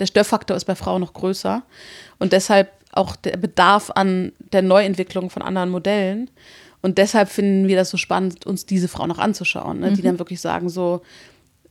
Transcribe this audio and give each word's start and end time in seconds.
Der 0.00 0.06
Störfaktor 0.06 0.56
ist 0.56 0.64
bei 0.64 0.74
Frauen 0.74 1.00
noch 1.00 1.12
größer 1.12 1.62
und 2.18 2.32
deshalb 2.32 2.70
auch 2.92 3.16
der 3.16 3.36
Bedarf 3.36 3.90
an 3.94 4.32
der 4.52 4.62
Neuentwicklung 4.62 5.30
von 5.30 5.42
anderen 5.42 5.70
Modellen. 5.70 6.30
Und 6.82 6.98
deshalb 6.98 7.30
finden 7.30 7.66
wir 7.66 7.76
das 7.76 7.90
so 7.90 7.96
spannend, 7.96 8.46
uns 8.46 8.66
diese 8.66 8.88
Frauen 8.88 9.08
noch 9.08 9.18
anzuschauen, 9.18 9.80
ne? 9.80 9.92
die 9.92 10.02
mhm. 10.02 10.06
dann 10.06 10.18
wirklich 10.18 10.40
sagen 10.40 10.68
so 10.68 11.02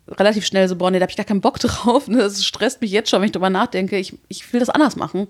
relativ 0.07 0.45
schnell 0.45 0.67
so, 0.67 0.75
boah, 0.75 0.91
nee, 0.91 0.99
da 0.99 1.03
habe 1.03 1.11
ich 1.11 1.17
gar 1.17 1.25
keinen 1.25 1.41
Bock 1.41 1.59
drauf. 1.59 2.07
Ne? 2.07 2.17
Das 2.17 2.43
stresst 2.43 2.81
mich 2.81 2.91
jetzt 2.91 3.09
schon, 3.09 3.21
wenn 3.21 3.27
ich 3.27 3.31
drüber 3.31 3.49
nachdenke. 3.49 3.97
Ich, 3.97 4.17
ich 4.27 4.51
will 4.51 4.59
das 4.59 4.69
anders 4.69 4.95
machen. 4.95 5.27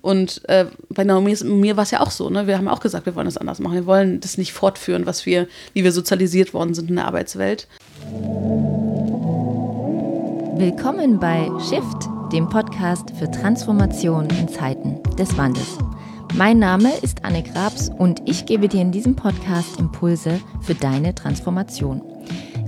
Und 0.00 0.46
äh, 0.48 0.66
bei 0.90 1.04
Naomi 1.04 1.36
mir 1.44 1.76
war 1.76 1.84
es 1.84 1.92
ja 1.92 2.00
auch 2.00 2.10
so. 2.10 2.28
Ne? 2.28 2.46
Wir 2.46 2.58
haben 2.58 2.68
auch 2.68 2.80
gesagt, 2.80 3.06
wir 3.06 3.14
wollen 3.14 3.26
das 3.26 3.36
anders 3.36 3.60
machen. 3.60 3.74
Wir 3.74 3.86
wollen 3.86 4.20
das 4.20 4.38
nicht 4.38 4.52
fortführen, 4.52 5.06
was 5.06 5.26
wir, 5.26 5.48
wie 5.74 5.84
wir 5.84 5.92
sozialisiert 5.92 6.54
worden 6.54 6.74
sind 6.74 6.90
in 6.90 6.96
der 6.96 7.06
Arbeitswelt. 7.06 7.68
Willkommen 10.62 11.18
bei 11.18 11.50
Shift 11.58 12.08
dem 12.32 12.48
Podcast 12.48 13.10
für 13.18 13.28
Transformation 13.28 14.28
in 14.30 14.46
Zeiten 14.46 15.02
des 15.18 15.36
Wandels. 15.36 15.76
Mein 16.36 16.60
Name 16.60 16.92
ist 17.02 17.24
Anne 17.24 17.42
Grabs 17.42 17.90
und 17.98 18.22
ich 18.26 18.46
gebe 18.46 18.68
dir 18.68 18.80
in 18.80 18.92
diesem 18.92 19.16
Podcast 19.16 19.80
Impulse 19.80 20.40
für 20.60 20.76
deine 20.76 21.16
Transformation. 21.16 22.00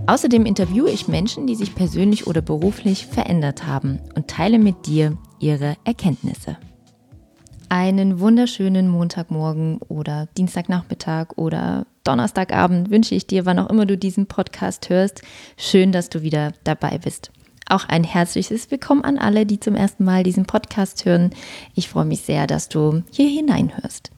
Außerdem 0.09 0.45
interviewe 0.45 0.91
ich 0.91 1.07
Menschen, 1.07 1.47
die 1.47 1.55
sich 1.55 1.77
persönlich 1.77 2.27
oder 2.27 2.43
beruflich 2.43 3.07
verändert 3.07 3.65
haben 3.65 4.01
und 4.17 4.27
teile 4.27 4.59
mit 4.59 4.87
dir 4.87 5.17
ihre 5.39 5.77
Erkenntnisse. 5.85 6.57
Einen 7.69 8.19
wunderschönen 8.19 8.89
Montagmorgen 8.89 9.79
oder 9.79 10.27
Dienstagnachmittag 10.37 11.29
oder 11.37 11.87
Donnerstagabend 12.03 12.91
wünsche 12.91 13.15
ich 13.15 13.29
dir, 13.29 13.47
wann 13.47 13.61
auch 13.61 13.71
immer 13.71 13.87
du 13.87 13.97
diesen 13.97 14.27
Podcast 14.27 14.91
hörst. 14.91 15.23
Schön, 15.57 15.93
dass 15.93 16.11
du 16.11 16.23
wieder 16.23 16.51
dabei 16.65 16.99
bist. 16.99 17.31
Auch 17.69 17.89
ein 17.89 18.05
herzliches 18.05 18.71
Willkommen 18.71 19.05
an 19.05 19.19
alle, 19.19 19.47
die 19.47 19.59
zum 19.59 19.75
ersten 19.75 20.05
Mal 20.05 20.23
diesen 20.23 20.45
Podcast 20.45 21.07
hören. 21.07 21.31
Ich 21.75 21.89
freue 21.89 22.05
mich 22.05 22.21
sehr, 22.21 22.47
dass 22.47 22.69
du 22.69 23.03
hier 23.11 23.29
hineinhörst. 23.29 24.11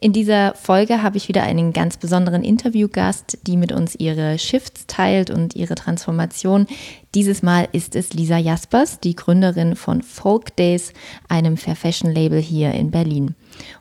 In 0.00 0.12
dieser 0.12 0.54
Folge 0.54 1.02
habe 1.02 1.16
ich 1.16 1.26
wieder 1.26 1.42
einen 1.42 1.72
ganz 1.72 1.96
besonderen 1.96 2.44
Interviewgast, 2.44 3.38
die 3.42 3.56
mit 3.56 3.72
uns 3.72 3.96
ihre 3.96 4.38
Shifts 4.38 4.86
teilt 4.86 5.30
und 5.30 5.56
ihre 5.56 5.74
Transformation. 5.74 6.66
Dieses 7.14 7.42
Mal 7.42 7.66
ist 7.72 7.96
es 7.96 8.12
Lisa 8.12 8.38
Jaspers, 8.38 9.00
die 9.00 9.16
Gründerin 9.16 9.74
von 9.74 10.02
Folk 10.02 10.54
Days, 10.56 10.92
einem 11.28 11.56
Fair 11.56 11.76
Fashion 11.76 12.12
Label 12.12 12.40
hier 12.40 12.72
in 12.72 12.92
Berlin. 12.92 13.34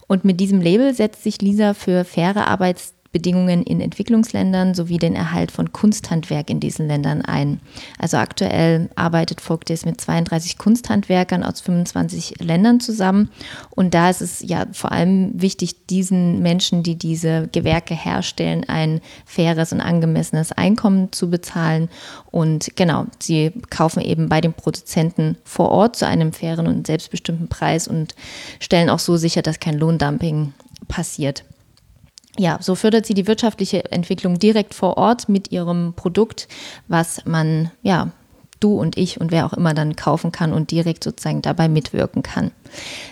Und 0.08 0.26
mit 0.26 0.40
diesem 0.40 0.62
Label 0.62 0.94
setzt 0.96 1.24
sich 1.24 1.42
Lisa 1.42 1.74
für 1.76 2.06
faire 2.06 2.48
Arbeits 2.48 2.96
Bedingungen 3.16 3.64
in 3.64 3.80
Entwicklungsländern 3.80 4.74
sowie 4.74 4.98
den 4.98 5.16
Erhalt 5.16 5.50
von 5.50 5.72
Kunsthandwerk 5.72 6.50
in 6.50 6.60
diesen 6.60 6.86
Ländern 6.86 7.22
ein. 7.22 7.62
Also 7.98 8.18
aktuell 8.18 8.90
arbeitet 8.96 9.40
Vogtes 9.40 9.86
mit 9.86 10.02
32 10.02 10.58
Kunsthandwerkern 10.58 11.42
aus 11.42 11.62
25 11.62 12.42
Ländern 12.42 12.82
zusammen. 12.82 13.30
Und 13.70 13.94
da 13.94 14.10
ist 14.10 14.20
es 14.20 14.42
ja 14.42 14.66
vor 14.74 14.92
allem 14.92 15.32
wichtig, 15.34 15.86
diesen 15.86 16.42
Menschen, 16.42 16.84
die 16.84 16.98
diese 16.98 17.48
Gewerke 17.54 17.94
herstellen, 17.94 18.66
ein 18.68 19.00
faires 19.26 19.72
und 19.72 19.80
angemessenes 19.80 20.52
Einkommen 20.52 21.14
zu 21.14 21.30
bezahlen. 21.30 21.88
Und 22.32 22.76
genau, 22.76 23.06
sie 23.20 23.54
kaufen 23.70 24.02
eben 24.02 24.28
bei 24.28 24.42
den 24.42 24.52
Produzenten 24.52 25.38
vor 25.46 25.70
Ort 25.72 25.96
zu 25.96 26.06
einem 26.06 26.34
fairen 26.34 26.68
und 26.68 26.86
selbstbestimmten 26.86 27.48
Preis 27.48 27.88
und 27.88 28.14
stellen 28.60 28.90
auch 28.90 29.00
so 29.00 29.16
sicher, 29.16 29.42
dass 29.42 29.62
kein 29.62 29.80
Lohndumping 29.80 30.52
passiert 30.90 31.46
ja, 32.38 32.58
so 32.62 32.76
fördert 32.76 33.06
sie 33.06 33.14
die 33.14 33.28
wirtschaftliche 33.28 33.92
Entwicklung 33.92 34.40
direkt 34.40 34.74
vor 34.74 34.98
Ort 34.98 35.30
mit 35.30 35.52
ihrem 35.52 35.94
Produkt, 35.96 36.48
was 36.88 37.26
man, 37.26 37.72
ja, 37.82 38.12
du 38.60 38.80
und 38.80 38.98
ich 38.98 39.20
und 39.20 39.32
wer 39.32 39.46
auch 39.46 39.54
immer 39.54 39.74
dann 39.74 39.96
kaufen 39.96 40.32
kann 40.32 40.54
und 40.54 40.72
direkt 40.72 41.04
sozusagen 41.04 41.42
dabei 41.42 41.68
mitwirken 41.68 42.24
kann. 42.24 42.52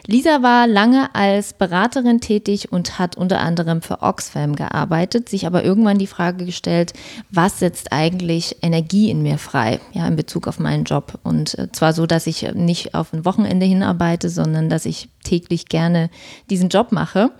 Lisa 0.07 0.41
war 0.41 0.67
lange 0.67 1.13
als 1.13 1.53
Beraterin 1.53 2.21
tätig 2.21 2.71
und 2.71 2.97
hat 2.97 3.17
unter 3.17 3.39
anderem 3.39 3.81
für 3.81 4.01
Oxfam 4.01 4.55
gearbeitet, 4.55 5.29
sich 5.29 5.45
aber 5.45 5.63
irgendwann 5.63 5.99
die 5.99 6.07
Frage 6.07 6.45
gestellt, 6.45 6.93
was 7.29 7.59
setzt 7.59 7.91
eigentlich 7.91 8.57
Energie 8.61 9.09
in 9.09 9.21
mir 9.21 9.37
frei, 9.37 9.79
ja, 9.91 10.07
in 10.07 10.15
Bezug 10.15 10.47
auf 10.47 10.59
meinen 10.59 10.85
Job. 10.85 11.19
Und 11.23 11.57
äh, 11.57 11.71
zwar 11.71 11.93
so, 11.93 12.05
dass 12.05 12.27
ich 12.27 12.53
nicht 12.53 12.95
auf 12.95 13.13
ein 13.13 13.25
Wochenende 13.25 13.65
hinarbeite, 13.65 14.29
sondern 14.29 14.69
dass 14.69 14.85
ich 14.85 15.09
täglich 15.23 15.67
gerne 15.67 16.09
diesen 16.49 16.69
Job 16.69 16.91
mache. 16.91 17.31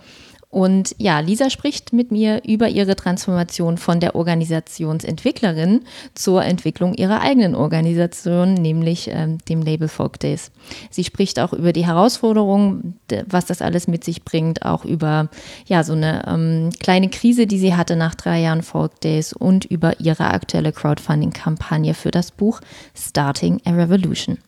Und 0.54 0.94
ja, 0.98 1.18
Lisa 1.18 1.50
spricht 1.50 1.92
mit 1.92 2.12
mir 2.12 2.42
über 2.46 2.68
ihre 2.68 2.94
Transformation 2.94 3.76
von 3.76 3.98
der 3.98 4.14
Organisationsentwicklerin 4.14 5.80
zur 6.14 6.44
Entwicklung 6.44 6.94
ihrer 6.94 7.22
eigenen 7.22 7.56
Organisation, 7.56 8.54
nämlich 8.54 9.08
ähm, 9.10 9.38
dem 9.48 9.62
Label 9.62 9.88
Folk 9.88 10.20
Days. 10.20 10.52
Sie 10.90 11.02
spricht 11.02 11.40
auch 11.40 11.52
über 11.52 11.72
die 11.72 11.84
Herausforderungen, 11.84 13.00
was 13.26 13.46
das 13.46 13.62
alles 13.62 13.88
mit 13.88 14.04
sich 14.04 14.22
bringt, 14.24 14.64
auch 14.64 14.84
über 14.84 15.28
ja 15.66 15.82
so 15.82 15.94
eine 15.94 16.22
ähm, 16.28 16.70
kleine 16.78 17.08
Krise, 17.08 17.48
die 17.48 17.58
sie 17.58 17.74
hatte 17.74 17.96
nach 17.96 18.14
drei 18.14 18.40
Jahren 18.40 18.62
Folk 18.62 19.00
Days 19.00 19.32
und 19.32 19.64
über 19.64 19.98
ihre 19.98 20.26
aktuelle 20.26 20.70
Crowdfunding-Kampagne 20.70 21.94
für 21.94 22.12
das 22.12 22.30
Buch 22.30 22.60
Starting 22.94 23.60
a 23.64 23.72
Revolution. 23.72 24.38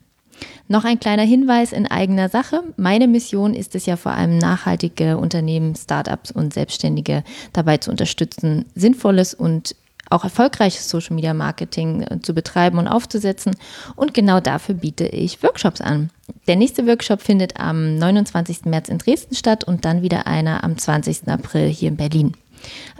Noch 0.69 0.85
ein 0.85 0.99
kleiner 0.99 1.23
Hinweis 1.23 1.73
in 1.73 1.87
eigener 1.87 2.29
Sache. 2.29 2.63
Meine 2.77 3.07
Mission 3.07 3.55
ist 3.55 3.75
es 3.75 3.87
ja 3.87 3.97
vor 3.97 4.13
allem 4.13 4.39
nachhaltige 4.39 5.17
Unternehmen, 5.17 5.77
Startups 5.77 6.31
und 6.31 6.53
Selbstständige 6.53 7.23
dabei 7.53 7.77
zu 7.79 7.91
unterstützen, 7.91 8.65
sinnvolles 8.75 9.33
und 9.35 9.77
auch 10.11 10.25
erfolgreiches 10.25 10.89
Social 10.89 11.15
Media 11.15 11.35
Marketing 11.35 12.03
äh, 12.03 12.21
zu 12.21 12.35
betreiben 12.35 12.79
und 12.79 12.89
aufzusetzen. 12.89 13.57
Und 13.97 14.15
genau 14.15 14.41
dafür 14.41 14.75
biete 14.75 15.07
ich 15.07 15.43
Workshops 15.43 15.81
an. 15.81 16.11
Der 16.47 16.57
nächste 16.57 16.87
Workshop 16.87 17.23
findet 17.23 17.59
am 17.59 17.97
29. 17.97 18.65
März 18.67 18.89
in 18.89 18.99
Dresden 18.99 19.35
statt 19.35 19.65
und 19.65 19.85
dann 19.85 20.03
wieder 20.03 20.27
einer 20.27 20.65
am 20.65 20.79
20. 20.79 21.29
April 21.29 21.69
hier 21.69 21.89
in 21.89 21.97
Berlin. 21.97 22.33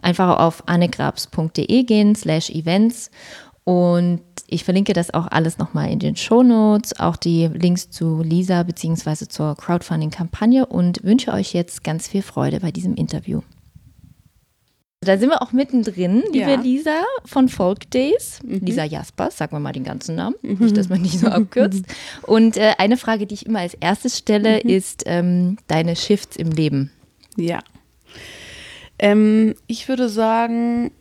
Einfach 0.03 0.39
auf 0.39 0.69
annegrabs.de 0.69 1.83
gehen, 1.85 2.15
slash 2.15 2.51
events 2.51 3.11
und 3.67 4.21
ich 4.47 4.63
verlinke 4.63 4.93
das 4.93 5.13
auch 5.13 5.27
alles 5.27 5.59
nochmal 5.59 5.91
in 5.91 5.99
den 5.99 6.15
Show 6.15 6.45
Notes, 6.45 7.01
auch 7.01 7.17
die 7.17 7.49
Links 7.49 7.91
zu 7.91 8.23
Lisa 8.23 8.63
bzw. 8.63 9.27
zur 9.27 9.57
Crowdfunding-Kampagne 9.57 10.67
und 10.67 11.03
wünsche 11.03 11.33
euch 11.33 11.53
jetzt 11.53 11.83
ganz 11.83 12.07
viel 12.07 12.23
Freude 12.23 12.61
bei 12.61 12.71
diesem 12.71 12.95
Interview. 12.95 13.41
Da 15.01 15.19
sind 15.19 15.31
wir 15.31 15.43
auch 15.43 15.51
mittendrin, 15.51 16.23
liebe 16.33 16.51
ja. 16.53 16.61
Lisa 16.61 17.03
von 17.25 17.49
Folk 17.49 17.91
Days. 17.91 18.39
Mhm. 18.45 18.61
Lisa 18.61 18.85
Jaspers, 18.85 19.37
sagen 19.37 19.51
wir 19.51 19.59
mal 19.59 19.73
den 19.73 19.83
ganzen 19.83 20.15
Namen, 20.15 20.37
mhm. 20.43 20.59
nicht, 20.61 20.77
dass 20.77 20.89
man 20.89 21.03
nicht 21.03 21.19
so 21.19 21.27
abkürzt. 21.27 21.85
Und 22.23 22.57
äh, 22.57 22.75
eine 22.79 22.97
Frage, 22.97 23.27
die 23.27 23.35
ich 23.35 23.47
immer 23.47 23.59
als 23.59 23.75
erstes 23.75 24.17
stelle, 24.17 24.61
mhm. 24.63 24.71
ist 24.71 25.03
ähm, 25.07 25.57
deine 25.67 25.97
Shifts 25.97 26.37
im 26.37 26.53
Leben. 26.53 26.93
Ja. 27.37 27.59
Ähm, 29.01 29.57
ich 29.67 29.89
würde 29.89 30.09
sagen, 30.09 30.93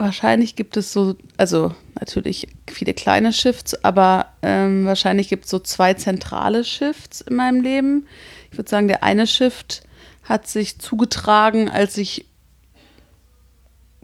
Wahrscheinlich 0.00 0.56
gibt 0.56 0.78
es 0.78 0.94
so, 0.94 1.14
also 1.36 1.74
natürlich 2.00 2.48
viele 2.66 2.94
kleine 2.94 3.34
Shifts, 3.34 3.84
aber 3.84 4.28
ähm, 4.40 4.86
wahrscheinlich 4.86 5.28
gibt 5.28 5.44
es 5.44 5.50
so 5.50 5.58
zwei 5.58 5.92
zentrale 5.92 6.64
Shifts 6.64 7.20
in 7.20 7.36
meinem 7.36 7.60
Leben. 7.60 8.06
Ich 8.50 8.56
würde 8.56 8.70
sagen, 8.70 8.88
der 8.88 9.02
eine 9.02 9.26
Shift 9.26 9.82
hat 10.22 10.48
sich 10.48 10.78
zugetragen, 10.78 11.68
als 11.68 11.98
ich 11.98 12.24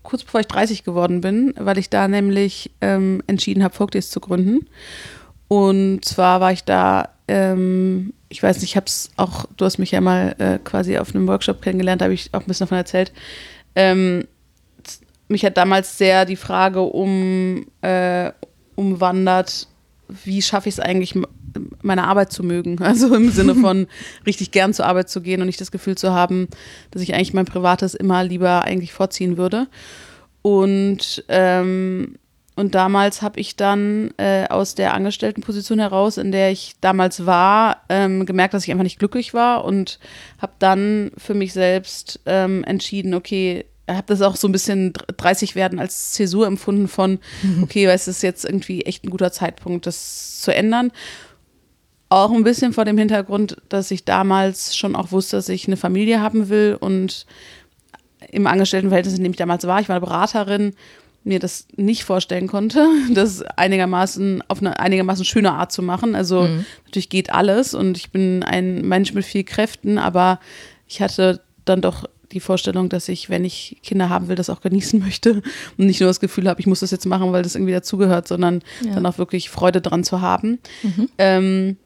kurz 0.03 0.23
bevor 0.23 0.41
ich 0.41 0.49
30 0.49 0.85
geworden 0.85 1.23
bin, 1.23 1.55
weil 1.57 1.79
ich 1.79 1.89
da 1.89 2.09
nämlich 2.09 2.73
ähm, 2.83 3.23
entschieden 3.27 3.65
habe, 3.65 3.75
Folkdays 3.75 4.11
zu 4.11 4.21
gründen. 4.21 4.67
Und 5.49 6.05
zwar 6.05 6.43
war 6.43 6.53
ich 6.53 6.65
da, 6.65 7.09
ähm, 7.27 8.13
ich 8.29 8.43
weiß 8.43 8.61
nicht, 8.61 8.73
ich 8.73 8.77
habe 8.77 8.87
es 8.87 9.09
auch, 9.17 9.47
du 9.57 9.65
hast 9.65 9.79
mich 9.79 9.93
ja 9.93 10.03
mal 10.03 10.37
äh, 10.41 10.59
quasi 10.63 10.99
auf 10.99 11.15
einem 11.15 11.27
Workshop 11.27 11.63
kennengelernt, 11.63 12.03
da 12.03 12.05
habe 12.05 12.15
ich 12.15 12.35
auch 12.35 12.41
ein 12.41 12.47
bisschen 12.47 12.67
davon 12.67 12.77
erzählt. 12.77 13.15
Ähm, 13.75 14.27
mich 15.29 15.45
hat 15.45 15.57
damals 15.57 15.99
sehr 15.99 16.25
die 16.25 16.37
Frage 16.37 16.83
um, 16.83 17.67
äh, 17.83 18.33
umwandert, 18.75 19.69
wie 20.09 20.43
schaffe 20.43 20.69
ich 20.69 20.77
es 20.77 20.81
eigentlich, 20.81 21.15
meine 21.83 22.05
Arbeit 22.05 22.33
zu 22.33 22.43
mögen? 22.43 22.79
Also 22.83 23.15
im 23.15 23.31
Sinne 23.31 23.55
von 23.55 23.87
richtig 24.27 24.51
gern 24.51 24.75
zur 24.75 24.87
Arbeit 24.87 25.09
zu 25.09 25.21
gehen 25.21 25.41
und 25.41 25.47
nicht 25.47 25.61
das 25.61 25.73
Gefühl 25.73 25.97
zu 25.97 26.13
haben, 26.13 26.49
dass 26.91 27.03
ich 27.03 27.15
eigentlich 27.15 27.35
mein 27.35 27.47
Privates 27.47 27.95
immer 27.95 28.23
lieber 28.25 28.63
eigentlich 28.63 28.93
vorziehen 28.93 29.37
würde. 29.37 29.67
Und, 30.43 31.25
ähm, 31.29 32.17
und 32.55 32.75
damals 32.75 33.21
habe 33.21 33.41
ich 33.41 33.57
dann 33.57 34.13
äh, 34.17 34.47
aus 34.49 34.77
der 34.77 34.95
Angestelltenposition 34.95 35.81
heraus, 35.81 36.19
in 36.19 36.31
der 36.31 36.53
ich 36.53 36.75
damals 36.81 37.27
war, 37.27 37.83
ähm, 37.89 38.27
gemerkt, 38.27 38.55
dass 38.55 38.65
ich 38.65 38.71
einfach 38.71 38.85
nicht 38.85 39.01
glücklich 39.01 39.35
war 39.35 39.65
und 39.65 39.99
habe 40.41 40.53
dann 40.61 41.11
für 41.19 41.35
mich 41.35 41.53
selbst 41.53 42.21
ähm, 42.27 42.63
entschieden, 42.65 43.13
okay, 43.13 43.65
habe 43.89 44.07
das 44.07 44.23
auch 44.23 44.37
so 44.37 44.49
ein 44.49 44.53
bisschen 44.53 44.93
30 45.17 45.55
werden 45.55 45.79
als 45.79 46.13
Zäsur 46.13 46.47
empfunden 46.47 46.89
von, 46.89 47.19
okay, 47.63 47.87
es 47.87 48.09
ist 48.09 48.23
jetzt 48.23 48.45
irgendwie 48.45 48.83
echt 48.83 49.05
ein 49.05 49.11
guter 49.11 49.33
Zeitpunkt, 49.33 49.87
das 49.87 50.41
zu 50.41 50.55
ändern. 50.55 50.93
Auch 52.09 52.31
ein 52.31 52.45
bisschen 52.45 52.73
vor 52.73 52.85
dem 52.85 52.99
Hintergrund, 52.99 53.57
dass 53.69 53.91
ich 53.91 54.05
damals 54.05 54.77
schon 54.77 54.95
auch 54.95 55.11
wusste, 55.11 55.37
dass 55.37 55.49
ich 55.49 55.67
eine 55.67 55.77
Familie 55.77 56.21
haben 56.21 56.49
will 56.49 56.77
und 56.79 57.27
im 58.31 58.47
Angestelltenverhältnis, 58.47 59.17
in 59.17 59.25
dem 59.25 59.33
ich 59.33 59.39
damals 59.39 59.67
war, 59.67 59.81
ich 59.81 59.89
war 59.89 60.01
Beraterin, 60.01 60.75
mir 61.27 61.41
das 61.41 61.67
nicht 61.77 62.05
vorstellen 62.05 62.47
konnte, 62.47 62.87
das 63.13 63.43
einigermaßen 63.43 64.43
auf 64.49 64.61
eine 64.61 64.79
einigermaßen 64.79 65.25
schöne 65.25 65.53
Art 65.53 65.73
zu 65.73 65.83
machen. 65.83 66.15
Also 66.15 66.43
mhm. 66.43 66.65
natürlich 66.85 67.09
geht 67.09 67.31
alles 67.31 67.75
und 67.75 67.97
ich 67.97 68.11
bin 68.11 68.43
ein 68.43 68.83
Mensch 68.83 69.13
mit 69.13 69.25
viel 69.25 69.45
Kräften, 69.45 69.99
aber 69.99 70.39
ich 70.87 71.03
hatte 71.03 71.41
dann 71.65 71.81
doch 71.81 72.05
die 72.33 72.41
Vorstellung, 72.41 72.89
dass 72.89 73.09
ich, 73.09 73.31
wenn 73.31 73.45
ich 73.45 73.79
Kinder 73.83 74.09
haben 74.09 74.29
will, 74.29 74.37
das 74.37 74.51
auch 74.51 74.61
genießen 74.61 75.01
möchte 75.01 75.43
und 75.79 75.87
nicht 75.87 76.01
nur 76.01 76.09
das 76.09 76.21
Gefühl 76.21 76.49
habe, 76.49 76.61
ich 76.61 76.67
muss 76.67 76.81
das 76.81 76.91
jetzt 76.91 77.07
machen, 77.07 77.33
weil 77.33 77.43
das 77.43 77.55
irgendwie 77.55 77.73
dazugehört, 77.73 78.29
sondern 78.29 78.63
ja. 78.85 78.95
dann 78.95 79.07
auch 79.07 79.19
wirklich 79.19 79.51
Freude 79.51 79.81
dran 79.81 80.05
zu 80.05 80.21
haben. 80.21 80.59
Mhm. 80.83 81.09
Ähm, 81.19 81.77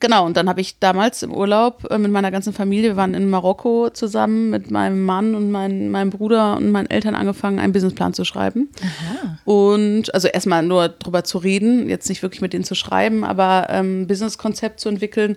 Genau, 0.00 0.26
und 0.26 0.36
dann 0.36 0.48
habe 0.48 0.60
ich 0.60 0.78
damals 0.78 1.22
im 1.22 1.32
Urlaub 1.32 1.86
äh, 1.90 1.98
mit 1.98 2.10
meiner 2.10 2.30
ganzen 2.30 2.52
Familie, 2.52 2.90
wir 2.90 2.96
waren 2.96 3.14
in 3.14 3.28
Marokko 3.28 3.90
zusammen 3.90 4.50
mit 4.50 4.70
meinem 4.70 5.04
Mann 5.04 5.34
und 5.34 5.50
mein, 5.50 5.90
meinem 5.90 6.10
Bruder 6.10 6.56
und 6.56 6.70
meinen 6.70 6.90
Eltern 6.90 7.14
angefangen, 7.14 7.58
einen 7.58 7.72
Businessplan 7.72 8.14
zu 8.14 8.24
schreiben. 8.24 8.70
Aha. 8.80 9.38
Und 9.44 10.14
also 10.14 10.28
erstmal 10.28 10.62
nur 10.62 10.88
darüber 10.88 11.24
zu 11.24 11.38
reden, 11.38 11.88
jetzt 11.88 12.08
nicht 12.08 12.22
wirklich 12.22 12.40
mit 12.40 12.52
denen 12.52 12.64
zu 12.64 12.74
schreiben, 12.74 13.24
aber 13.24 13.68
ähm, 13.70 14.06
Businesskonzept 14.06 14.80
zu 14.80 14.88
entwickeln 14.88 15.36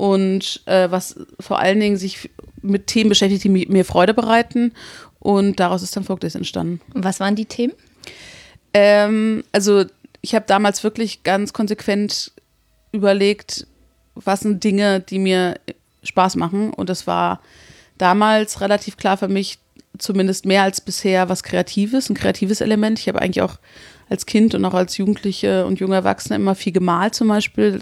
und 0.00 0.62
äh, 0.64 0.90
was 0.90 1.14
vor 1.40 1.58
allen 1.58 1.78
Dingen 1.78 1.98
sich 1.98 2.30
mit 2.62 2.86
Themen 2.86 3.10
beschäftigt, 3.10 3.44
die 3.44 3.50
mir 3.50 3.84
Freude 3.84 4.14
bereiten. 4.14 4.72
Und 5.18 5.60
daraus 5.60 5.82
ist 5.82 5.94
dann 5.94 6.04
Folkdays 6.04 6.34
entstanden. 6.34 6.80
Was 6.94 7.20
waren 7.20 7.36
die 7.36 7.44
Themen? 7.44 7.74
Ähm, 8.72 9.44
also 9.52 9.84
ich 10.22 10.34
habe 10.34 10.46
damals 10.48 10.82
wirklich 10.84 11.22
ganz 11.22 11.52
konsequent 11.52 12.32
überlegt, 12.92 13.66
was 14.14 14.40
sind 14.40 14.64
Dinge, 14.64 15.00
die 15.00 15.18
mir 15.18 15.60
Spaß 16.02 16.36
machen. 16.36 16.72
Und 16.72 16.88
das 16.88 17.06
war 17.06 17.42
damals 17.98 18.62
relativ 18.62 18.96
klar 18.96 19.18
für 19.18 19.28
mich, 19.28 19.58
zumindest 19.98 20.46
mehr 20.46 20.62
als 20.62 20.80
bisher, 20.80 21.28
was 21.28 21.42
Kreatives, 21.42 22.08
ein 22.08 22.14
kreatives 22.14 22.62
Element. 22.62 22.98
Ich 22.98 23.08
habe 23.08 23.20
eigentlich 23.20 23.42
auch 23.42 23.58
als 24.10 24.26
Kind 24.26 24.54
und 24.56 24.64
auch 24.64 24.74
als 24.74 24.96
Jugendliche 24.96 25.64
und 25.64 25.78
junge 25.78 25.94
Erwachsene 25.94 26.34
immer 26.34 26.56
viel 26.56 26.72
gemalt 26.72 27.14
zum 27.14 27.28
Beispiel. 27.28 27.78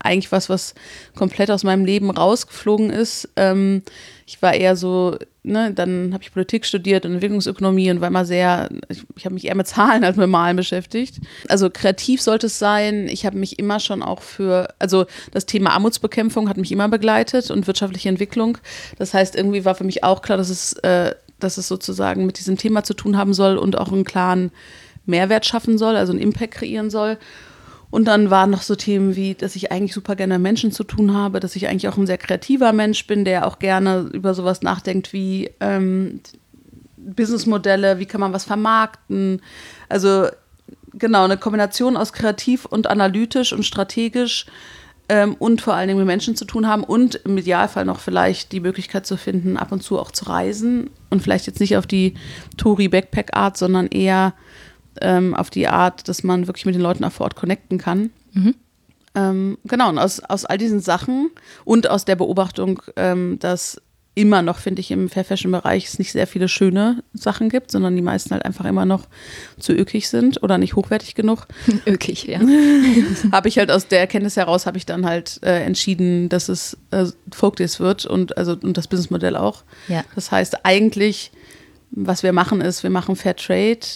Eigentlich 0.00 0.32
was, 0.32 0.50
was 0.50 0.74
komplett 1.14 1.50
aus 1.52 1.62
meinem 1.62 1.84
Leben 1.84 2.10
rausgeflogen 2.10 2.90
ist. 2.90 3.28
Ähm, 3.36 3.82
ich 4.26 4.42
war 4.42 4.54
eher 4.54 4.74
so, 4.74 5.16
ne, 5.44 5.72
dann 5.72 6.12
habe 6.12 6.22
ich 6.24 6.32
Politik 6.32 6.66
studiert 6.66 7.06
und 7.06 7.12
Entwicklungsökonomie 7.14 7.92
und 7.92 8.00
war 8.00 8.08
immer 8.08 8.24
sehr, 8.24 8.68
ich, 8.88 9.04
ich 9.16 9.24
habe 9.24 9.34
mich 9.34 9.46
eher 9.46 9.54
mit 9.54 9.68
Zahlen 9.68 10.02
als 10.02 10.16
mit 10.16 10.28
Malen 10.28 10.56
beschäftigt. 10.56 11.20
Also 11.48 11.70
kreativ 11.70 12.20
sollte 12.20 12.48
es 12.48 12.58
sein. 12.58 13.06
Ich 13.06 13.24
habe 13.24 13.38
mich 13.38 13.60
immer 13.60 13.78
schon 13.78 14.02
auch 14.02 14.20
für, 14.20 14.74
also 14.80 15.06
das 15.30 15.46
Thema 15.46 15.70
Armutsbekämpfung 15.70 16.48
hat 16.48 16.56
mich 16.56 16.72
immer 16.72 16.88
begleitet 16.88 17.52
und 17.52 17.68
wirtschaftliche 17.68 18.08
Entwicklung. 18.08 18.58
Das 18.98 19.14
heißt, 19.14 19.36
irgendwie 19.36 19.64
war 19.64 19.76
für 19.76 19.84
mich 19.84 20.02
auch 20.02 20.22
klar, 20.22 20.38
dass 20.38 20.50
es, 20.50 20.72
äh, 20.72 21.14
dass 21.38 21.56
es 21.56 21.68
sozusagen 21.68 22.26
mit 22.26 22.40
diesem 22.40 22.56
Thema 22.56 22.82
zu 22.82 22.94
tun 22.94 23.16
haben 23.16 23.32
soll 23.32 23.58
und 23.58 23.78
auch 23.78 23.92
einen 23.92 24.02
klaren 24.02 24.50
Mehrwert 25.08 25.46
schaffen 25.46 25.78
soll, 25.78 25.96
also 25.96 26.12
einen 26.12 26.22
Impact 26.22 26.54
kreieren 26.54 26.90
soll. 26.90 27.18
Und 27.90 28.04
dann 28.04 28.30
waren 28.30 28.50
noch 28.50 28.62
so 28.62 28.74
Themen 28.74 29.16
wie, 29.16 29.34
dass 29.34 29.56
ich 29.56 29.72
eigentlich 29.72 29.94
super 29.94 30.14
gerne 30.14 30.34
mit 30.34 30.42
Menschen 30.42 30.72
zu 30.72 30.84
tun 30.84 31.14
habe, 31.14 31.40
dass 31.40 31.56
ich 31.56 31.68
eigentlich 31.68 31.88
auch 31.88 31.96
ein 31.96 32.06
sehr 32.06 32.18
kreativer 32.18 32.72
Mensch 32.72 33.06
bin, 33.06 33.24
der 33.24 33.46
auch 33.46 33.58
gerne 33.58 34.10
über 34.12 34.34
sowas 34.34 34.60
nachdenkt 34.60 35.12
wie 35.14 35.50
ähm, 35.60 36.20
Businessmodelle, 36.96 37.98
wie 37.98 38.06
kann 38.06 38.20
man 38.20 38.34
was 38.34 38.44
vermarkten. 38.44 39.40
Also 39.88 40.26
genau, 40.92 41.24
eine 41.24 41.38
Kombination 41.38 41.96
aus 41.96 42.12
kreativ 42.12 42.66
und 42.66 42.88
analytisch 42.88 43.54
und 43.54 43.64
strategisch 43.64 44.46
ähm, 45.08 45.34
und 45.38 45.62
vor 45.62 45.74
allen 45.74 45.88
Dingen 45.88 45.98
mit 45.98 46.06
Menschen 46.06 46.36
zu 46.36 46.44
tun 46.44 46.66
haben 46.66 46.84
und 46.84 47.14
im 47.14 47.38
Idealfall 47.38 47.84
noch 47.84 48.00
vielleicht 48.00 48.52
die 48.52 48.60
Möglichkeit 48.60 49.06
zu 49.06 49.16
finden, 49.16 49.56
ab 49.56 49.72
und 49.72 49.82
zu 49.82 49.98
auch 49.98 50.10
zu 50.10 50.26
reisen 50.26 50.90
und 51.08 51.22
vielleicht 51.22 51.46
jetzt 51.46 51.60
nicht 51.60 51.76
auf 51.76 51.86
die 51.86 52.14
Touri-Backpack-Art, 52.58 53.56
sondern 53.56 53.86
eher 53.86 54.34
ähm, 55.00 55.34
auf 55.34 55.50
die 55.50 55.68
Art, 55.68 56.08
dass 56.08 56.22
man 56.22 56.46
wirklich 56.46 56.66
mit 56.66 56.74
den 56.74 56.82
Leuten 56.82 57.04
auch 57.04 57.12
vor 57.12 57.24
Ort 57.24 57.36
connecten 57.36 57.78
kann. 57.78 58.10
Mhm. 58.32 58.54
Ähm, 59.14 59.58
genau, 59.64 59.88
und 59.88 59.98
aus, 59.98 60.20
aus 60.20 60.44
all 60.44 60.58
diesen 60.58 60.80
Sachen 60.80 61.30
und 61.64 61.90
aus 61.90 62.04
der 62.04 62.16
Beobachtung, 62.16 62.82
ähm, 62.96 63.38
dass 63.38 63.80
immer 64.18 64.42
noch, 64.42 64.58
finde 64.58 64.80
ich, 64.80 64.90
im 64.90 65.08
Fair 65.08 65.24
Fashion 65.24 65.52
Bereich 65.52 65.86
es 65.86 66.00
nicht 66.00 66.10
sehr 66.10 66.26
viele 66.26 66.48
schöne 66.48 67.04
Sachen 67.14 67.48
gibt, 67.48 67.70
sondern 67.70 67.94
die 67.94 68.02
meisten 68.02 68.32
halt 68.32 68.44
einfach 68.44 68.64
immer 68.64 68.84
noch 68.84 69.04
zu 69.60 69.72
ökig 69.72 70.08
sind 70.08 70.42
oder 70.42 70.58
nicht 70.58 70.74
hochwertig 70.74 71.14
genug. 71.14 71.46
ökig, 71.86 72.24
ja. 72.24 72.40
habe 73.32 73.48
ich 73.48 73.58
halt 73.58 73.70
aus 73.70 73.86
der 73.86 74.00
Erkenntnis 74.00 74.36
heraus, 74.36 74.66
habe 74.66 74.76
ich 74.76 74.86
dann 74.86 75.06
halt 75.06 75.38
äh, 75.44 75.62
entschieden, 75.62 76.28
dass 76.28 76.48
es 76.48 76.76
äh, 76.90 77.06
Folkdays 77.32 77.78
wird 77.78 78.06
und 78.06 78.36
also 78.36 78.56
und 78.60 78.76
das 78.76 78.88
Businessmodell 78.88 79.36
auch. 79.36 79.62
Ja. 79.86 80.04
Das 80.16 80.32
heißt 80.32 80.64
eigentlich, 80.64 81.30
was 81.92 82.24
wir 82.24 82.32
machen 82.32 82.60
ist, 82.60 82.82
wir 82.82 82.90
machen 82.90 83.14
Fair 83.14 83.36
Trade 83.36 83.86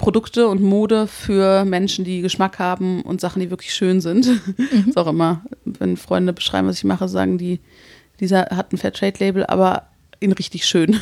Produkte 0.00 0.48
und 0.48 0.62
Mode 0.62 1.06
für 1.06 1.66
Menschen, 1.66 2.06
die 2.06 2.22
Geschmack 2.22 2.58
haben 2.58 3.02
und 3.02 3.20
Sachen, 3.20 3.40
die 3.40 3.50
wirklich 3.50 3.74
schön 3.74 4.00
sind. 4.00 4.26
Mhm. 4.56 4.86
ist 4.88 4.96
auch 4.96 5.06
immer, 5.06 5.42
wenn 5.66 5.98
Freunde 5.98 6.32
beschreiben, 6.32 6.66
was 6.66 6.78
ich 6.78 6.84
mache, 6.84 7.06
sagen 7.06 7.36
die, 7.36 7.60
dieser 8.18 8.46
hat 8.46 8.72
ein 8.72 8.78
Fairtrade-Label, 8.78 9.44
aber 9.44 9.88
ihn 10.18 10.32
richtig 10.32 10.64
schön. 10.64 10.98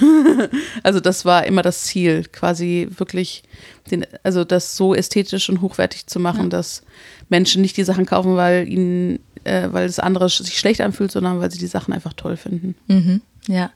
also 0.82 0.98
das 0.98 1.24
war 1.24 1.46
immer 1.46 1.62
das 1.62 1.84
Ziel, 1.84 2.24
quasi 2.24 2.88
wirklich, 2.90 3.44
den, 3.88 4.04
also 4.24 4.42
das 4.42 4.76
so 4.76 4.96
ästhetisch 4.96 5.48
und 5.48 5.60
hochwertig 5.60 6.08
zu 6.08 6.18
machen, 6.18 6.44
ja. 6.44 6.48
dass 6.48 6.82
Menschen 7.28 7.62
nicht 7.62 7.76
die 7.76 7.84
Sachen 7.84 8.04
kaufen, 8.04 8.34
weil 8.34 8.68
ihnen, 8.68 9.20
äh, 9.44 9.68
weil 9.70 9.86
das 9.86 10.00
andere 10.00 10.28
sich 10.28 10.58
schlecht 10.58 10.80
anfühlt, 10.80 11.12
sondern 11.12 11.38
weil 11.38 11.52
sie 11.52 11.58
die 11.58 11.68
Sachen 11.68 11.94
einfach 11.94 12.14
toll 12.14 12.36
finden. 12.36 12.74
Mhm. 12.88 13.20
Ja. 13.46 13.70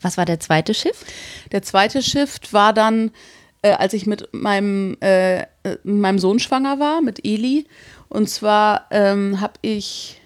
Was 0.00 0.16
war 0.16 0.24
der 0.24 0.38
zweite 0.38 0.72
Shift? 0.72 1.04
Der 1.50 1.62
zweite 1.62 2.00
Shift 2.00 2.52
war 2.52 2.72
dann 2.72 3.10
äh, 3.62 3.72
als 3.72 3.92
ich 3.92 4.06
mit 4.06 4.28
meinem, 4.32 4.96
äh, 5.00 5.46
meinem 5.82 6.18
Sohn 6.18 6.38
schwanger 6.38 6.78
war, 6.78 7.00
mit 7.00 7.24
Eli. 7.24 7.66
Und 8.08 8.28
zwar 8.28 8.86
ähm, 8.90 9.40
habe 9.40 9.54
ich, 9.62 10.20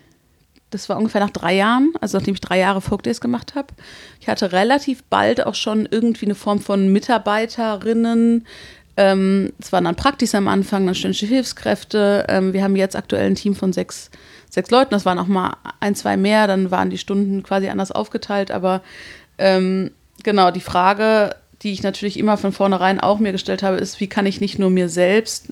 das 0.71 0.89
war 0.89 0.97
ungefähr 0.97 1.21
nach 1.21 1.31
drei 1.31 1.55
Jahren, 1.55 1.93
also 2.01 2.19
nachdem 2.19 2.35
ich 2.35 2.41
drei 2.41 2.59
Jahre 2.59 2.81
Folkdays 2.81 3.21
gemacht 3.21 3.55
habe, 3.55 3.69
ich 4.21 4.29
hatte 4.29 4.53
relativ 4.53 5.03
bald 5.05 5.45
auch 5.45 5.55
schon 5.55 5.89
irgendwie 5.91 6.27
eine 6.27 6.35
Form 6.35 6.61
von 6.61 6.93
Mitarbeiterinnen. 6.93 8.47
Ähm, 8.97 9.53
es 9.59 9.73
waren 9.73 9.85
dann 9.85 9.97
Praktis 9.97 10.35
am 10.35 10.49
Anfang, 10.49 10.85
dann 10.87 10.95
studentische 10.95 11.27
Hilfskräfte. 11.27 12.27
Ähm, 12.29 12.53
wir 12.53 12.63
haben 12.63 12.77
jetzt 12.77 12.95
aktuell 12.95 13.27
ein 13.27 13.35
Team 13.35 13.55
von 13.55 13.73
sechs, 13.73 14.11
sechs 14.51 14.71
Leuten. 14.71 14.91
Das 14.91 15.07
waren 15.07 15.19
auch 15.19 15.27
mal 15.27 15.57
ein, 15.81 15.95
zwei 15.95 16.17
mehr. 16.17 16.47
Dann 16.47 16.71
waren 16.71 16.91
die 16.91 16.99
Stunden 16.99 17.43
quasi 17.43 17.69
anders 17.69 17.91
aufgeteilt. 17.91 18.51
Aber 18.51 18.83
ähm, 19.39 19.93
genau, 20.23 20.51
die 20.51 20.61
Frage 20.61 21.35
die 21.63 21.73
ich 21.73 21.83
natürlich 21.83 22.19
immer 22.19 22.37
von 22.37 22.53
vornherein 22.53 23.01
auch 23.01 23.19
mir 23.19 23.33
gestellt 23.33 23.63
habe, 23.63 23.77
ist, 23.77 24.01
wie 24.01 24.09
kann 24.09 24.27
ich 24.27 24.41
nicht 24.41 24.59
nur 24.59 24.71
mir 24.71 24.89
selbst 24.89 25.47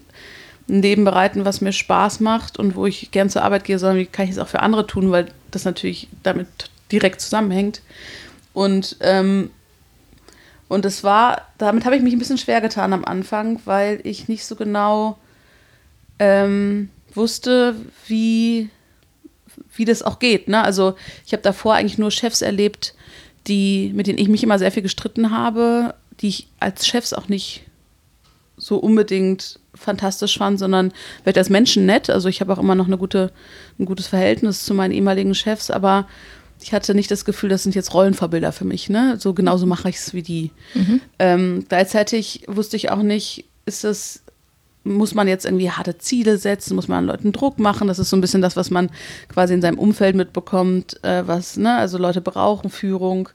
ein 0.69 0.83
Leben 0.83 1.05
bereiten, 1.05 1.45
was 1.45 1.61
mir 1.61 1.73
Spaß 1.73 2.21
macht 2.21 2.59
und 2.59 2.77
wo 2.77 2.87
ich 2.87 3.11
gern 3.11 3.31
zur 3.31 3.43
Arbeit 3.43 3.65
gehe, 3.65 3.79
sondern 3.79 3.99
wie 3.99 4.07
kann 4.07 4.25
ich 4.25 4.33
es 4.33 4.39
auch 4.39 4.49
für 4.49 4.61
andere 4.61 4.87
tun, 4.87 5.11
weil 5.11 5.27
das 5.51 5.65
natürlich 5.65 6.09
damit 6.23 6.49
direkt 6.93 7.21
zusammenhängt. 7.21 7.83
Und, 8.53 8.97
ähm, 9.01 9.51
und 10.69 10.85
das 10.85 11.03
war, 11.03 11.43
damit 11.59 11.85
habe 11.85 11.97
ich 11.97 12.03
mich 12.03 12.13
ein 12.13 12.19
bisschen 12.19 12.39
schwer 12.39 12.61
getan 12.61 12.93
am 12.93 13.05
Anfang, 13.05 13.61
weil 13.65 14.01
ich 14.05 14.29
nicht 14.29 14.45
so 14.45 14.57
genau 14.57 15.19
ähm, 16.19 16.91
wusste, 17.15 17.75
wie, 18.07 18.71
wie 19.75 19.85
das 19.85 20.03
auch 20.03 20.19
geht. 20.19 20.49
Ne? 20.49 20.63
Also 20.63 20.95
ich 21.27 21.33
habe 21.33 21.43
davor 21.43 21.75
eigentlich 21.75 21.99
nur 21.99 22.11
Chefs 22.11 22.43
erlebt, 22.43 22.95
die, 23.47 23.93
mit 23.95 24.07
denen 24.07 24.19
ich 24.19 24.29
mich 24.29 24.43
immer 24.43 24.59
sehr 24.59 24.71
viel 24.71 24.83
gestritten 24.83 25.31
habe, 25.31 25.95
die 26.21 26.29
ich 26.29 26.49
als 26.59 26.87
Chefs 26.87 27.13
auch 27.13 27.29
nicht 27.29 27.63
so 28.57 28.77
unbedingt 28.77 29.59
fantastisch 29.75 30.39
fand, 30.39 30.59
sondern 30.59 30.93
vielleicht 31.23 31.39
als 31.39 31.51
Menschen 31.51 31.87
nett. 31.87 32.11
Also 32.11 32.29
ich 32.29 32.41
habe 32.41 32.53
auch 32.53 32.59
immer 32.59 32.75
noch 32.75 32.87
eine 32.87 32.99
gute, 32.99 33.33
ein 33.79 33.87
gutes 33.87 34.09
Verhältnis 34.09 34.65
zu 34.65 34.75
meinen 34.75 34.93
ehemaligen 34.93 35.35
Chefs, 35.35 35.71
aber 35.71 36.07
ich 36.63 36.73
hatte 36.75 36.95
nicht 36.95 37.11
das 37.11 37.25
Gefühl, 37.25 37.49
das 37.49 37.63
sind 37.63 37.75
jetzt 37.75 37.95
Rollenvorbilder 37.95 38.53
für 38.53 38.67
mich. 38.67 38.91
Ne? 38.91 39.17
So 39.19 39.33
genauso 39.33 39.67
mache 39.67 39.89
ich 39.89 39.97
es 39.97 40.13
wie 40.13 40.23
die. 40.23 40.51
Mhm. 40.75 41.01
Ähm, 41.19 41.65
gleichzeitig 41.69 42.43
wusste 42.47 42.77
ich 42.77 42.91
auch 42.91 43.03
nicht, 43.03 43.47
ist 43.65 43.85
das 43.85 44.23
muss 44.83 45.15
man 45.15 45.29
jetzt 45.29 45.45
irgendwie 45.45 45.71
harte 45.71 45.99
Ziele 45.99 46.39
setzen, 46.39 46.75
muss 46.75 46.89
man 46.89 47.05
Leuten 47.05 47.33
Druck 47.33 47.59
machen. 47.59 47.89
Das 47.89 47.99
ist 47.99 48.09
so 48.09 48.17
ein 48.17 48.23
bisschen 48.23 48.41
das, 48.41 48.57
was 48.57 48.71
man 48.71 48.91
quasi 49.29 49.53
in 49.53 49.61
seinem 49.61 49.79
Umfeld 49.79 50.17
mitbekommt, 50.17 51.03
äh, 51.05 51.27
was, 51.27 51.59
ne, 51.59 51.77
also 51.77 51.99
Leute 51.99 52.23
brauchen 52.23 52.71
Führung 52.71 53.29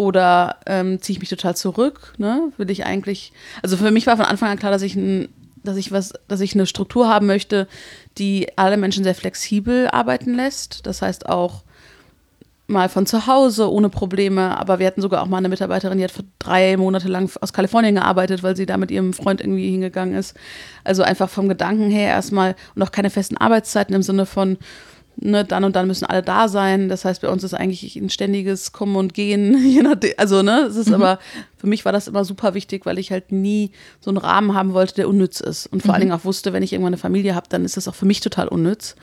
oder 0.00 0.56
ähm, 0.64 0.98
ziehe 1.02 1.14
ich 1.14 1.20
mich 1.20 1.28
total 1.28 1.54
zurück? 1.54 2.14
Ne? 2.16 2.54
Will 2.56 2.70
ich 2.70 2.86
eigentlich. 2.86 3.34
Also 3.62 3.76
für 3.76 3.90
mich 3.90 4.06
war 4.06 4.16
von 4.16 4.24
Anfang 4.24 4.48
an 4.48 4.58
klar, 4.58 4.72
dass 4.72 4.80
ich 4.80 4.96
ein, 4.96 5.28
dass 5.62 5.76
ich 5.76 5.92
was, 5.92 6.14
dass 6.26 6.40
ich 6.40 6.54
eine 6.54 6.64
Struktur 6.64 7.06
haben 7.06 7.26
möchte, 7.26 7.68
die 8.16 8.48
alle 8.56 8.78
Menschen 8.78 9.04
sehr 9.04 9.14
flexibel 9.14 9.88
arbeiten 9.88 10.32
lässt. 10.32 10.86
Das 10.86 11.02
heißt 11.02 11.28
auch 11.28 11.64
mal 12.66 12.88
von 12.88 13.04
zu 13.04 13.26
Hause 13.26 13.70
ohne 13.70 13.90
Probleme, 13.90 14.58
aber 14.58 14.78
wir 14.78 14.86
hatten 14.86 15.02
sogar 15.02 15.20
auch 15.22 15.26
mal 15.26 15.36
eine 15.36 15.50
Mitarbeiterin, 15.50 15.98
die 15.98 16.04
hat 16.04 16.14
drei 16.38 16.78
Monate 16.78 17.08
lang 17.08 17.30
aus 17.42 17.52
Kalifornien 17.52 17.96
gearbeitet, 17.96 18.42
weil 18.42 18.56
sie 18.56 18.64
da 18.64 18.78
mit 18.78 18.90
ihrem 18.90 19.12
Freund 19.12 19.42
irgendwie 19.42 19.70
hingegangen 19.70 20.14
ist. 20.14 20.34
Also 20.82 21.02
einfach 21.02 21.28
vom 21.28 21.46
Gedanken 21.46 21.90
her 21.90 22.08
erstmal 22.08 22.56
und 22.74 22.82
auch 22.82 22.90
keine 22.90 23.10
festen 23.10 23.36
Arbeitszeiten 23.36 23.94
im 23.94 24.02
Sinne 24.02 24.24
von, 24.24 24.56
ne, 25.16 25.44
dann 25.44 25.64
und 25.64 25.76
dann 25.76 25.86
müssen 25.86 26.06
alle 26.06 26.22
da 26.22 26.48
sein. 26.48 26.88
Das 26.88 27.04
heißt, 27.04 27.22
bei 27.22 27.28
uns 27.28 27.44
ist 27.44 27.54
eigentlich 27.54 27.96
ein 27.96 28.10
ständiges 28.10 28.72
Kommen 28.72 28.96
und 28.96 29.14
Gehen, 29.14 29.56
je 29.66 29.82
nachdem, 29.82 30.12
also 30.16 30.42
ne, 30.42 30.62
es 30.62 30.76
ist 30.76 30.88
mhm. 30.88 30.94
aber, 30.94 31.18
für 31.56 31.66
mich 31.66 31.84
war 31.84 31.92
das 31.92 32.08
immer 32.08 32.24
super 32.24 32.54
wichtig, 32.54 32.86
weil 32.86 32.98
ich 32.98 33.10
halt 33.10 33.32
nie 33.32 33.70
so 34.00 34.10
einen 34.10 34.18
Rahmen 34.18 34.54
haben 34.54 34.72
wollte, 34.72 34.94
der 34.94 35.08
unnütz 35.08 35.40
ist. 35.40 35.66
Und 35.66 35.82
vor 35.82 35.88
mhm. 35.88 35.94
allen 35.94 36.00
Dingen 36.02 36.12
auch 36.12 36.24
wusste, 36.24 36.52
wenn 36.52 36.62
ich 36.62 36.72
irgendwann 36.72 36.94
eine 36.94 37.00
Familie 37.00 37.34
habe, 37.34 37.48
dann 37.48 37.64
ist 37.64 37.76
das 37.76 37.88
auch 37.88 37.94
für 37.94 38.06
mich 38.06 38.20
total 38.20 38.48
unnütz 38.48 38.96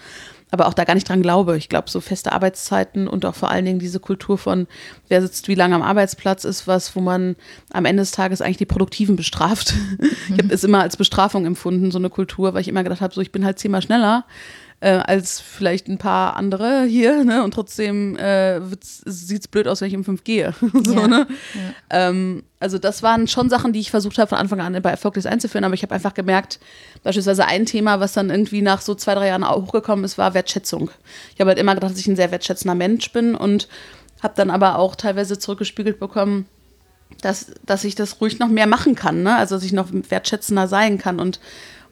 aber 0.50 0.68
auch 0.68 0.74
da 0.74 0.86
gar 0.86 0.94
nicht 0.94 1.10
dran 1.10 1.22
glaube. 1.22 1.58
Ich 1.58 1.70
glaube, 1.70 1.90
so 1.90 2.00
feste 2.00 2.32
Arbeitszeiten 2.32 3.08
und 3.08 3.26
auch 3.26 3.36
vor 3.36 3.52
allen 3.52 3.66
Dingen 3.66 3.80
diese 3.80 4.00
Kultur 4.00 4.38
von, 4.38 4.68
wer 5.10 5.22
sitzt 5.22 5.48
wie 5.48 5.56
lange 5.56 5.76
am 5.76 5.82
Arbeitsplatz, 5.82 6.46
ist 6.46 6.68
was, 6.68 6.96
wo 6.96 7.02
man 7.02 7.36
am 7.72 7.86
Ende 7.86 8.02
des 8.02 8.12
Tages 8.12 8.42
eigentlich 8.42 8.58
die 8.58 8.66
Produktiven 8.66 9.16
bestraft. 9.16 9.74
Ich 10.30 10.44
habe 10.44 10.54
es 10.54 10.64
immer 10.64 10.82
als 10.82 10.98
Bestrafung 10.98 11.46
empfunden, 11.46 11.90
so 11.90 11.98
eine 11.98 12.10
Kultur, 12.10 12.54
weil 12.54 12.62
ich 12.62 12.68
immer 12.68 12.84
gedacht 12.84 13.02
habe, 13.02 13.14
so 13.14 13.22
ich 13.22 13.32
bin 13.32 13.46
halt 13.46 13.60
zehnmal 13.60 13.82
schneller 13.82 14.26
äh, 14.80 14.92
als 14.92 15.40
vielleicht 15.40 15.88
ein 15.88 15.98
paar 15.98 16.36
andere 16.36 16.84
hier, 16.84 17.24
ne? 17.24 17.44
Und 17.44 17.54
trotzdem 17.54 18.16
äh, 18.18 18.62
sieht 18.82 19.42
es 19.42 19.48
blöd 19.48 19.68
aus, 19.68 19.82
wenn 19.82 19.88
ich 19.88 19.94
im 19.96 20.04
5 20.04 20.24
gehe. 20.24 20.54
so, 20.86 20.94
ja. 20.94 21.08
ne? 21.08 21.28
Ja. 21.90 22.10
Ähm, 22.10 22.44
also 22.60 22.78
das 22.78 23.02
waren 23.02 23.28
schon 23.28 23.50
Sachen, 23.50 23.74
die 23.74 23.80
ich 23.80 23.90
versucht 23.90 24.20
habe 24.20 24.30
von 24.30 24.38
Anfang 24.38 24.62
an 24.62 24.80
bei 24.82 24.92
Erfolglos 24.92 25.26
einzuführen, 25.26 25.64
aber 25.64 25.74
ich 25.74 25.82
habe 25.82 25.96
einfach 25.96 26.14
gemerkt, 26.14 26.60
beispielsweise 27.04 27.46
ein 27.46 27.66
Thema, 27.66 28.00
was 28.00 28.14
dann 28.14 28.30
irgendwie 28.30 28.62
nach 28.62 28.82
so 28.82 28.94
zwei, 28.94 29.16
drei 29.16 29.28
Jahren 29.28 29.44
auch 29.44 29.64
hochgekommen 29.64 30.06
ist, 30.06 30.18
war 30.18 30.36
Wertschätzung. 30.36 30.92
Ich 31.34 31.40
habe 31.40 31.50
halt 31.50 31.60
immer 31.60 31.74
gedacht, 31.74 31.92
dass 31.92 32.00
ich 32.00 32.08
ein 32.08 32.16
sehr 32.16 32.32
wertschätzender 32.32 32.76
Mensch 32.76 33.12
bin 33.12 33.34
und 33.34 33.68
habe 34.22 34.34
dann 34.36 34.50
aber 34.50 34.78
auch 34.78 34.96
teilweise 34.96 35.40
zurückgespiegelt 35.40 36.00
bekommen, 36.00 36.46
dass, 37.22 37.52
dass 37.66 37.84
ich 37.84 37.96
das 37.96 38.22
ruhig 38.22 38.38
noch 38.38 38.50
mehr 38.50 38.68
machen 38.68 38.96
kann, 38.96 39.24
ne? 39.24 39.36
also 39.36 39.56
dass 39.56 39.64
ich 39.64 39.74
noch 39.74 39.88
wertschätzender 39.92 40.68
sein 40.68 40.98
kann 40.98 41.20
und 41.20 41.40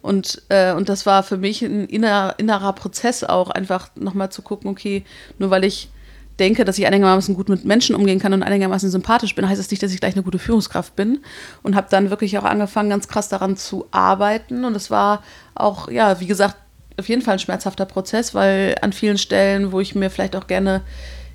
und, 0.06 0.44
äh, 0.50 0.72
und 0.74 0.88
das 0.88 1.08
war 1.08 1.24
für 1.24 1.38
mich 1.38 1.64
ein 1.64 1.88
inner, 1.88 2.36
innerer 2.38 2.74
Prozess 2.74 3.24
auch, 3.24 3.50
einfach 3.50 3.90
nochmal 3.96 4.32
zu 4.32 4.44
gucken, 4.44 4.70
okay, 4.70 5.04
nur 5.40 5.50
weil 5.50 5.64
ich 5.64 5.90
denke, 6.38 6.64
dass 6.64 6.78
ich 6.78 6.86
einigermaßen 6.86 7.34
gut 7.34 7.50
mit 7.50 7.66
Menschen 7.66 7.96
umgehen 7.96 8.20
kann 8.20 8.32
und 8.32 8.44
einigermaßen 8.44 8.92
sympathisch 8.92 9.34
bin, 9.34 9.50
heißt 9.50 9.60
das 9.60 9.72
nicht, 9.72 9.82
dass 9.82 9.92
ich 9.92 10.00
gleich 10.00 10.14
eine 10.14 10.22
gute 10.22 10.38
Führungskraft 10.38 10.96
bin. 10.96 11.24
Und 11.64 11.76
habe 11.76 11.88
dann 11.90 12.12
wirklich 12.12 12.38
auch 12.38 12.44
angefangen, 12.44 12.92
ganz 12.92 13.08
krass 13.08 13.30
daran 13.30 13.58
zu 13.58 13.88
arbeiten. 13.90 14.64
Und 14.64 14.76
es 14.76 14.92
war 14.92 15.24
auch, 15.56 15.90
ja, 15.90 16.20
wie 16.20 16.28
gesagt, 16.28 16.56
auf 17.00 17.10
jeden 17.10 17.24
Fall 17.24 17.34
ein 17.34 17.40
schmerzhafter 17.40 17.86
Prozess, 17.86 18.36
weil 18.36 18.76
an 18.84 18.94
vielen 18.94 19.18
Stellen, 19.18 19.72
wo 19.72 19.80
ich 19.80 19.96
mir 19.96 20.12
vielleicht 20.12 20.36
auch 20.36 20.46
gerne 20.46 20.84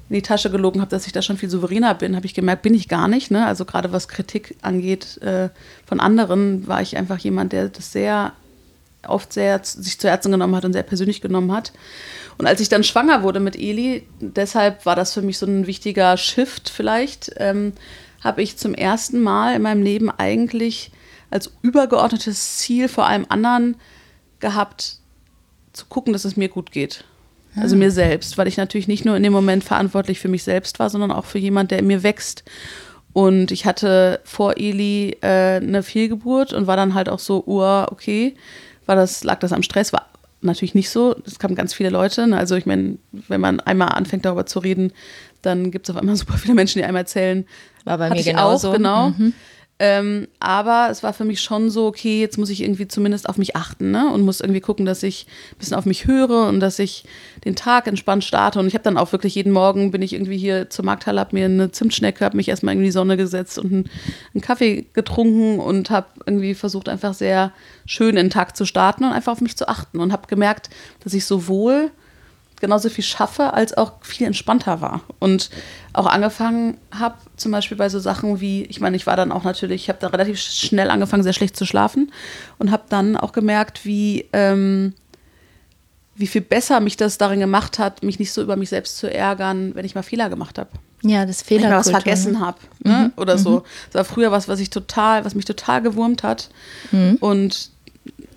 in 0.08 0.14
die 0.14 0.22
Tasche 0.22 0.48
gelogen 0.48 0.80
habe, 0.80 0.90
dass 0.92 1.08
ich 1.08 1.12
da 1.12 1.22
schon 1.22 1.38
viel 1.38 1.50
souveräner 1.50 1.94
bin, 1.94 2.14
habe 2.14 2.26
ich 2.26 2.34
gemerkt, 2.34 2.62
bin 2.62 2.74
ich 2.74 2.88
gar 2.88 3.08
nicht. 3.08 3.32
Ne? 3.32 3.44
Also 3.44 3.64
gerade 3.64 3.90
was 3.90 4.06
Kritik 4.06 4.54
angeht 4.62 5.20
äh, 5.22 5.48
von 5.86 5.98
anderen, 5.98 6.68
war 6.68 6.82
ich 6.82 6.96
einfach 6.96 7.18
jemand, 7.18 7.52
der 7.52 7.68
das 7.68 7.90
sehr 7.90 8.32
oft 9.06 9.32
sehr 9.32 9.60
sich 9.62 9.98
zu 9.98 10.08
Herzen 10.08 10.32
genommen 10.32 10.54
hat 10.54 10.64
und 10.64 10.72
sehr 10.72 10.82
persönlich 10.82 11.20
genommen 11.20 11.52
hat. 11.52 11.72
Und 12.38 12.46
als 12.46 12.60
ich 12.60 12.68
dann 12.68 12.84
schwanger 12.84 13.22
wurde 13.22 13.40
mit 13.40 13.56
Eli, 13.56 14.06
deshalb 14.20 14.86
war 14.86 14.96
das 14.96 15.14
für 15.14 15.22
mich 15.22 15.38
so 15.38 15.46
ein 15.46 15.66
wichtiger 15.66 16.16
Shift 16.16 16.70
vielleicht, 16.70 17.32
ähm, 17.36 17.72
habe 18.22 18.42
ich 18.42 18.56
zum 18.56 18.74
ersten 18.74 19.20
Mal 19.20 19.56
in 19.56 19.62
meinem 19.62 19.82
Leben 19.82 20.10
eigentlich 20.10 20.90
als 21.30 21.50
übergeordnetes 21.62 22.58
Ziel 22.58 22.88
vor 22.88 23.06
allem 23.06 23.26
anderen 23.28 23.76
gehabt, 24.40 24.96
zu 25.72 25.86
gucken, 25.86 26.12
dass 26.12 26.24
es 26.24 26.36
mir 26.36 26.48
gut 26.48 26.72
geht. 26.72 27.04
Also 27.56 27.74
mir 27.74 27.90
selbst, 27.90 28.38
weil 28.38 28.46
ich 28.46 28.56
natürlich 28.56 28.86
nicht 28.86 29.04
nur 29.04 29.16
in 29.16 29.24
dem 29.24 29.32
Moment 29.32 29.64
verantwortlich 29.64 30.20
für 30.20 30.28
mich 30.28 30.44
selbst 30.44 30.78
war, 30.78 30.88
sondern 30.88 31.10
auch 31.10 31.24
für 31.24 31.38
jemand, 31.38 31.72
der 31.72 31.80
in 31.80 31.86
mir 31.88 32.04
wächst. 32.04 32.44
Und 33.12 33.50
ich 33.50 33.66
hatte 33.66 34.20
vor 34.24 34.56
Eli 34.56 35.16
äh, 35.20 35.56
eine 35.56 35.82
Fehlgeburt 35.82 36.52
und 36.52 36.68
war 36.68 36.76
dann 36.76 36.94
halt 36.94 37.08
auch 37.08 37.18
so, 37.18 37.42
uh, 37.44 37.90
okay, 37.90 38.36
war 38.90 38.96
das, 38.96 39.22
lag 39.22 39.38
das 39.38 39.52
am 39.52 39.62
Stress, 39.62 39.92
war 39.92 40.06
natürlich 40.42 40.74
nicht 40.74 40.90
so. 40.90 41.14
Es 41.24 41.38
kamen 41.38 41.54
ganz 41.54 41.72
viele 41.72 41.90
Leute. 41.90 42.26
Ne? 42.26 42.36
Also 42.36 42.56
ich 42.56 42.66
meine, 42.66 42.98
wenn 43.12 43.40
man 43.40 43.60
einmal 43.60 43.90
anfängt 43.90 44.24
darüber 44.24 44.46
zu 44.46 44.58
reden, 44.58 44.92
dann 45.42 45.70
gibt 45.70 45.88
es 45.88 45.94
auf 45.94 46.00
einmal 46.00 46.16
super 46.22 46.36
viele 46.38 46.54
Menschen, 46.54 46.80
die 46.80 46.84
einem 46.84 46.96
erzählen. 46.96 47.46
War 47.84 47.98
bei 47.98 48.10
mir 48.10 48.24
genauso. 48.24 48.70
Auch, 48.70 48.74
genau. 48.74 49.10
Mhm. 49.10 49.32
Ähm, 49.82 50.28
aber 50.40 50.88
es 50.90 51.02
war 51.02 51.14
für 51.14 51.24
mich 51.24 51.40
schon 51.40 51.70
so, 51.70 51.86
okay, 51.86 52.20
jetzt 52.20 52.36
muss 52.36 52.50
ich 52.50 52.60
irgendwie 52.62 52.86
zumindest 52.86 53.26
auf 53.26 53.38
mich 53.38 53.56
achten 53.56 53.90
ne? 53.90 54.12
und 54.12 54.20
muss 54.20 54.42
irgendwie 54.42 54.60
gucken, 54.60 54.84
dass 54.84 55.02
ich 55.02 55.26
ein 55.52 55.56
bisschen 55.56 55.74
auf 55.74 55.86
mich 55.86 56.06
höre 56.06 56.48
und 56.48 56.60
dass 56.60 56.78
ich 56.78 57.04
den 57.46 57.56
Tag 57.56 57.86
entspannt 57.86 58.22
starte. 58.22 58.58
Und 58.58 58.66
ich 58.66 58.74
habe 58.74 58.84
dann 58.84 58.98
auch 58.98 59.10
wirklich 59.12 59.36
jeden 59.36 59.54
Morgen 59.54 59.90
bin 59.90 60.02
ich 60.02 60.12
irgendwie 60.12 60.36
hier 60.36 60.68
zur 60.68 60.84
Markthalle, 60.84 61.18
habe 61.18 61.34
mir 61.34 61.46
eine 61.46 61.72
Zimtschnecke, 61.72 62.26
habe 62.26 62.36
mich 62.36 62.48
erstmal 62.50 62.74
in 62.74 62.82
die 62.82 62.90
Sonne 62.90 63.16
gesetzt 63.16 63.58
und 63.58 63.72
einen, 63.72 63.90
einen 64.34 64.42
Kaffee 64.42 64.84
getrunken 64.92 65.60
und 65.60 65.88
habe 65.88 66.08
irgendwie 66.26 66.52
versucht, 66.52 66.90
einfach 66.90 67.14
sehr 67.14 67.50
schön 67.86 68.16
den 68.16 68.28
Tag 68.28 68.58
zu 68.58 68.66
starten 68.66 69.04
und 69.04 69.12
einfach 69.12 69.32
auf 69.32 69.40
mich 69.40 69.56
zu 69.56 69.66
achten 69.66 69.98
und 69.98 70.12
habe 70.12 70.26
gemerkt, 70.26 70.68
dass 71.02 71.14
ich 71.14 71.24
sowohl 71.24 71.90
genauso 72.60 72.88
viel 72.88 73.04
schaffe, 73.04 73.52
als 73.54 73.76
auch 73.76 73.94
viel 74.02 74.26
entspannter 74.26 74.80
war. 74.80 75.00
Und 75.18 75.50
auch 75.92 76.06
angefangen 76.06 76.78
habe, 76.92 77.16
zum 77.36 77.52
Beispiel 77.52 77.76
bei 77.76 77.88
so 77.88 77.98
Sachen 77.98 78.40
wie, 78.40 78.62
ich 78.64 78.80
meine, 78.80 78.96
ich 78.96 79.06
war 79.06 79.16
dann 79.16 79.32
auch 79.32 79.44
natürlich, 79.44 79.82
ich 79.82 79.88
habe 79.88 79.98
da 80.00 80.08
relativ 80.08 80.38
schnell 80.38 80.90
angefangen, 80.90 81.22
sehr 81.22 81.32
schlecht 81.32 81.56
zu 81.56 81.66
schlafen 81.66 82.12
und 82.58 82.70
habe 82.70 82.84
dann 82.88 83.16
auch 83.16 83.32
gemerkt, 83.32 83.84
wie, 83.84 84.28
ähm, 84.32 84.94
wie 86.14 86.26
viel 86.26 86.42
besser 86.42 86.80
mich 86.80 86.96
das 86.96 87.18
darin 87.18 87.40
gemacht 87.40 87.78
hat, 87.78 88.02
mich 88.02 88.18
nicht 88.18 88.32
so 88.32 88.42
über 88.42 88.56
mich 88.56 88.68
selbst 88.68 88.98
zu 88.98 89.12
ärgern, 89.12 89.74
wenn 89.74 89.84
ich 89.84 89.94
mal 89.94 90.02
Fehler 90.02 90.28
gemacht 90.28 90.58
habe. 90.58 90.70
Ja, 91.02 91.24
das 91.24 91.42
Fehler. 91.42 91.62
Wenn 91.62 91.70
ich 91.70 91.76
was 91.76 91.90
vergessen 91.90 92.32
ne? 92.34 92.40
habe. 92.40 92.58
Ne? 92.84 92.92
Mhm. 92.92 93.12
Oder 93.16 93.38
so. 93.38 93.60
Mhm. 93.60 93.62
Das 93.90 93.94
war 93.94 94.04
früher 94.04 94.30
was, 94.30 94.48
was 94.48 94.60
ich 94.60 94.70
total, 94.70 95.24
was 95.24 95.34
mich 95.34 95.46
total 95.46 95.80
gewurmt 95.80 96.22
hat. 96.22 96.50
Mhm. 96.92 97.16
Und 97.20 97.70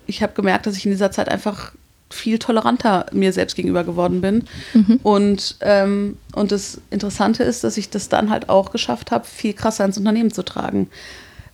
ich 0.06 0.22
habe 0.22 0.32
gemerkt, 0.32 0.66
dass 0.66 0.76
ich 0.76 0.86
in 0.86 0.92
dieser 0.92 1.10
Zeit 1.10 1.28
einfach 1.28 1.72
viel 2.14 2.38
toleranter 2.38 3.06
mir 3.12 3.32
selbst 3.32 3.56
gegenüber 3.56 3.84
geworden 3.84 4.20
bin. 4.20 4.44
Mhm. 4.72 5.00
Und, 5.02 5.56
ähm, 5.60 6.16
und 6.34 6.52
das 6.52 6.80
Interessante 6.90 7.42
ist, 7.42 7.64
dass 7.64 7.76
ich 7.76 7.90
das 7.90 8.08
dann 8.08 8.30
halt 8.30 8.48
auch 8.48 8.70
geschafft 8.70 9.10
habe, 9.10 9.26
viel 9.26 9.52
krasser 9.52 9.84
ins 9.84 9.98
Unternehmen 9.98 10.30
zu 10.30 10.44
tragen. 10.44 10.88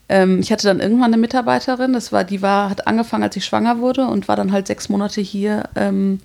Ähm, 0.09 0.41
ich 0.41 0.53
hatte 0.53 0.67
dann 0.67 0.81
irgendwann 0.81 1.13
eine 1.13 1.19
Mitarbeiterin, 1.21 1.93
das 1.93 2.13
war, 2.13 2.25
die 2.25 2.43
war, 2.43 2.71
hat 2.71 2.87
angefangen, 2.87 3.23
als 3.23 3.37
ich 3.37 3.45
schwanger 3.45 3.79
wurde 3.79 4.07
und 4.07 4.29
war 4.29 4.37
dann 4.37 4.53
halt 4.53 4.67
sechs 4.67 4.89
Monate 4.89 5.21
hier 5.21 5.65
ähm, 5.77 6.21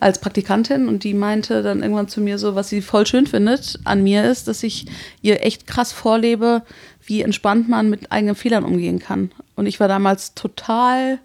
als 0.00 0.20
Praktikantin 0.20 0.88
und 0.88 1.04
die 1.04 1.14
meinte 1.14 1.62
dann 1.62 1.82
irgendwann 1.82 2.08
zu 2.08 2.20
mir 2.20 2.38
so, 2.38 2.54
was 2.54 2.68
sie 2.68 2.82
voll 2.82 3.06
schön 3.06 3.26
findet 3.26 3.78
an 3.84 4.02
mir 4.02 4.24
ist, 4.24 4.46
dass 4.46 4.62
ich 4.62 4.86
ihr 5.22 5.44
echt 5.44 5.66
krass 5.66 5.92
vorlebe, 5.92 6.62
wie 7.04 7.22
entspannt 7.22 7.68
man 7.68 7.88
mit 7.90 8.12
eigenen 8.12 8.34
Fehlern 8.34 8.64
umgehen 8.64 8.98
kann. 8.98 9.30
Und 9.54 9.66
ich 9.66 9.80
war 9.80 9.88
damals 9.88 10.34
total 10.34 11.18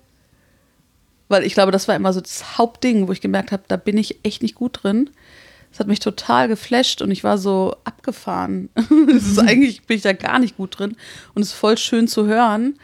weil 1.31 1.43
ich 1.45 1.53
glaube, 1.53 1.71
das 1.71 1.87
war 1.87 1.95
immer 1.95 2.13
so 2.13 2.21
das 2.21 2.57
Hauptding, 2.57 3.07
wo 3.07 3.11
ich 3.11 3.21
gemerkt 3.21 3.51
habe, 3.51 3.63
da 3.67 3.77
bin 3.77 3.97
ich 3.97 4.19
echt 4.23 4.41
nicht 4.41 4.55
gut 4.55 4.83
drin. 4.83 5.09
Das 5.71 5.79
hat 5.79 5.87
mich 5.87 5.99
total 5.99 6.49
geflasht 6.49 7.01
und 7.01 7.11
ich 7.11 7.23
war 7.23 7.37
so 7.37 7.75
abgefahren. 7.85 8.69
das 8.75 9.23
ist 9.23 9.39
eigentlich 9.39 9.83
bin 9.83 9.97
ich 9.97 10.03
da 10.03 10.13
gar 10.13 10.37
nicht 10.37 10.57
gut 10.57 10.77
drin 10.77 10.97
und 11.33 11.41
es 11.41 11.49
ist 11.49 11.53
voll 11.53 11.77
schön 11.77 12.07
zu 12.07 12.27
hören. 12.27 12.77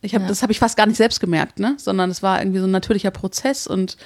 Ich 0.00 0.14
hab, 0.14 0.22
ja. 0.22 0.28
Das 0.28 0.42
habe 0.42 0.52
ich 0.52 0.58
fast 0.58 0.76
gar 0.76 0.86
nicht 0.86 0.96
selbst 0.96 1.20
gemerkt, 1.20 1.58
ne? 1.58 1.76
sondern 1.78 2.10
es 2.10 2.22
war 2.22 2.40
irgendwie 2.40 2.58
so 2.58 2.66
ein 2.66 2.70
natürlicher 2.70 3.10
Prozess 3.10 3.66
und, 3.66 3.96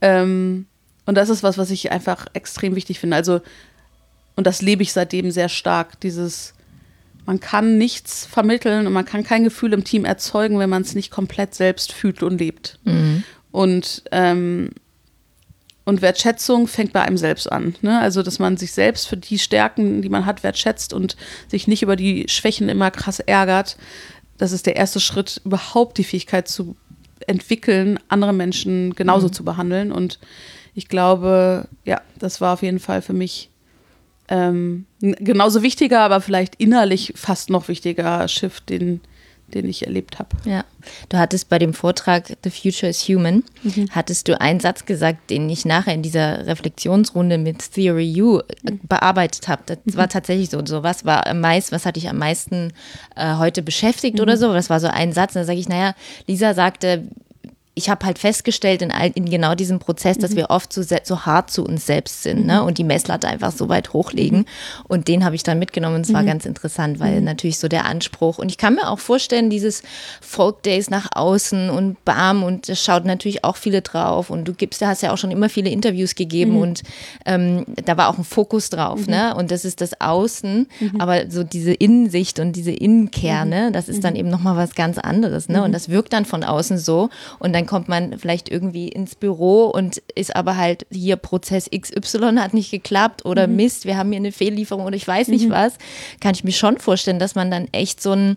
ähm, 0.00 0.66
und 1.04 1.16
das 1.16 1.28
ist 1.28 1.42
was, 1.42 1.58
was 1.58 1.70
ich 1.70 1.90
einfach 1.90 2.26
extrem 2.32 2.76
wichtig 2.76 3.00
finde. 3.00 3.16
Also, 3.16 3.40
und 4.36 4.46
das 4.46 4.62
lebe 4.62 4.82
ich 4.82 4.92
seitdem 4.92 5.30
sehr 5.32 5.48
stark, 5.48 6.00
dieses 6.00 6.54
man 7.28 7.40
kann 7.40 7.76
nichts 7.76 8.24
vermitteln 8.24 8.86
und 8.86 8.92
man 8.94 9.04
kann 9.04 9.22
kein 9.22 9.44
Gefühl 9.44 9.74
im 9.74 9.84
Team 9.84 10.06
erzeugen, 10.06 10.58
wenn 10.58 10.70
man 10.70 10.80
es 10.80 10.94
nicht 10.94 11.10
komplett 11.10 11.54
selbst 11.54 11.92
fühlt 11.92 12.22
und 12.22 12.38
lebt. 12.38 12.78
Mhm. 12.84 13.22
Und, 13.50 14.02
ähm, 14.12 14.70
und 15.84 16.00
Wertschätzung 16.00 16.66
fängt 16.66 16.94
bei 16.94 17.02
einem 17.02 17.18
selbst 17.18 17.52
an. 17.52 17.74
Ne? 17.82 18.00
Also, 18.00 18.22
dass 18.22 18.38
man 18.38 18.56
sich 18.56 18.72
selbst 18.72 19.08
für 19.08 19.18
die 19.18 19.38
Stärken, 19.38 20.00
die 20.00 20.08
man 20.08 20.24
hat, 20.24 20.42
wertschätzt 20.42 20.94
und 20.94 21.18
sich 21.48 21.68
nicht 21.68 21.82
über 21.82 21.96
die 21.96 22.24
Schwächen 22.30 22.70
immer 22.70 22.90
krass 22.90 23.20
ärgert. 23.20 23.76
Das 24.38 24.52
ist 24.52 24.64
der 24.64 24.76
erste 24.76 24.98
Schritt, 24.98 25.42
überhaupt 25.44 25.98
die 25.98 26.04
Fähigkeit 26.04 26.48
zu 26.48 26.76
entwickeln, 27.26 28.00
andere 28.08 28.32
Menschen 28.32 28.94
genauso 28.94 29.26
mhm. 29.26 29.32
zu 29.34 29.44
behandeln. 29.44 29.92
Und 29.92 30.18
ich 30.72 30.88
glaube, 30.88 31.68
ja, 31.84 32.00
das 32.18 32.40
war 32.40 32.54
auf 32.54 32.62
jeden 32.62 32.80
Fall 32.80 33.02
für 33.02 33.12
mich 33.12 33.50
ähm, 34.28 34.86
genauso 35.00 35.62
wichtiger, 35.62 36.00
aber 36.00 36.20
vielleicht 36.20 36.54
innerlich 36.56 37.12
fast 37.16 37.50
noch 37.50 37.68
wichtiger 37.68 38.28
Shift, 38.28 38.68
den, 38.68 39.00
den 39.54 39.66
ich 39.66 39.86
erlebt 39.86 40.18
habe. 40.18 40.28
Ja, 40.44 40.64
du 41.08 41.16
hattest 41.16 41.48
bei 41.48 41.58
dem 41.58 41.72
Vortrag 41.72 42.36
The 42.44 42.50
Future 42.50 42.90
is 42.90 43.08
Human, 43.08 43.42
mhm. 43.62 43.88
hattest 43.90 44.28
du 44.28 44.38
einen 44.38 44.60
Satz 44.60 44.84
gesagt, 44.84 45.30
den 45.30 45.48
ich 45.48 45.64
nachher 45.64 45.94
in 45.94 46.02
dieser 46.02 46.46
Reflexionsrunde 46.46 47.38
mit 47.38 47.72
Theory 47.72 48.20
U 48.20 48.40
mhm. 48.62 48.80
bearbeitet 48.82 49.48
habe. 49.48 49.62
Das 49.66 49.78
mhm. 49.84 49.96
war 49.96 50.08
tatsächlich 50.08 50.50
so. 50.50 50.64
So 50.66 50.82
was 50.82 51.04
war 51.04 51.26
am 51.26 51.40
meisten, 51.40 51.74
was 51.74 51.86
hat 51.86 51.96
dich 51.96 52.08
am 52.08 52.18
meisten 52.18 52.72
äh, 53.16 53.36
heute 53.36 53.62
beschäftigt 53.62 54.20
oder 54.20 54.36
mhm. 54.36 54.40
so? 54.40 54.52
Das 54.52 54.68
war 54.68 54.80
so 54.80 54.88
ein 54.88 55.12
Satz. 55.12 55.34
Und 55.34 55.40
da 55.40 55.44
sage 55.44 55.58
ich, 55.58 55.68
naja, 55.68 55.94
Lisa 56.26 56.52
sagte, 56.52 57.08
ich 57.78 57.88
habe 57.88 58.04
halt 58.04 58.18
festgestellt 58.18 58.82
in, 58.82 58.90
all, 58.90 59.12
in 59.14 59.30
genau 59.30 59.54
diesem 59.54 59.78
Prozess, 59.78 60.18
dass 60.18 60.32
mhm. 60.32 60.36
wir 60.36 60.50
oft 60.50 60.72
so, 60.72 60.82
so 60.82 61.20
hart 61.24 61.50
zu 61.50 61.64
uns 61.64 61.86
selbst 61.86 62.24
sind 62.24 62.44
ne? 62.44 62.60
Mhm. 62.60 62.66
und 62.66 62.78
die 62.78 62.84
Messlatte 62.84 63.28
einfach 63.28 63.52
so 63.52 63.68
weit 63.68 63.92
hochlegen. 63.92 64.40
Mhm. 64.40 64.44
Und 64.88 65.08
den 65.08 65.24
habe 65.24 65.36
ich 65.36 65.44
dann 65.44 65.60
mitgenommen 65.60 65.94
und 65.94 66.00
es 66.02 66.12
war 66.12 66.22
mhm. 66.22 66.26
ganz 66.26 66.44
interessant, 66.44 66.98
weil 66.98 67.20
natürlich 67.20 67.58
so 67.58 67.68
der 67.68 67.84
Anspruch. 67.84 68.38
Und 68.38 68.50
ich 68.50 68.58
kann 68.58 68.74
mir 68.74 68.90
auch 68.90 68.98
vorstellen, 68.98 69.48
dieses 69.48 69.82
Folk 70.20 70.64
Days 70.64 70.90
nach 70.90 71.06
außen 71.14 71.70
und 71.70 72.04
bam 72.04 72.42
und 72.42 72.68
das 72.68 72.82
schaut 72.82 73.04
natürlich 73.04 73.44
auch 73.44 73.56
viele 73.56 73.80
drauf. 73.80 74.28
Und 74.28 74.46
du 74.46 74.54
gibst, 74.54 74.82
da 74.82 74.88
hast 74.88 75.02
ja 75.02 75.12
auch 75.12 75.18
schon 75.18 75.30
immer 75.30 75.48
viele 75.48 75.70
Interviews 75.70 76.16
gegeben 76.16 76.60
und 76.60 76.82
ähm, 77.26 77.64
da 77.84 77.96
war 77.96 78.08
auch 78.08 78.18
ein 78.18 78.24
Fokus 78.24 78.70
drauf. 78.70 79.06
Ne? 79.06 79.36
Und 79.36 79.52
das 79.52 79.64
ist 79.64 79.80
das 79.80 80.00
Außen, 80.00 80.66
aber 80.98 81.30
so 81.30 81.44
diese 81.44 81.72
Innensicht 81.72 82.40
und 82.40 82.56
diese 82.56 82.72
Innenkerne, 82.72 83.70
das 83.70 83.88
ist 83.88 84.02
dann 84.02 84.16
eben 84.16 84.30
nochmal 84.30 84.56
was 84.56 84.74
ganz 84.74 84.98
anderes. 84.98 85.48
Ne? 85.48 85.62
Und 85.62 85.70
das 85.70 85.88
wirkt 85.88 86.12
dann 86.12 86.24
von 86.24 86.42
außen 86.42 86.78
so 86.78 87.08
und 87.38 87.52
dann 87.52 87.67
kommt 87.68 87.86
man 87.86 88.18
vielleicht 88.18 88.48
irgendwie 88.48 88.88
ins 88.88 89.14
Büro 89.14 89.66
und 89.66 89.98
ist 90.14 90.34
aber 90.34 90.56
halt 90.56 90.86
hier 90.90 91.16
Prozess 91.16 91.68
XY 91.70 92.36
hat 92.38 92.54
nicht 92.54 92.70
geklappt 92.70 93.26
oder 93.26 93.46
mhm. 93.46 93.56
Mist, 93.56 93.84
wir 93.84 93.98
haben 93.98 94.08
hier 94.08 94.16
eine 94.16 94.32
Fehllieferung 94.32 94.86
oder 94.86 94.96
ich 94.96 95.06
weiß 95.06 95.28
nicht 95.28 95.48
mhm. 95.48 95.52
was, 95.52 95.74
kann 96.18 96.34
ich 96.34 96.44
mir 96.44 96.52
schon 96.52 96.78
vorstellen, 96.78 97.18
dass 97.18 97.34
man 97.34 97.50
dann 97.50 97.68
echt 97.72 98.02
so 98.02 98.12
ein 98.12 98.36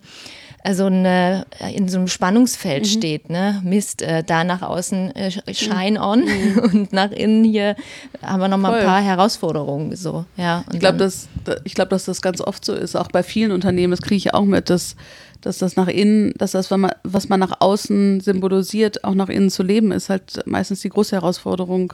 also 0.63 0.85
eine, 0.85 1.47
in 1.73 1.89
so 1.89 1.97
einem 1.97 2.07
Spannungsfeld 2.07 2.83
mhm. 2.83 2.87
steht, 2.87 3.29
ne? 3.31 3.59
Mist, 3.63 4.03
äh, 4.03 4.23
da 4.23 4.43
nach 4.43 4.61
außen 4.61 5.15
äh, 5.15 5.31
Shine 5.53 5.99
on 5.99 6.25
mhm. 6.25 6.59
und 6.73 6.93
nach 6.93 7.09
innen 7.09 7.43
hier 7.43 7.75
haben 8.21 8.41
wir 8.41 8.47
noch 8.47 8.59
mal 8.59 8.75
ein 8.75 8.85
paar 8.85 9.01
Herausforderungen 9.01 9.95
so, 9.95 10.25
ja. 10.37 10.63
ich 10.71 10.79
glaube, 10.79 10.99
dass 10.99 11.29
ich 11.63 11.73
glaube, 11.73 11.89
dass 11.89 12.05
das 12.05 12.21
ganz 12.21 12.41
oft 12.41 12.63
so 12.63 12.75
ist, 12.75 12.95
auch 12.95 13.07
bei 13.07 13.23
vielen 13.23 13.51
Unternehmen, 13.51 13.89
das 13.89 14.01
kriege 14.01 14.17
ich 14.17 14.33
auch 14.35 14.45
mit, 14.45 14.69
dass 14.69 14.95
dass 15.41 15.57
das 15.57 15.75
nach 15.75 15.87
innen, 15.87 16.33
dass 16.37 16.51
das, 16.51 16.71
was 16.71 17.29
man 17.29 17.39
nach 17.39 17.59
außen 17.59 18.21
symbolisiert, 18.21 19.03
auch 19.03 19.15
nach 19.15 19.29
innen 19.29 19.49
zu 19.49 19.63
leben, 19.63 19.91
ist 19.91 20.09
halt 20.09 20.41
meistens 20.45 20.81
die 20.81 20.89
große 20.89 21.15
Herausforderung. 21.15 21.93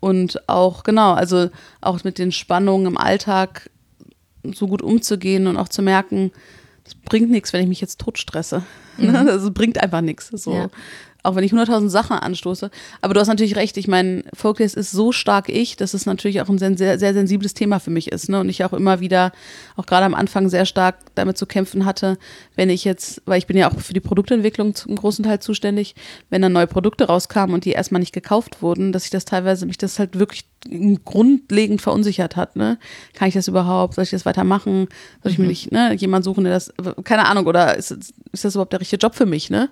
Und 0.00 0.48
auch, 0.48 0.84
genau, 0.84 1.12
also 1.12 1.50
auch 1.80 2.04
mit 2.04 2.18
den 2.18 2.32
Spannungen 2.32 2.86
im 2.86 2.98
Alltag 2.98 3.68
so 4.54 4.68
gut 4.68 4.80
umzugehen 4.80 5.46
und 5.48 5.56
auch 5.56 5.68
zu 5.68 5.82
merken, 5.82 6.30
es 6.84 6.94
bringt 6.94 7.30
nichts, 7.30 7.52
wenn 7.52 7.62
ich 7.62 7.68
mich 7.68 7.80
jetzt 7.80 8.00
totstresse. 8.00 8.62
Mhm. 9.00 9.12
Das 9.12 9.54
bringt 9.54 9.80
einfach 9.80 10.00
nichts. 10.00 10.26
So. 10.26 10.52
Ja 10.52 10.70
auch 11.28 11.36
wenn 11.36 11.44
ich 11.44 11.52
100.000 11.52 11.88
Sachen 11.88 12.18
anstoße. 12.18 12.70
Aber 13.02 13.14
du 13.14 13.20
hast 13.20 13.28
natürlich 13.28 13.56
recht, 13.56 13.76
ich 13.76 13.86
meine, 13.86 14.24
Focus 14.34 14.74
ist 14.74 14.90
so 14.90 15.12
stark 15.12 15.48
ich, 15.48 15.76
dass 15.76 15.94
es 15.94 16.06
natürlich 16.06 16.40
auch 16.40 16.48
ein 16.48 16.58
sehr, 16.58 16.76
sehr, 16.76 16.98
sehr 16.98 17.12
sensibles 17.12 17.54
Thema 17.54 17.78
für 17.80 17.90
mich 17.90 18.10
ist. 18.10 18.28
Ne? 18.28 18.40
Und 18.40 18.48
ich 18.48 18.64
auch 18.64 18.72
immer 18.72 19.00
wieder, 19.00 19.32
auch 19.76 19.86
gerade 19.86 20.06
am 20.06 20.14
Anfang 20.14 20.48
sehr 20.48 20.64
stark 20.64 20.96
damit 21.14 21.38
zu 21.38 21.46
kämpfen 21.46 21.84
hatte, 21.84 22.18
wenn 22.56 22.70
ich 22.70 22.84
jetzt, 22.84 23.22
weil 23.26 23.38
ich 23.38 23.46
bin 23.46 23.56
ja 23.56 23.70
auch 23.70 23.78
für 23.78 23.92
die 23.92 24.00
Produktentwicklung 24.00 24.74
zum 24.74 24.96
großen 24.96 25.24
Teil 25.24 25.40
zuständig, 25.40 25.94
wenn 26.30 26.42
dann 26.42 26.52
neue 26.52 26.66
Produkte 26.66 27.04
rauskamen 27.04 27.54
und 27.54 27.64
die 27.64 27.72
erstmal 27.72 28.00
nicht 28.00 28.14
gekauft 28.14 28.62
wurden, 28.62 28.92
dass 28.92 29.04
ich 29.04 29.10
das 29.10 29.24
teilweise, 29.24 29.66
mich 29.66 29.78
das 29.78 29.98
halt 29.98 30.18
wirklich 30.18 30.44
grundlegend 31.04 31.80
verunsichert 31.80 32.36
hat. 32.36 32.56
Ne? 32.56 32.78
Kann 33.14 33.28
ich 33.28 33.34
das 33.34 33.48
überhaupt? 33.48 33.94
Soll 33.94 34.04
ich 34.04 34.10
das 34.10 34.26
weitermachen? 34.26 34.88
Soll 35.22 35.32
ich 35.32 35.38
mir 35.38 35.44
mhm. 35.44 35.50
nicht 35.50 35.72
ne, 35.72 35.94
jemand 35.94 36.24
suchen, 36.24 36.44
der 36.44 36.54
das, 36.54 36.72
keine 37.04 37.26
Ahnung, 37.26 37.46
oder 37.46 37.76
ist, 37.76 37.90
ist 38.32 38.44
das 38.44 38.54
überhaupt 38.54 38.72
der 38.72 38.80
richtige 38.80 39.00
Job 39.00 39.14
für 39.14 39.26
mich? 39.26 39.50
Ne? 39.50 39.70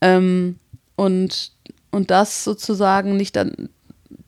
Ähm, 0.00 0.56
und, 0.96 1.52
und 1.90 2.10
das 2.10 2.44
sozusagen 2.44 3.16
nicht 3.16 3.36
dann 3.36 3.68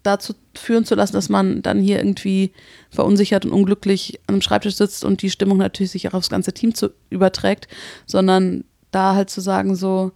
dazu 0.02 0.34
führen 0.54 0.84
zu 0.84 0.94
lassen, 0.94 1.14
dass 1.14 1.28
man 1.28 1.62
dann 1.62 1.80
hier 1.80 1.98
irgendwie 1.98 2.52
verunsichert 2.90 3.44
und 3.44 3.52
unglücklich 3.52 4.20
an 4.26 4.34
einem 4.34 4.42
Schreibtisch 4.42 4.76
sitzt 4.76 5.04
und 5.04 5.22
die 5.22 5.30
Stimmung 5.30 5.58
natürlich 5.58 5.92
sich 5.92 6.08
auch 6.08 6.14
aufs 6.14 6.28
ganze 6.28 6.52
Team 6.52 6.74
zu, 6.74 6.90
überträgt, 7.10 7.68
sondern 8.06 8.64
da 8.90 9.14
halt 9.14 9.30
zu 9.30 9.40
sagen, 9.40 9.74
so 9.74 10.12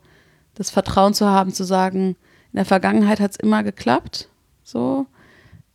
das 0.55 0.71
Vertrauen 0.71 1.15
zu 1.15 1.27
haben, 1.27 1.53
zu 1.53 1.65
sagen, 1.65 2.17
in 2.53 2.57
der 2.57 2.65
Vergangenheit 2.65 3.21
hat 3.21 3.33
es 3.33 3.37
immer 3.39 3.63
geklappt, 3.63 4.29
so. 4.63 5.07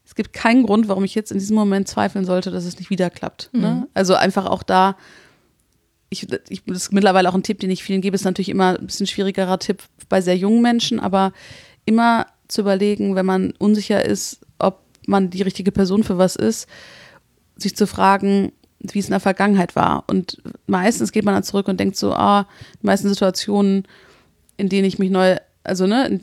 Es 0.05 0.15
gibt 0.15 0.33
keinen 0.33 0.65
Grund, 0.65 0.89
warum 0.89 1.05
ich 1.05 1.15
jetzt 1.15 1.31
in 1.31 1.39
diesem 1.39 1.55
Moment 1.55 1.87
zweifeln 1.87 2.25
sollte, 2.25 2.51
dass 2.51 2.65
es 2.65 2.77
nicht 2.77 2.89
wieder 2.89 3.09
klappt. 3.09 3.49
Ne? 3.53 3.59
Mhm. 3.59 3.63
Ne? 3.63 3.87
Also 3.93 4.15
einfach 4.15 4.45
auch 4.45 4.61
da 4.61 4.97
ich, 6.13 6.27
ich, 6.49 6.63
das 6.65 6.83
ist 6.83 6.93
mittlerweile 6.93 7.29
auch 7.29 7.35
ein 7.35 7.43
Tipp, 7.43 7.59
den 7.59 7.71
ich 7.71 7.83
vielen 7.83 8.01
gebe, 8.01 8.15
ist 8.15 8.25
natürlich 8.25 8.49
immer 8.49 8.79
ein 8.79 8.85
bisschen 8.85 9.07
schwierigerer 9.07 9.59
Tipp 9.59 9.83
bei 10.09 10.21
sehr 10.21 10.37
jungen 10.37 10.61
Menschen, 10.61 10.99
aber 10.99 11.33
immer 11.85 12.27
zu 12.47 12.61
überlegen, 12.61 13.15
wenn 13.15 13.25
man 13.25 13.53
unsicher 13.59 14.05
ist, 14.05 14.39
ob 14.59 14.81
man 15.07 15.29
die 15.29 15.41
richtige 15.41 15.71
Person 15.71 16.03
für 16.03 16.17
was 16.17 16.35
ist, 16.35 16.67
sich 17.57 17.75
zu 17.75 17.87
fragen, 17.87 18.51
wie 18.79 18.99
es 18.99 19.05
in 19.05 19.11
der 19.11 19.19
Vergangenheit 19.19 19.75
war. 19.75 20.03
Und 20.07 20.41
meistens 20.67 21.11
geht 21.11 21.25
man 21.25 21.33
dann 21.33 21.43
zurück 21.43 21.67
und 21.67 21.79
denkt 21.79 21.95
so, 21.95 22.13
ah, 22.13 22.47
die 22.81 22.85
meisten 22.85 23.09
Situationen, 23.09 23.87
in 24.57 24.69
denen 24.69 24.85
ich 24.85 24.99
mich 24.99 25.09
neu, 25.09 25.37
also 25.63 25.87
ne, 25.87 26.19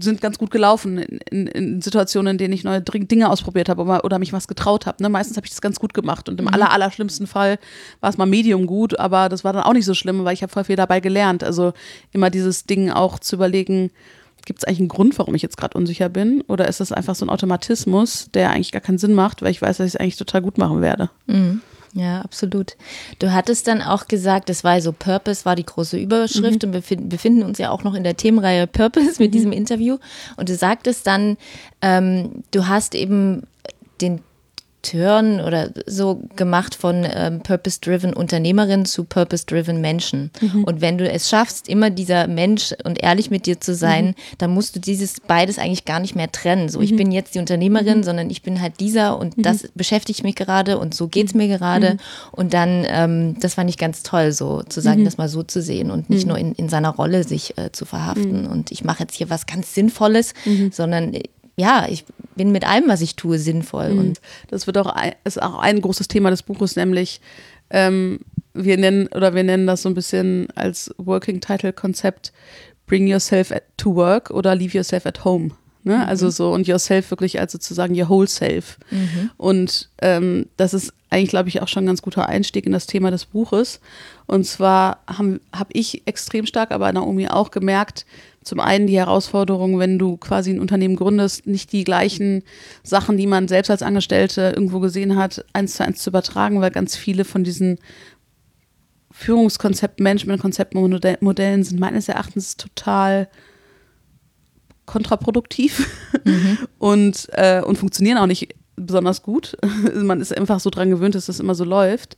sind 0.00 0.20
ganz 0.20 0.38
gut 0.38 0.50
gelaufen 0.50 0.98
in, 0.98 1.18
in, 1.18 1.46
in, 1.48 1.82
Situationen, 1.82 2.32
in 2.32 2.38
denen 2.38 2.54
ich 2.54 2.62
neue 2.62 2.80
Dinge 2.80 3.30
ausprobiert 3.30 3.68
habe 3.68 3.82
oder, 3.82 4.04
oder 4.04 4.18
mich 4.18 4.32
was 4.32 4.46
getraut 4.46 4.86
habe. 4.86 5.02
Ne? 5.02 5.08
Meistens 5.08 5.36
habe 5.36 5.46
ich 5.46 5.50
das 5.50 5.60
ganz 5.60 5.80
gut 5.80 5.92
gemacht 5.92 6.28
und 6.28 6.38
im 6.38 6.46
mhm. 6.46 6.54
aller, 6.54 6.70
aller 6.70 6.90
schlimmsten 6.90 7.26
Fall 7.26 7.58
war 8.00 8.10
es 8.10 8.16
mal 8.16 8.26
medium 8.26 8.66
gut, 8.66 8.98
aber 8.98 9.28
das 9.28 9.44
war 9.44 9.52
dann 9.52 9.64
auch 9.64 9.72
nicht 9.72 9.86
so 9.86 9.94
schlimm, 9.94 10.24
weil 10.24 10.34
ich 10.34 10.42
habe 10.42 10.52
voll 10.52 10.64
viel 10.64 10.76
dabei 10.76 11.00
gelernt. 11.00 11.42
Also 11.42 11.72
immer 12.12 12.30
dieses 12.30 12.64
Ding 12.64 12.90
auch 12.90 13.18
zu 13.18 13.36
überlegen, 13.36 13.90
gibt 14.44 14.60
es 14.60 14.64
eigentlich 14.64 14.80
einen 14.80 14.88
Grund, 14.88 15.18
warum 15.18 15.34
ich 15.34 15.42
jetzt 15.42 15.56
gerade 15.56 15.76
unsicher 15.76 16.08
bin 16.08 16.42
oder 16.42 16.68
ist 16.68 16.80
das 16.80 16.92
einfach 16.92 17.14
so 17.14 17.24
ein 17.24 17.30
Automatismus, 17.30 18.28
der 18.34 18.50
eigentlich 18.50 18.72
gar 18.72 18.80
keinen 18.80 18.98
Sinn 18.98 19.14
macht, 19.14 19.42
weil 19.42 19.50
ich 19.50 19.62
weiß, 19.62 19.78
dass 19.78 19.86
ich 19.86 19.94
es 19.94 20.00
eigentlich 20.00 20.16
total 20.16 20.42
gut 20.42 20.58
machen 20.58 20.80
werde. 20.80 21.10
Mhm. 21.26 21.60
Ja, 21.94 22.22
absolut. 22.22 22.76
Du 23.18 23.32
hattest 23.32 23.68
dann 23.68 23.82
auch 23.82 24.08
gesagt, 24.08 24.48
das 24.48 24.64
war 24.64 24.80
so 24.80 24.92
Purpose 24.92 25.44
war 25.44 25.56
die 25.56 25.66
große 25.66 25.98
Überschrift 25.98 26.62
mhm. 26.62 26.74
und 26.74 26.88
wir 26.88 26.96
befinden 26.96 27.42
uns 27.42 27.58
ja 27.58 27.70
auch 27.70 27.84
noch 27.84 27.94
in 27.94 28.02
der 28.02 28.16
Themenreihe 28.16 28.66
Purpose 28.66 29.16
mit 29.18 29.30
mhm. 29.30 29.32
diesem 29.32 29.52
Interview. 29.52 29.98
Und 30.36 30.48
du 30.48 30.54
sagtest 30.54 31.06
dann, 31.06 31.36
ähm, 31.82 32.44
du 32.50 32.66
hast 32.66 32.94
eben 32.94 33.42
den 34.00 34.22
Turn 34.82 35.40
oder 35.40 35.70
so 35.86 36.22
gemacht 36.36 36.74
von 36.74 37.06
ähm, 37.08 37.40
Purpose-Driven 37.40 38.12
Unternehmerin 38.12 38.84
zu 38.84 39.04
Purpose-Driven 39.04 39.80
Menschen. 39.80 40.30
Mhm. 40.40 40.64
Und 40.64 40.80
wenn 40.80 40.98
du 40.98 41.08
es 41.08 41.28
schaffst, 41.28 41.68
immer 41.68 41.90
dieser 41.90 42.26
Mensch 42.26 42.74
und 42.84 43.02
ehrlich 43.02 43.30
mit 43.30 43.46
dir 43.46 43.60
zu 43.60 43.74
sein, 43.74 44.06
mhm. 44.06 44.14
dann 44.38 44.50
musst 44.50 44.74
du 44.74 44.80
dieses 44.80 45.20
beides 45.20 45.58
eigentlich 45.58 45.84
gar 45.84 46.00
nicht 46.00 46.16
mehr 46.16 46.30
trennen. 46.30 46.68
So, 46.68 46.78
mhm. 46.78 46.84
ich 46.84 46.96
bin 46.96 47.12
jetzt 47.12 47.34
die 47.34 47.38
Unternehmerin, 47.38 47.98
mhm. 47.98 48.02
sondern 48.02 48.30
ich 48.30 48.42
bin 48.42 48.60
halt 48.60 48.80
dieser 48.80 49.18
und 49.18 49.38
mhm. 49.38 49.42
das 49.42 49.68
beschäftigt 49.74 50.24
mich 50.24 50.34
gerade 50.34 50.78
und 50.78 50.94
so 50.94 51.06
geht's 51.06 51.34
mir 51.34 51.48
gerade. 51.48 51.92
Mhm. 51.92 51.98
Und 52.32 52.54
dann, 52.54 52.84
ähm, 52.88 53.36
das 53.38 53.54
fand 53.54 53.70
ich 53.70 53.78
ganz 53.78 54.02
toll, 54.02 54.32
so 54.32 54.62
zu 54.62 54.80
sagen, 54.80 55.04
das 55.04 55.16
mal 55.16 55.28
so 55.28 55.42
zu 55.42 55.62
sehen 55.62 55.90
und 55.90 56.10
nicht 56.10 56.26
nur 56.26 56.38
in, 56.38 56.52
in 56.54 56.68
seiner 56.68 56.90
Rolle 56.90 57.24
sich 57.24 57.56
äh, 57.56 57.70
zu 57.70 57.84
verhaften. 57.84 58.46
Und 58.46 58.72
ich 58.72 58.84
mache 58.84 59.04
jetzt 59.04 59.14
hier 59.14 59.30
was 59.30 59.46
ganz 59.46 59.74
Sinnvolles, 59.74 60.34
sondern 60.70 61.14
ja, 61.56 61.86
ich 61.88 62.04
bin 62.34 62.52
mit 62.52 62.66
allem, 62.66 62.88
was 62.88 63.00
ich 63.00 63.16
tue, 63.16 63.38
sinnvoll. 63.38 63.90
Mhm. 63.90 63.98
Und 63.98 64.20
das 64.48 64.66
wird 64.66 64.78
auch 64.78 64.86
ein, 64.86 65.14
ist 65.24 65.40
auch 65.40 65.58
ein 65.58 65.80
großes 65.80 66.08
Thema 66.08 66.30
des 66.30 66.42
Buches, 66.42 66.76
nämlich 66.76 67.20
ähm, 67.70 68.20
wir 68.54 68.76
nennen 68.76 69.08
oder 69.08 69.34
wir 69.34 69.44
nennen 69.44 69.66
das 69.66 69.82
so 69.82 69.88
ein 69.88 69.94
bisschen 69.94 70.48
als 70.54 70.94
Working 70.98 71.40
Title 71.40 71.72
Konzept 71.72 72.32
Bring 72.86 73.06
Yourself 73.06 73.52
at, 73.52 73.64
to 73.76 73.94
Work 73.94 74.30
oder 74.30 74.54
Leave 74.54 74.76
Yourself 74.76 75.06
at 75.06 75.24
Home. 75.24 75.50
Ne? 75.84 75.96
Mhm. 75.96 76.02
Also 76.02 76.30
so 76.30 76.52
und 76.52 76.66
Yourself 76.66 77.10
wirklich 77.10 77.40
als 77.40 77.52
sozusagen 77.52 77.98
Your 77.98 78.08
Whole 78.08 78.28
Self. 78.28 78.78
Mhm. 78.90 79.30
Und 79.36 79.88
ähm, 80.00 80.46
das 80.56 80.74
ist 80.74 80.92
eigentlich, 81.10 81.30
glaube 81.30 81.48
ich, 81.48 81.60
auch 81.60 81.68
schon 81.68 81.84
ein 81.84 81.88
ganz 81.88 82.02
guter 82.02 82.28
Einstieg 82.28 82.66
in 82.66 82.72
das 82.72 82.86
Thema 82.86 83.10
des 83.10 83.26
Buches. 83.26 83.80
Und 84.26 84.46
zwar 84.46 85.02
habe 85.06 85.40
hab 85.52 85.68
ich 85.72 86.06
extrem 86.06 86.46
stark, 86.46 86.70
aber 86.70 86.92
Naomi 86.92 87.28
auch 87.28 87.50
gemerkt, 87.50 88.06
zum 88.44 88.60
einen 88.60 88.86
die 88.86 88.96
Herausforderung, 88.96 89.78
wenn 89.78 89.98
du 89.98 90.16
quasi 90.16 90.50
ein 90.50 90.60
Unternehmen 90.60 90.96
gründest, 90.96 91.46
nicht 91.46 91.72
die 91.72 91.84
gleichen 91.84 92.42
Sachen, 92.82 93.16
die 93.16 93.26
man 93.26 93.46
selbst 93.46 93.70
als 93.70 93.82
Angestellte 93.82 94.52
irgendwo 94.54 94.80
gesehen 94.80 95.16
hat, 95.16 95.44
eins 95.52 95.74
zu 95.74 95.84
eins 95.84 96.02
zu 96.02 96.10
übertragen, 96.10 96.60
weil 96.60 96.72
ganz 96.72 96.96
viele 96.96 97.24
von 97.24 97.44
diesen 97.44 97.78
Führungskonzepten, 99.12 100.02
Managementkonzepten, 100.02 101.00
Modellen 101.20 101.62
sind 101.62 101.78
meines 101.78 102.08
Erachtens 102.08 102.56
total 102.56 103.28
kontraproduktiv 104.86 105.88
mhm. 106.24 106.58
und, 106.78 107.28
äh, 107.32 107.62
und 107.62 107.76
funktionieren 107.76 108.18
auch 108.18 108.26
nicht 108.26 108.54
besonders 108.76 109.22
gut. 109.22 109.56
Man 109.94 110.20
ist 110.20 110.36
einfach 110.36 110.60
so 110.60 110.70
dran 110.70 110.90
gewöhnt, 110.90 111.14
dass 111.14 111.26
das 111.26 111.40
immer 111.40 111.54
so 111.54 111.64
läuft. 111.64 112.16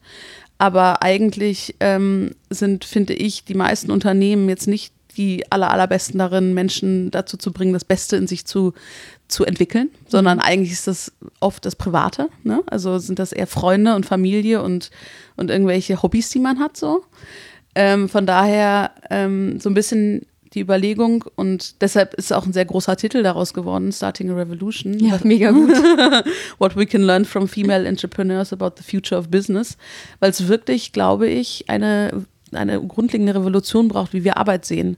Aber 0.59 1.03
eigentlich 1.03 1.75
ähm, 1.81 2.31
sind, 2.49 2.85
finde 2.85 3.15
ich, 3.15 3.45
die 3.45 3.55
meisten 3.55 3.91
Unternehmen 3.91 4.49
jetzt 4.49 4.69
nicht 4.69 4.95
die 5.17 5.51
aller, 5.51 5.71
allerbesten 5.71 6.19
darin, 6.19 6.55
Menschen 6.55 7.11
dazu 7.11 7.37
zu 7.37 7.53
bringen, 7.53 7.73
das 7.73 7.85
Beste 7.85 8.17
in 8.17 8.27
sich 8.27 8.47
zu, 8.47 8.73
zu 9.29 9.45
entwickeln, 9.45 9.91
sondern 10.09 10.39
mhm. 10.39 10.45
eigentlich 10.45 10.73
ist 10.73 10.87
das 10.87 11.13
oft 11.41 11.65
das 11.65 11.77
Private. 11.77 12.29
Ne? 12.43 12.63
Also 12.67 12.99
sind 12.99 13.19
das 13.19 13.33
eher 13.33 13.47
Freunde 13.47 13.95
und 13.95 14.07
Familie 14.07 14.63
und, 14.63 14.91
und 15.37 15.51
irgendwelche 15.51 16.03
Hobbys, 16.03 16.31
die 16.31 16.41
man 16.41 16.59
hat 16.59 16.77
so. 16.77 17.05
Ähm, 17.77 18.09
von 18.09 18.27
daher 18.27 18.93
ähm, 19.11 19.59
so 19.61 19.71
ein 19.71 19.75
bisschen 19.75 20.27
die 20.55 20.61
Überlegung 20.61 21.25
und 21.35 21.83
deshalb 21.83 22.15
ist 22.15 22.33
auch 22.33 22.47
ein 22.47 22.53
sehr 22.53 22.65
großer 22.65 22.97
Titel 22.97 23.23
daraus 23.23 23.55
geworden, 23.55 23.93
Starting 23.93 24.31
a 24.31 24.35
Revolution. 24.35 24.99
Ja, 24.99 25.19
mega 25.25 25.51
gut. 25.51 25.71
What 26.59 26.77
we 26.77 26.87
can 26.87 27.03
learn 27.03 27.25
from 27.25 27.49
female 27.49 27.87
entrepreneurs 27.87 28.53
about 28.53 28.73
the 28.77 28.85
future 28.85 29.19
of 29.19 29.29
business, 29.29 29.77
weil 30.21 30.31
es 30.31 30.49
wirklich, 30.49 30.93
glaube 30.93 31.29
ich, 31.29 31.69
eine 31.69 32.25
eine 32.53 32.81
grundlegende 32.81 33.35
Revolution 33.35 33.89
braucht, 33.89 34.13
wie 34.13 34.23
wir 34.23 34.37
Arbeit 34.37 34.65
sehen. 34.65 34.97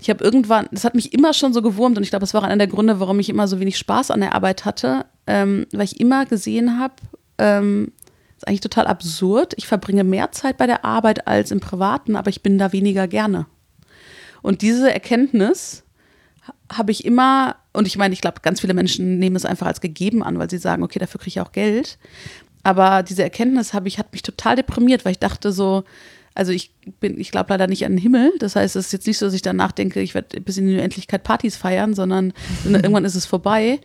ich 0.00 0.08
habe 0.08 0.24
irgendwann, 0.24 0.66
das 0.72 0.84
hat 0.84 0.94
mich 0.94 1.12
immer 1.12 1.32
schon 1.34 1.52
so 1.52 1.62
gewurmt 1.62 1.96
und 1.96 2.02
ich 2.02 2.10
glaube, 2.10 2.22
das 2.22 2.34
war 2.34 2.42
einer 2.42 2.56
der 2.56 2.66
Gründe, 2.66 3.00
warum 3.00 3.20
ich 3.20 3.28
immer 3.28 3.46
so 3.46 3.60
wenig 3.60 3.76
Spaß 3.76 4.10
an 4.10 4.20
der 4.20 4.34
Arbeit 4.34 4.64
hatte, 4.64 5.04
ähm, 5.26 5.66
weil 5.72 5.84
ich 5.84 6.00
immer 6.00 6.24
gesehen 6.24 6.78
habe, 6.78 6.94
ähm, 7.38 7.92
ist 8.36 8.48
eigentlich 8.48 8.60
total 8.60 8.86
absurd. 8.86 9.52
Ich 9.56 9.66
verbringe 9.66 10.04
mehr 10.04 10.32
Zeit 10.32 10.56
bei 10.56 10.66
der 10.66 10.84
Arbeit 10.84 11.26
als 11.26 11.50
im 11.50 11.60
Privaten, 11.60 12.16
aber 12.16 12.30
ich 12.30 12.42
bin 12.42 12.56
da 12.56 12.72
weniger 12.72 13.06
gerne. 13.06 13.46
Und 14.42 14.62
diese 14.62 14.92
Erkenntnis 14.92 15.84
habe 16.70 16.92
ich 16.92 17.04
immer, 17.04 17.56
und 17.72 17.86
ich 17.86 17.96
meine, 17.96 18.14
ich 18.14 18.20
glaube, 18.20 18.40
ganz 18.42 18.60
viele 18.60 18.74
Menschen 18.74 19.18
nehmen 19.18 19.36
es 19.36 19.44
einfach 19.44 19.66
als 19.66 19.80
gegeben 19.80 20.22
an, 20.22 20.38
weil 20.38 20.50
sie 20.50 20.58
sagen, 20.58 20.82
okay, 20.82 20.98
dafür 20.98 21.20
kriege 21.20 21.28
ich 21.28 21.40
auch 21.40 21.52
Geld. 21.52 21.98
Aber 22.62 23.02
diese 23.02 23.22
Erkenntnis 23.22 23.72
habe 23.72 23.88
ich, 23.88 23.98
hat 23.98 24.12
mich 24.12 24.22
total 24.22 24.56
deprimiert, 24.56 25.04
weil 25.04 25.12
ich 25.12 25.18
dachte 25.18 25.52
so, 25.52 25.84
also 26.34 26.52
ich 26.52 26.72
bin, 27.00 27.18
ich 27.18 27.32
glaube 27.32 27.50
leider 27.50 27.66
nicht 27.66 27.84
an 27.84 27.92
den 27.92 27.98
Himmel. 27.98 28.32
Das 28.38 28.56
heißt, 28.56 28.76
es 28.76 28.86
ist 28.86 28.92
jetzt 28.92 29.06
nicht 29.06 29.18
so, 29.18 29.26
dass 29.26 29.34
ich 29.34 29.42
danach 29.42 29.72
denke, 29.72 30.00
ich 30.00 30.14
werde 30.14 30.40
bis 30.40 30.58
in 30.58 30.66
die 30.66 30.74
Unendlichkeit 30.74 31.24
Partys 31.24 31.56
feiern, 31.56 31.94
sondern 31.94 32.32
irgendwann 32.64 33.04
ist 33.04 33.16
es 33.16 33.26
vorbei. 33.26 33.80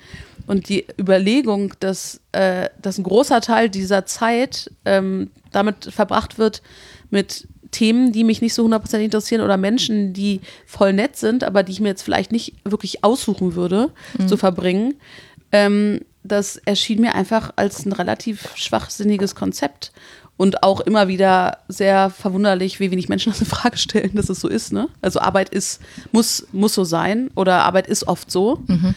Und 0.47 0.69
die 0.69 0.85
Überlegung, 0.99 1.73
dass, 1.79 2.21
äh, 2.33 2.69
dass 2.81 2.97
ein 2.97 3.03
großer 3.03 3.41
Teil 3.41 3.69
dieser 3.69 4.05
Zeit 4.05 4.71
ähm, 4.85 5.31
damit 5.51 5.85
verbracht 5.85 6.37
wird, 6.37 6.61
mit 7.09 7.47
Themen, 7.75 8.13
die 8.13 8.23
mich 8.23 8.41
nicht 8.41 8.53
so 8.53 8.63
hundertprozentig 8.63 9.05
interessieren 9.05 9.41
oder 9.41 9.57
Menschen, 9.57 10.13
die 10.13 10.39
voll 10.65 10.93
nett 10.93 11.17
sind, 11.17 11.43
aber 11.43 11.61
die 11.61 11.73
ich 11.73 11.81
mir 11.81 11.89
jetzt 11.89 12.03
vielleicht 12.03 12.31
nicht 12.31 12.53
wirklich 12.63 13.03
aussuchen 13.03 13.55
würde, 13.55 13.91
mhm. 14.17 14.27
zu 14.29 14.37
verbringen, 14.37 14.93
ähm, 15.51 15.99
das 16.23 16.55
erschien 16.55 17.01
mir 17.01 17.15
einfach 17.15 17.51
als 17.57 17.85
ein 17.85 17.91
relativ 17.91 18.55
schwachsinniges 18.55 19.35
Konzept. 19.35 19.91
Und 20.37 20.63
auch 20.63 20.81
immer 20.81 21.07
wieder 21.07 21.59
sehr 21.69 22.09
verwunderlich, 22.09 22.81
wie 22.81 22.91
wenig 22.91 23.07
Menschen 23.07 23.31
das 23.33 23.41
in 23.41 23.47
Frage 23.47 23.77
stellen, 23.77 24.11
dass 24.15 24.29
es 24.29 24.39
so 24.39 24.47
ist. 24.47 24.73
Ne? 24.73 24.87
Also 25.01 25.19
Arbeit 25.19 25.49
ist, 25.49 25.81
muss, 26.11 26.47
muss 26.51 26.73
so 26.73 26.83
sein 26.83 27.29
oder 27.35 27.63
Arbeit 27.63 27.87
ist 27.87 28.07
oft 28.07 28.31
so. 28.31 28.61
Mhm. 28.67 28.95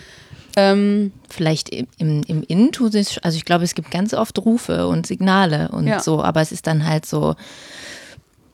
Ähm, 0.56 1.12
Vielleicht 1.28 1.68
im, 1.68 1.86
im, 1.98 2.22
im 2.24 2.42
Innen 2.42 2.70
also 2.74 3.36
ich 3.36 3.44
glaube, 3.44 3.64
es 3.64 3.74
gibt 3.74 3.90
ganz 3.90 4.14
oft 4.14 4.38
Rufe 4.38 4.88
und 4.88 5.06
Signale 5.06 5.68
und 5.68 5.86
ja. 5.86 6.00
so, 6.00 6.22
aber 6.22 6.40
es 6.40 6.50
ist 6.50 6.66
dann 6.66 6.86
halt 6.86 7.06
so, 7.06 7.36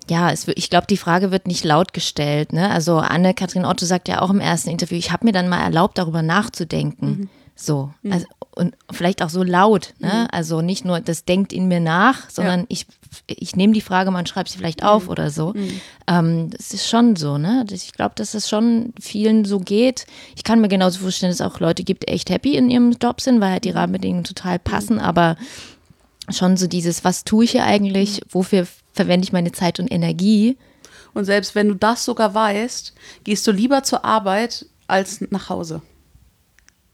ja, 0.08 0.30
es, 0.30 0.46
ich 0.48 0.70
glaube, 0.70 0.86
die 0.86 0.96
Frage 0.96 1.30
wird 1.30 1.46
nicht 1.46 1.64
laut 1.64 1.92
gestellt. 1.92 2.52
Ne? 2.52 2.70
Also 2.70 2.98
Anne-Kathrin 2.98 3.64
Otto 3.64 3.86
sagt 3.86 4.08
ja 4.08 4.20
auch 4.20 4.30
im 4.30 4.40
ersten 4.40 4.70
Interview, 4.70 4.96
ich 4.96 5.12
habe 5.12 5.26
mir 5.26 5.32
dann 5.32 5.48
mal 5.48 5.62
erlaubt, 5.62 5.98
darüber 5.98 6.22
nachzudenken. 6.22 7.06
Mhm. 7.06 7.28
So, 7.56 7.92
mhm. 8.02 8.12
also, 8.12 8.26
und 8.56 8.76
vielleicht 8.90 9.22
auch 9.22 9.30
so 9.30 9.42
laut, 9.42 9.94
ne? 9.98 10.12
Mhm. 10.24 10.28
Also 10.30 10.60
nicht 10.60 10.84
nur, 10.84 11.00
das 11.00 11.24
denkt 11.24 11.52
in 11.52 11.68
mir 11.68 11.80
nach, 11.80 12.28
sondern 12.30 12.60
ja. 12.60 12.66
ich, 12.68 12.86
ich 13.26 13.56
nehme 13.56 13.72
die 13.72 13.80
Frage, 13.80 14.10
man 14.10 14.26
schreibt 14.26 14.48
sie 14.48 14.58
vielleicht 14.58 14.84
auf 14.84 15.04
mhm. 15.04 15.10
oder 15.10 15.30
so. 15.30 15.52
Mhm. 15.54 15.80
Ähm, 16.06 16.50
das 16.50 16.72
ist 16.72 16.88
schon 16.88 17.16
so, 17.16 17.38
ne? 17.38 17.64
Ich 17.70 17.92
glaube, 17.92 18.14
dass 18.16 18.34
es 18.34 18.48
schon 18.48 18.92
vielen 19.00 19.44
so 19.44 19.60
geht. 19.60 20.06
Ich 20.36 20.44
kann 20.44 20.60
mir 20.60 20.68
genauso 20.68 21.00
vorstellen, 21.00 21.30
dass 21.30 21.40
es 21.40 21.46
auch 21.46 21.60
Leute 21.60 21.84
gibt, 21.84 22.04
die 22.04 22.08
echt 22.08 22.30
happy 22.30 22.56
in 22.56 22.70
ihrem 22.70 22.92
Job 23.00 23.20
sind, 23.20 23.40
weil 23.40 23.52
halt 23.52 23.64
die 23.64 23.70
mhm. 23.70 23.78
Rahmenbedingungen 23.78 24.24
total 24.24 24.58
passen, 24.58 24.98
aber 24.98 25.36
schon 26.30 26.56
so 26.56 26.66
dieses, 26.66 27.04
was 27.04 27.24
tue 27.24 27.44
ich 27.44 27.52
hier 27.52 27.64
eigentlich, 27.64 28.20
mhm. 28.20 28.26
wofür 28.30 28.66
verwende 28.92 29.24
ich 29.24 29.32
meine 29.32 29.52
Zeit 29.52 29.80
und 29.80 29.90
Energie? 29.90 30.56
Und 31.12 31.24
selbst 31.24 31.54
wenn 31.54 31.68
du 31.68 31.74
das 31.74 32.04
sogar 32.04 32.34
weißt, 32.34 32.94
gehst 33.22 33.46
du 33.46 33.52
lieber 33.52 33.82
zur 33.82 34.04
Arbeit 34.04 34.66
als 34.86 35.20
nach 35.30 35.48
Hause. 35.48 35.82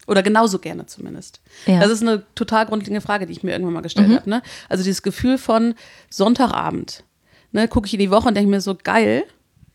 Oder 0.07 0.23
genauso 0.23 0.59
gerne 0.59 0.87
zumindest. 0.87 1.41
Ja. 1.67 1.81
Das 1.81 1.91
ist 1.91 2.03
eine 2.03 2.25
total 2.35 2.67
grundlegende 2.67 3.01
Frage, 3.01 3.27
die 3.27 3.33
ich 3.33 3.43
mir 3.43 3.53
irgendwann 3.53 3.75
mal 3.75 3.81
gestellt 3.81 4.09
mhm. 4.09 4.17
habe. 4.17 4.31
Ne? 4.31 4.43
Also 4.69 4.83
dieses 4.83 5.03
Gefühl 5.03 5.39
von 5.39 5.75
Sonntagabend. 6.11 7.05
Ne, 7.53 7.67
gucke 7.67 7.87
ich 7.87 7.95
in 7.95 8.01
die 8.01 8.11
Woche 8.11 8.29
und 8.29 8.37
denke 8.37 8.51
mir 8.51 8.61
so, 8.61 8.77
geil, 8.77 9.25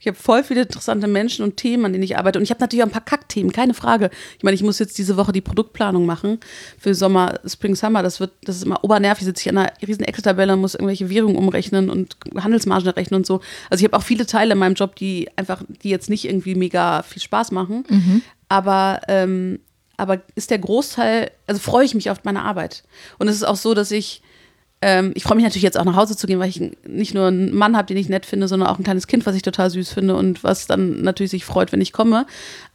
ich 0.05 0.09
habe 0.09 0.21
voll 0.21 0.43
viele 0.43 0.61
interessante 0.61 1.07
Menschen 1.07 1.43
und 1.43 1.57
Themen, 1.57 1.83
an 1.85 1.91
denen 1.91 2.03
ich 2.03 2.15
arbeite. 2.15 2.37
Und 2.37 2.43
ich 2.43 2.51
habe 2.51 2.61
natürlich 2.61 2.83
auch 2.83 2.87
ein 2.87 2.91
paar 2.91 3.03
Kackthemen, 3.03 3.51
keine 3.51 3.73
Frage. 3.73 4.11
Ich 4.37 4.43
meine, 4.43 4.53
ich 4.53 4.61
muss 4.61 4.77
jetzt 4.77 4.99
diese 4.99 5.17
Woche 5.17 5.31
die 5.31 5.41
Produktplanung 5.41 6.05
machen 6.05 6.39
für 6.77 6.93
Sommer, 6.93 7.39
Spring, 7.47 7.75
Summer. 7.75 8.03
Das 8.03 8.19
wird, 8.19 8.31
das 8.43 8.57
ist 8.57 8.65
immer 8.65 8.83
obernervig. 8.83 9.25
Sitze 9.25 9.41
ich 9.41 9.49
an 9.49 9.57
einer 9.57 9.73
riesen 9.85 10.03
Excel-Tabelle 10.03 10.53
und 10.53 10.61
muss 10.61 10.75
irgendwelche 10.75 11.09
Währungen 11.09 11.35
umrechnen 11.35 11.89
und 11.89 12.17
Handelsmargen 12.35 12.89
rechnen 12.89 13.17
und 13.17 13.25
so. 13.25 13.41
Also 13.71 13.83
ich 13.83 13.91
habe 13.91 13.97
auch 13.97 14.03
viele 14.03 14.27
Teile 14.27 14.53
in 14.53 14.59
meinem 14.59 14.75
Job, 14.75 14.95
die 14.95 15.27
einfach, 15.37 15.63
die 15.81 15.89
jetzt 15.89 16.07
nicht 16.07 16.25
irgendwie 16.25 16.53
mega 16.53 17.01
viel 17.01 17.23
Spaß 17.23 17.51
machen. 17.51 17.83
Mhm. 17.89 18.21
Aber 18.47 19.01
ähm, 19.07 19.59
aber 19.97 20.21
ist 20.35 20.51
der 20.51 20.59
Großteil, 20.59 21.31
also 21.47 21.59
freue 21.59 21.85
ich 21.85 21.95
mich 21.95 22.11
auf 22.11 22.25
meine 22.25 22.43
Arbeit. 22.43 22.83
Und 23.17 23.27
es 23.27 23.35
ist 23.37 23.43
auch 23.43 23.55
so, 23.55 23.73
dass 23.73 23.89
ich, 23.91 24.21
ähm, 24.87 25.13
ich 25.15 25.23
freue 25.23 25.35
mich 25.35 25.43
natürlich 25.43 25.63
jetzt 25.63 25.79
auch 25.79 25.83
nach 25.83 25.95
Hause 25.95 26.15
zu 26.15 26.27
gehen, 26.27 26.37
weil 26.37 26.47
ich 26.47 26.61
nicht 26.87 27.15
nur 27.15 27.25
einen 27.25 27.55
Mann 27.55 27.75
habe, 27.75 27.87
den 27.87 27.97
ich 27.97 28.07
nett 28.07 28.23
finde, 28.23 28.47
sondern 28.47 28.69
auch 28.69 28.77
ein 28.77 28.83
kleines 28.83 29.07
Kind, 29.07 29.25
was 29.25 29.35
ich 29.35 29.41
total 29.41 29.71
süß 29.71 29.91
finde 29.91 30.15
und 30.15 30.43
was 30.43 30.67
dann 30.67 31.01
natürlich 31.01 31.31
sich 31.31 31.43
freut, 31.43 31.71
wenn 31.71 31.81
ich 31.81 31.91
komme. 31.91 32.27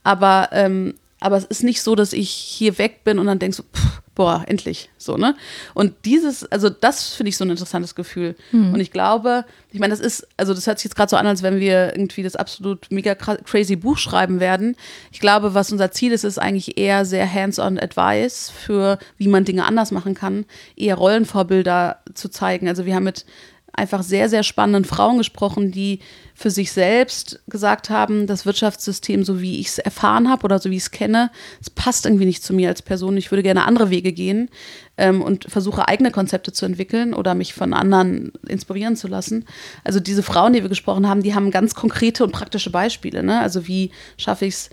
Aber, 0.02 0.48
ähm, 0.50 0.94
aber 1.20 1.36
es 1.36 1.44
ist 1.44 1.62
nicht 1.62 1.82
so, 1.82 1.94
dass 1.94 2.12
ich 2.12 2.28
hier 2.28 2.78
weg 2.78 3.04
bin 3.04 3.20
und 3.20 3.26
dann 3.26 3.38
denke 3.38 3.54
so, 3.54 3.62
pff, 3.62 3.99
boah, 4.20 4.44
endlich, 4.46 4.90
so, 4.98 5.16
ne? 5.16 5.34
Und 5.72 5.94
dieses, 6.04 6.44
also 6.52 6.68
das 6.68 7.14
finde 7.14 7.30
ich 7.30 7.38
so 7.38 7.44
ein 7.46 7.48
interessantes 7.48 7.94
Gefühl. 7.94 8.36
Mhm. 8.52 8.74
Und 8.74 8.80
ich 8.80 8.90
glaube, 8.90 9.46
ich 9.72 9.80
meine, 9.80 9.92
das 9.92 10.00
ist, 10.00 10.28
also 10.36 10.52
das 10.52 10.66
hört 10.66 10.78
sich 10.78 10.84
jetzt 10.84 10.94
gerade 10.94 11.08
so 11.08 11.16
an, 11.16 11.26
als 11.26 11.42
wenn 11.42 11.58
wir 11.58 11.96
irgendwie 11.96 12.22
das 12.22 12.36
absolut 12.36 12.86
mega 12.90 13.14
crazy 13.14 13.76
Buch 13.76 13.96
schreiben 13.96 14.38
werden. 14.38 14.76
Ich 15.10 15.20
glaube, 15.20 15.54
was 15.54 15.72
unser 15.72 15.90
Ziel 15.90 16.12
ist, 16.12 16.24
ist 16.24 16.38
eigentlich 16.38 16.76
eher 16.76 17.06
sehr 17.06 17.32
hands-on 17.32 17.78
Advice 17.78 18.50
für, 18.50 18.98
wie 19.16 19.28
man 19.28 19.46
Dinge 19.46 19.64
anders 19.64 19.90
machen 19.90 20.12
kann, 20.12 20.44
eher 20.76 20.96
Rollenvorbilder 20.96 22.00
zu 22.12 22.28
zeigen. 22.28 22.68
Also 22.68 22.84
wir 22.84 22.94
haben 22.94 23.04
mit 23.04 23.24
einfach 23.72 24.02
sehr, 24.02 24.28
sehr 24.28 24.42
spannenden 24.42 24.84
Frauen 24.84 25.18
gesprochen, 25.18 25.70
die 25.70 26.00
für 26.34 26.50
sich 26.50 26.72
selbst 26.72 27.40
gesagt 27.48 27.90
haben, 27.90 28.26
das 28.26 28.46
Wirtschaftssystem, 28.46 29.24
so 29.24 29.40
wie 29.40 29.60
ich 29.60 29.68
es 29.68 29.78
erfahren 29.78 30.30
habe 30.30 30.44
oder 30.44 30.58
so 30.58 30.70
wie 30.70 30.76
ich 30.76 30.84
es 30.84 30.90
kenne, 30.90 31.30
es 31.60 31.70
passt 31.70 32.06
irgendwie 32.06 32.24
nicht 32.24 32.42
zu 32.42 32.54
mir 32.54 32.68
als 32.68 32.82
Person. 32.82 33.16
Ich 33.16 33.30
würde 33.30 33.42
gerne 33.42 33.66
andere 33.66 33.90
Wege 33.90 34.12
gehen 34.12 34.48
ähm, 34.96 35.22
und 35.22 35.44
versuche 35.50 35.88
eigene 35.88 36.10
Konzepte 36.10 36.52
zu 36.52 36.66
entwickeln 36.66 37.14
oder 37.14 37.34
mich 37.34 37.54
von 37.54 37.72
anderen 37.72 38.32
inspirieren 38.48 38.96
zu 38.96 39.08
lassen. 39.08 39.44
Also 39.84 40.00
diese 40.00 40.22
Frauen, 40.22 40.52
die 40.52 40.62
wir 40.62 40.68
gesprochen 40.68 41.08
haben, 41.08 41.22
die 41.22 41.34
haben 41.34 41.50
ganz 41.50 41.74
konkrete 41.74 42.24
und 42.24 42.32
praktische 42.32 42.70
Beispiele. 42.70 43.22
Ne? 43.22 43.40
Also 43.40 43.66
wie 43.66 43.90
schaffe 44.16 44.46
ich 44.46 44.54
es, 44.54 44.70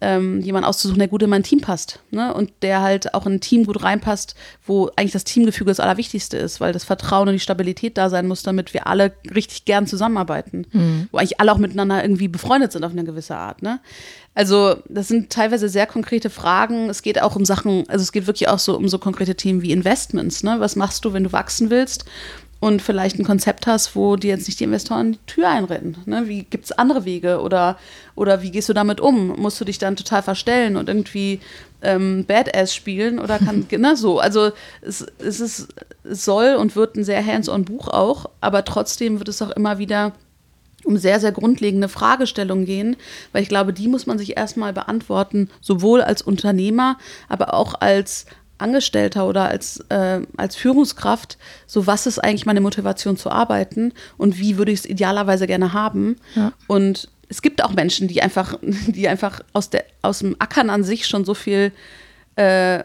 ähm, 0.00 0.40
jemanden 0.40 0.66
auszusuchen, 0.66 0.98
der 0.98 1.08
gut 1.08 1.22
in 1.22 1.30
mein 1.30 1.42
Team 1.42 1.60
passt. 1.60 2.00
Ne? 2.10 2.32
Und 2.32 2.50
der 2.62 2.80
halt 2.80 3.14
auch 3.14 3.26
in 3.26 3.34
ein 3.34 3.40
Team 3.40 3.64
gut 3.64 3.82
reinpasst, 3.82 4.34
wo 4.64 4.90
eigentlich 4.96 5.12
das 5.12 5.24
Teamgefüge 5.24 5.70
das 5.70 5.80
Allerwichtigste 5.80 6.38
ist, 6.38 6.60
weil 6.60 6.72
das 6.72 6.84
Vertrauen 6.84 7.28
und 7.28 7.34
die 7.34 7.40
Stabilität 7.40 7.98
da 7.98 8.08
sein 8.08 8.26
muss, 8.26 8.42
damit 8.42 8.72
wir 8.72 8.86
alle 8.86 9.12
richtig 9.34 9.64
gern 9.64 9.86
zusammenarbeiten. 9.86 10.66
Mhm. 10.72 11.08
Wo 11.12 11.18
eigentlich 11.18 11.40
alle 11.40 11.52
auch 11.52 11.58
miteinander 11.58 12.02
irgendwie 12.02 12.28
befreundet 12.28 12.72
sind 12.72 12.84
auf 12.84 12.92
eine 12.92 13.04
gewisse 13.04 13.36
Art. 13.36 13.62
Ne? 13.62 13.80
Also, 14.34 14.76
das 14.88 15.08
sind 15.08 15.30
teilweise 15.30 15.68
sehr 15.68 15.86
konkrete 15.86 16.30
Fragen. 16.30 16.88
Es 16.88 17.02
geht 17.02 17.20
auch 17.20 17.36
um 17.36 17.44
Sachen, 17.44 17.88
also 17.88 18.02
es 18.02 18.12
geht 18.12 18.26
wirklich 18.26 18.48
auch 18.48 18.58
so 18.58 18.76
um 18.76 18.88
so 18.88 18.98
konkrete 18.98 19.34
Themen 19.34 19.60
wie 19.60 19.72
Investments. 19.72 20.42
Ne? 20.42 20.56
Was 20.60 20.76
machst 20.76 21.04
du, 21.04 21.12
wenn 21.12 21.24
du 21.24 21.32
wachsen 21.32 21.68
willst? 21.68 22.04
Und 22.60 22.82
vielleicht 22.82 23.18
ein 23.18 23.24
Konzept 23.24 23.66
hast, 23.66 23.96
wo 23.96 24.16
dir 24.16 24.28
jetzt 24.28 24.46
nicht 24.46 24.60
die 24.60 24.64
Investoren 24.64 25.12
die 25.12 25.18
Tür 25.26 25.48
einrennen. 25.48 25.96
Ne? 26.04 26.28
Wie 26.28 26.42
gibt 26.42 26.66
es 26.66 26.72
andere 26.72 27.06
Wege 27.06 27.40
oder, 27.40 27.78
oder 28.14 28.42
wie 28.42 28.50
gehst 28.50 28.68
du 28.68 28.74
damit 28.74 29.00
um? 29.00 29.28
Musst 29.40 29.58
du 29.60 29.64
dich 29.64 29.78
dann 29.78 29.96
total 29.96 30.22
verstellen 30.22 30.76
und 30.76 30.88
irgendwie 30.88 31.40
ähm, 31.80 32.26
Badass 32.26 32.74
spielen 32.74 33.18
oder 33.18 33.38
kann, 33.38 33.66
ne, 33.78 33.96
so. 33.96 34.20
Also 34.20 34.52
es, 34.82 35.06
es, 35.18 35.40
ist, 35.40 35.68
es 36.04 36.24
soll 36.26 36.56
und 36.56 36.76
wird 36.76 36.96
ein 36.96 37.04
sehr 37.04 37.24
hands-on 37.24 37.64
Buch 37.64 37.88
auch, 37.88 38.28
aber 38.42 38.64
trotzdem 38.66 39.18
wird 39.18 39.28
es 39.28 39.40
auch 39.40 39.50
immer 39.50 39.78
wieder 39.78 40.12
um 40.84 40.96
sehr, 40.96 41.20
sehr 41.20 41.32
grundlegende 41.32 41.88
Fragestellungen 41.88 42.64
gehen, 42.64 42.96
weil 43.32 43.42
ich 43.42 43.50
glaube, 43.50 43.72
die 43.72 43.88
muss 43.88 44.06
man 44.06 44.18
sich 44.18 44.36
erstmal 44.36 44.72
beantworten, 44.72 45.50
sowohl 45.60 46.00
als 46.00 46.22
Unternehmer, 46.22 46.96
aber 47.28 47.52
auch 47.52 47.74
als 47.80 48.24
Angestellter 48.60 49.26
oder 49.26 49.48
als, 49.48 49.80
äh, 49.88 50.20
als 50.36 50.56
Führungskraft, 50.56 51.38
so 51.66 51.86
was 51.86 52.06
ist 52.06 52.18
eigentlich 52.18 52.46
meine 52.46 52.60
Motivation 52.60 53.16
zu 53.16 53.30
arbeiten 53.30 53.92
und 54.16 54.38
wie 54.38 54.58
würde 54.58 54.72
ich 54.72 54.80
es 54.80 54.86
idealerweise 54.86 55.46
gerne 55.46 55.72
haben. 55.72 56.16
Ja. 56.34 56.52
Und 56.66 57.08
es 57.28 57.42
gibt 57.42 57.62
auch 57.64 57.72
Menschen, 57.72 58.08
die 58.08 58.22
einfach, 58.22 58.58
die 58.62 59.08
einfach 59.08 59.40
aus, 59.52 59.70
der, 59.70 59.84
aus 60.02 60.20
dem 60.20 60.36
Ackern 60.38 60.70
an 60.70 60.84
sich 60.84 61.06
schon 61.06 61.24
so 61.24 61.34
viel, 61.34 61.72
äh, 62.36 62.84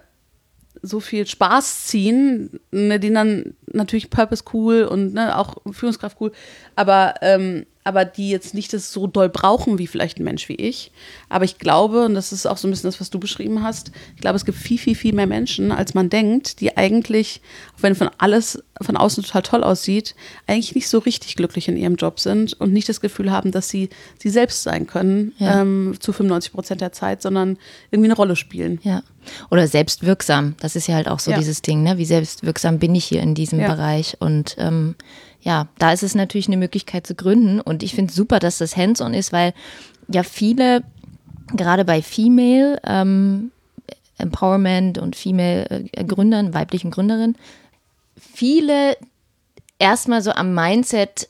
so 0.81 0.99
viel 0.99 1.25
Spaß 1.25 1.87
ziehen, 1.87 2.59
ne, 2.71 2.99
die 2.99 3.11
dann 3.11 3.55
natürlich 3.71 4.09
Purpose 4.09 4.43
cool 4.53 4.83
und 4.83 5.13
ne, 5.13 5.37
auch 5.37 5.55
Führungskraft 5.71 6.17
cool, 6.19 6.31
aber 6.75 7.15
ähm, 7.21 7.65
aber 7.85 8.03
die 8.03 8.31
jetzt 8.31 8.55
nicht 8.55 8.73
das 8.73 8.91
so 8.91 9.05
doll 9.05 9.29
brauchen 9.29 9.77
wie 9.77 9.85
vielleicht 9.85 10.19
ein 10.19 10.23
Mensch 10.23 10.49
wie 10.49 10.55
ich. 10.55 10.91
Aber 11.29 11.45
ich 11.45 11.59
glaube, 11.59 12.05
und 12.05 12.15
das 12.15 12.33
ist 12.33 12.47
auch 12.47 12.57
so 12.57 12.67
ein 12.67 12.71
bisschen 12.71 12.87
das, 12.87 12.99
was 12.99 13.11
du 13.11 13.19
beschrieben 13.19 13.61
hast, 13.61 13.91
ich 14.15 14.21
glaube, 14.21 14.35
es 14.35 14.43
gibt 14.43 14.57
viel, 14.57 14.79
viel, 14.79 14.95
viel 14.95 15.13
mehr 15.13 15.27
Menschen, 15.27 15.71
als 15.71 15.93
man 15.93 16.09
denkt, 16.09 16.59
die 16.61 16.75
eigentlich, 16.75 17.41
auch 17.77 17.83
wenn 17.83 17.93
von 17.93 18.09
alles 18.17 18.63
von 18.81 18.97
außen 18.97 19.23
total 19.23 19.43
toll 19.43 19.63
aussieht, 19.63 20.15
eigentlich 20.47 20.73
nicht 20.73 20.89
so 20.89 20.97
richtig 20.97 21.35
glücklich 21.35 21.67
in 21.67 21.77
ihrem 21.77 21.95
Job 21.95 22.19
sind 22.19 22.53
und 22.53 22.73
nicht 22.73 22.89
das 22.89 23.01
Gefühl 23.01 23.31
haben, 23.31 23.51
dass 23.51 23.69
sie 23.69 23.89
sie 24.17 24.31
selbst 24.31 24.63
sein 24.63 24.87
können 24.87 25.33
ja. 25.37 25.61
ähm, 25.61 25.95
zu 25.99 26.11
95 26.11 26.53
Prozent 26.53 26.81
der 26.81 26.91
Zeit, 26.91 27.21
sondern 27.21 27.57
irgendwie 27.91 28.07
eine 28.07 28.15
Rolle 28.15 28.35
spielen. 28.35 28.79
Ja. 28.81 29.03
Oder 29.51 29.67
selbstwirksam. 29.67 30.55
Das 30.59 30.75
ist 30.75 30.87
ja 30.87 30.95
halt 30.95 31.07
auch 31.07 31.19
so 31.19 31.29
ja. 31.29 31.37
dieses 31.37 31.61
Ding, 31.61 31.83
ne? 31.83 31.99
Wie 31.99 32.05
selbstwirksam 32.05 32.79
bin 32.79 32.95
ich 32.95 33.05
hier 33.05 33.21
in 33.21 33.35
diesem 33.35 33.59
ja. 33.59 33.67
Bereich? 33.67 34.17
Und 34.19 34.55
ähm, 34.57 34.95
ja, 35.45 35.67
da 35.77 35.93
ist 35.93 36.01
es 36.01 36.15
natürlich 36.15 36.47
eine 36.47 36.57
Möglichkeit 36.57 37.05
zu 37.05 37.13
gründen. 37.13 37.61
Und 37.61 37.83
ich 37.83 37.93
finde 37.93 38.09
es 38.09 38.15
super, 38.15 38.39
dass 38.39 38.57
das 38.57 38.75
hands-on 38.75 39.13
ist, 39.13 39.31
weil 39.31 39.53
ja 40.07 40.23
viele 40.23 40.83
gerade 41.55 41.85
bei 41.85 42.01
Female 42.01 42.81
ähm, 42.83 43.51
Empowerment 44.17 44.97
und 44.97 45.15
Female 45.15 45.87
äh, 45.91 46.03
Gründern, 46.03 46.55
weiblichen 46.55 46.89
Gründerinnen, 46.89 47.37
viele 48.17 48.97
erstmal 49.77 50.23
so 50.23 50.31
am 50.31 50.55
Mindset 50.55 51.29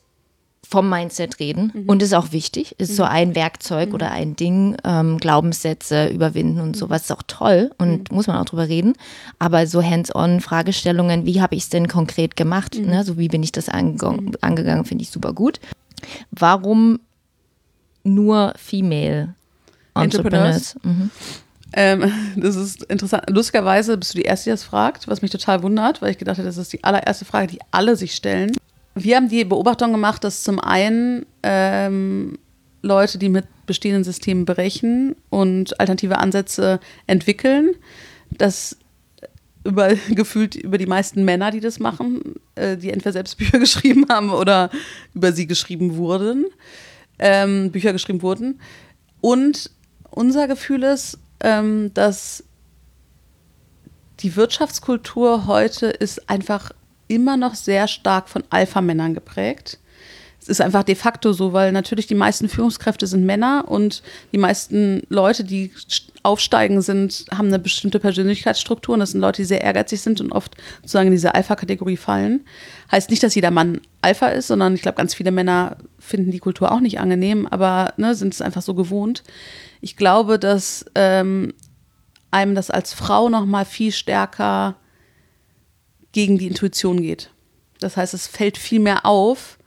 vom 0.68 0.88
Mindset 0.88 1.38
reden 1.38 1.72
mhm. 1.72 1.88
und 1.88 2.02
ist 2.02 2.14
auch 2.14 2.32
wichtig, 2.32 2.74
ist 2.78 2.92
mhm. 2.92 2.94
so 2.94 3.02
ein 3.04 3.34
Werkzeug 3.34 3.90
mhm. 3.90 3.94
oder 3.94 4.10
ein 4.10 4.34
Ding, 4.36 4.76
ähm, 4.84 5.18
Glaubenssätze 5.18 6.08
überwinden 6.08 6.60
und 6.60 6.76
sowas 6.76 7.02
ist 7.02 7.12
auch 7.12 7.22
toll 7.26 7.70
und 7.78 8.10
mhm. 8.10 8.16
muss 8.16 8.26
man 8.26 8.36
auch 8.36 8.44
drüber 8.44 8.68
reden. 8.68 8.94
Aber 9.38 9.66
so 9.66 9.82
hands-on 9.82 10.40
Fragestellungen, 10.40 11.24
wie 11.24 11.40
habe 11.40 11.54
ich 11.54 11.64
es 11.64 11.68
denn 11.68 11.88
konkret 11.88 12.36
gemacht, 12.36 12.76
mhm. 12.76 12.86
ne? 12.86 13.04
so 13.04 13.16
wie 13.16 13.28
bin 13.28 13.42
ich 13.42 13.52
das 13.52 13.68
angegangen, 13.68 14.26
mhm. 14.26 14.34
angegangen 14.40 14.84
finde 14.84 15.02
ich 15.02 15.10
super 15.10 15.32
gut. 15.32 15.60
Warum 16.30 17.00
nur 18.02 18.52
Female 18.56 19.34
Entrepreneurs? 19.94 20.74
Entrepreneurs? 20.74 21.10
Ähm, 21.72 22.12
das 22.36 22.56
ist 22.56 22.82
interessant. 22.84 23.24
Lustigerweise 23.28 23.96
bist 23.96 24.14
du 24.14 24.18
die 24.18 24.24
Erste, 24.24 24.44
die 24.44 24.54
das 24.54 24.64
fragt, 24.64 25.06
was 25.06 25.22
mich 25.22 25.30
total 25.30 25.62
wundert, 25.62 26.02
weil 26.02 26.10
ich 26.10 26.18
gedacht 26.18 26.38
habe, 26.38 26.46
das 26.46 26.56
ist 26.56 26.72
die 26.72 26.82
allererste 26.82 27.24
Frage, 27.24 27.48
die 27.48 27.60
alle 27.70 27.96
sich 27.96 28.14
stellen. 28.14 28.50
Wir 28.98 29.16
haben 29.16 29.28
die 29.28 29.44
Beobachtung 29.44 29.92
gemacht, 29.92 30.24
dass 30.24 30.42
zum 30.42 30.58
einen 30.58 31.26
ähm, 31.42 32.38
Leute, 32.80 33.18
die 33.18 33.28
mit 33.28 33.44
bestehenden 33.66 34.04
Systemen 34.04 34.46
berechnen 34.46 35.16
und 35.28 35.78
alternative 35.78 36.16
Ansätze 36.16 36.80
entwickeln, 37.06 37.74
dass 38.30 38.78
über, 39.64 39.94
gefühlt 40.08 40.54
über 40.54 40.78
die 40.78 40.86
meisten 40.86 41.26
Männer, 41.26 41.50
die 41.50 41.60
das 41.60 41.78
machen, 41.78 42.36
äh, 42.54 42.78
die 42.78 42.90
entweder 42.90 43.12
selbst 43.12 43.36
Bücher 43.38 43.58
geschrieben 43.58 44.06
haben 44.08 44.30
oder 44.30 44.70
über 45.12 45.30
sie 45.32 45.46
geschrieben 45.46 45.96
wurden, 45.96 46.46
ähm, 47.18 47.72
Bücher 47.72 47.92
geschrieben 47.92 48.22
wurden. 48.22 48.62
Und 49.20 49.70
unser 50.08 50.48
Gefühl 50.48 50.84
ist, 50.84 51.18
ähm, 51.40 51.92
dass 51.92 52.44
die 54.20 54.36
Wirtschaftskultur 54.36 55.46
heute 55.46 55.88
ist 55.88 56.30
einfach 56.30 56.70
immer 57.08 57.36
noch 57.36 57.54
sehr 57.54 57.88
stark 57.88 58.28
von 58.28 58.44
Alpha-Männern 58.50 59.14
geprägt. 59.14 59.78
Es 60.46 60.48
ist 60.48 60.60
einfach 60.60 60.84
de 60.84 60.94
facto 60.94 61.32
so, 61.32 61.52
weil 61.52 61.72
natürlich 61.72 62.06
die 62.06 62.14
meisten 62.14 62.48
Führungskräfte 62.48 63.08
sind 63.08 63.26
Männer 63.26 63.64
und 63.66 64.04
die 64.30 64.38
meisten 64.38 65.02
Leute, 65.08 65.42
die 65.42 65.72
aufsteigen, 66.22 66.82
sind, 66.82 67.24
haben 67.32 67.48
eine 67.48 67.58
bestimmte 67.58 67.98
Persönlichkeitsstruktur 67.98 68.94
und 68.94 69.00
das 69.00 69.10
sind 69.10 69.20
Leute, 69.20 69.42
die 69.42 69.46
sehr 69.46 69.62
ehrgeizig 69.62 70.02
sind 70.02 70.20
und 70.20 70.30
oft 70.30 70.56
sozusagen 70.82 71.08
in 71.08 71.14
diese 71.14 71.34
Alpha-Kategorie 71.34 71.96
fallen. 71.96 72.44
Heißt 72.92 73.10
nicht, 73.10 73.24
dass 73.24 73.34
jeder 73.34 73.50
Mann 73.50 73.80
Alpha 74.02 74.28
ist, 74.28 74.46
sondern 74.46 74.76
ich 74.76 74.82
glaube, 74.82 74.98
ganz 74.98 75.14
viele 75.14 75.32
Männer 75.32 75.78
finden 75.98 76.30
die 76.30 76.38
Kultur 76.38 76.70
auch 76.70 76.80
nicht 76.80 77.00
angenehm, 77.00 77.48
aber 77.48 77.94
ne, 77.96 78.14
sind 78.14 78.32
es 78.32 78.40
einfach 78.40 78.62
so 78.62 78.74
gewohnt. 78.74 79.24
Ich 79.80 79.96
glaube, 79.96 80.38
dass 80.38 80.84
ähm, 80.94 81.54
einem 82.30 82.54
das 82.54 82.70
als 82.70 82.92
Frau 82.92 83.28
noch 83.28 83.46
mal 83.46 83.64
viel 83.64 83.90
stärker 83.90 84.76
gegen 86.16 86.38
die 86.38 86.46
Intuition 86.46 87.02
geht. 87.02 87.28
Das 87.78 87.98
heißt, 87.98 88.14
es 88.14 88.26
fällt 88.26 88.56
viel 88.56 88.80
mehr 88.80 89.04
auf. 89.04 89.58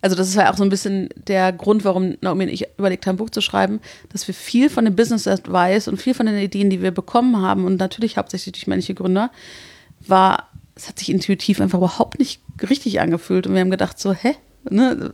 Also 0.00 0.16
das 0.16 0.28
ist 0.28 0.34
ja 0.34 0.50
auch 0.50 0.56
so 0.56 0.62
ein 0.62 0.70
bisschen 0.70 1.10
der 1.14 1.52
Grund, 1.52 1.84
warum 1.84 2.16
Naomi 2.22 2.44
und 2.44 2.48
ich 2.48 2.66
überlegt 2.78 3.06
haben, 3.06 3.16
ein 3.16 3.18
Buch 3.18 3.28
zu 3.28 3.42
schreiben, 3.42 3.80
dass 4.08 4.26
wir 4.26 4.34
viel 4.34 4.70
von 4.70 4.86
dem 4.86 4.96
Business 4.96 5.28
Advice 5.28 5.86
und 5.86 5.98
viel 5.98 6.14
von 6.14 6.24
den 6.24 6.38
Ideen, 6.38 6.70
die 6.70 6.80
wir 6.80 6.90
bekommen 6.90 7.36
haben 7.42 7.66
und 7.66 7.76
natürlich 7.76 8.16
hauptsächlich 8.16 8.54
durch 8.54 8.66
männliche 8.66 8.94
Gründer, 8.94 9.30
war, 10.00 10.48
es 10.74 10.88
hat 10.88 10.98
sich 10.98 11.10
intuitiv 11.10 11.60
einfach 11.60 11.76
überhaupt 11.76 12.18
nicht 12.18 12.40
richtig 12.70 13.02
angefühlt 13.02 13.46
und 13.46 13.52
wir 13.52 13.60
haben 13.60 13.70
gedacht 13.70 14.00
so, 14.00 14.14
hä? 14.14 14.36
Ne? 14.70 15.12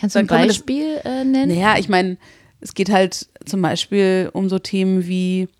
Kannst 0.00 0.16
du 0.16 0.20
ein 0.20 0.26
Beispiel 0.26 0.94
das, 0.94 1.12
äh, 1.12 1.24
nennen? 1.24 1.54
Naja, 1.54 1.76
ich 1.78 1.90
meine, 1.90 2.16
es 2.62 2.72
geht 2.72 2.88
halt 2.88 3.26
zum 3.44 3.60
Beispiel 3.60 4.30
um 4.32 4.48
so 4.48 4.58
Themen 4.58 5.06
wie 5.06 5.50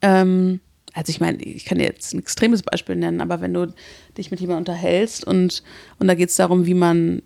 ähm, 0.00 0.60
also 0.96 1.10
ich 1.10 1.20
meine, 1.20 1.42
ich 1.42 1.66
kann 1.66 1.78
dir 1.78 1.84
jetzt 1.84 2.14
ein 2.14 2.20
extremes 2.20 2.62
Beispiel 2.62 2.96
nennen, 2.96 3.20
aber 3.20 3.42
wenn 3.42 3.52
du 3.52 3.74
dich 4.18 4.30
mit 4.30 4.40
jemandem 4.40 4.60
unterhältst 4.60 5.26
und, 5.26 5.62
und 5.98 6.08
da 6.08 6.14
geht 6.14 6.30
es 6.30 6.36
darum, 6.36 6.66
wie 6.66 6.74
man 6.74 7.22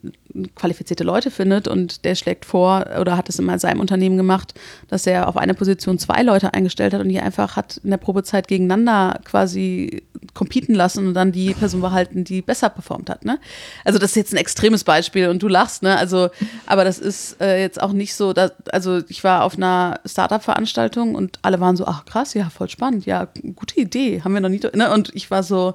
qualifizierte 0.54 1.04
Leute 1.04 1.30
findet 1.30 1.68
und 1.68 2.04
der 2.04 2.14
schlägt 2.14 2.44
vor 2.44 2.86
oder 3.00 3.16
hat 3.16 3.28
es 3.28 3.38
immer 3.38 3.54
in 3.54 3.58
seinem 3.58 3.80
Unternehmen 3.80 4.16
gemacht, 4.16 4.54
dass 4.88 5.06
er 5.06 5.28
auf 5.28 5.36
eine 5.36 5.54
Position 5.54 5.98
zwei 5.98 6.22
Leute 6.22 6.54
eingestellt 6.54 6.94
hat 6.94 7.00
und 7.00 7.08
die 7.08 7.20
einfach 7.20 7.56
hat 7.56 7.78
in 7.78 7.90
der 7.90 7.96
Probezeit 7.96 8.48
gegeneinander 8.48 9.20
quasi 9.24 10.02
competen 10.34 10.74
lassen 10.74 11.08
und 11.08 11.14
dann 11.14 11.32
die 11.32 11.54
Person 11.54 11.80
behalten, 11.80 12.24
die 12.24 12.42
besser 12.42 12.68
performt 12.68 13.10
hat. 13.10 13.24
Ne? 13.24 13.38
Also 13.84 13.98
das 13.98 14.10
ist 14.10 14.16
jetzt 14.16 14.32
ein 14.32 14.38
extremes 14.38 14.84
Beispiel 14.84 15.28
und 15.28 15.42
du 15.42 15.48
lachst, 15.48 15.82
ne? 15.82 15.96
Also, 15.96 16.28
aber 16.66 16.84
das 16.84 16.98
ist 16.98 17.40
äh, 17.40 17.60
jetzt 17.60 17.82
auch 17.82 17.92
nicht 17.92 18.14
so, 18.14 18.32
dass, 18.32 18.52
also 18.70 19.00
ich 19.08 19.24
war 19.24 19.44
auf 19.44 19.56
einer 19.56 20.00
Startup-Veranstaltung 20.04 21.14
und 21.14 21.38
alle 21.42 21.60
waren 21.60 21.76
so, 21.76 21.86
ach 21.86 22.04
krass, 22.04 22.34
ja, 22.34 22.50
voll 22.50 22.68
spannend, 22.68 23.06
ja, 23.06 23.28
gute 23.56 23.80
Idee, 23.80 24.22
haben 24.22 24.34
wir 24.34 24.40
noch 24.40 24.48
nie, 24.48 24.60
ne? 24.74 24.92
Und 24.92 25.10
ich 25.14 25.30
war 25.30 25.42
so, 25.42 25.74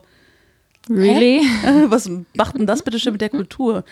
Really? 0.90 1.42
Hä? 1.44 1.86
Was 1.90 2.10
macht 2.36 2.58
denn 2.58 2.68
das 2.68 2.84
bitte 2.84 3.00
schön 3.00 3.14
mit 3.14 3.22
der 3.22 3.30
Kultur? 3.30 3.84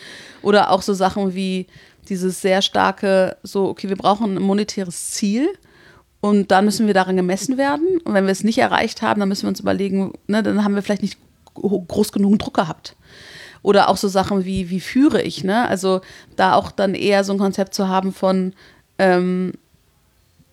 Oder 0.42 0.70
auch 0.70 0.82
so 0.82 0.94
Sachen 0.94 1.34
wie 1.34 1.66
dieses 2.08 2.40
sehr 2.40 2.62
starke, 2.62 3.36
so, 3.42 3.68
okay, 3.68 3.88
wir 3.88 3.96
brauchen 3.96 4.36
ein 4.36 4.42
monetäres 4.42 5.10
Ziel 5.10 5.48
und 6.20 6.50
dann 6.50 6.64
müssen 6.64 6.86
wir 6.86 6.94
daran 6.94 7.16
gemessen 7.16 7.58
werden. 7.58 7.98
Und 8.04 8.14
wenn 8.14 8.24
wir 8.24 8.32
es 8.32 8.44
nicht 8.44 8.58
erreicht 8.58 9.02
haben, 9.02 9.20
dann 9.20 9.28
müssen 9.28 9.42
wir 9.42 9.48
uns 9.48 9.60
überlegen, 9.60 10.12
ne, 10.26 10.42
dann 10.42 10.64
haben 10.64 10.74
wir 10.74 10.82
vielleicht 10.82 11.02
nicht 11.02 11.18
groß 11.54 12.12
genug 12.12 12.38
Druck 12.38 12.54
gehabt. 12.54 12.96
Oder 13.62 13.88
auch 13.88 13.96
so 13.96 14.08
Sachen 14.08 14.44
wie, 14.44 14.68
wie 14.70 14.80
führe 14.80 15.22
ich, 15.22 15.44
ne? 15.44 15.66
Also 15.68 16.02
da 16.36 16.54
auch 16.54 16.70
dann 16.70 16.94
eher 16.94 17.24
so 17.24 17.32
ein 17.32 17.38
Konzept 17.38 17.74
zu 17.74 17.88
haben 17.88 18.12
von, 18.12 18.52
ähm, 18.98 19.52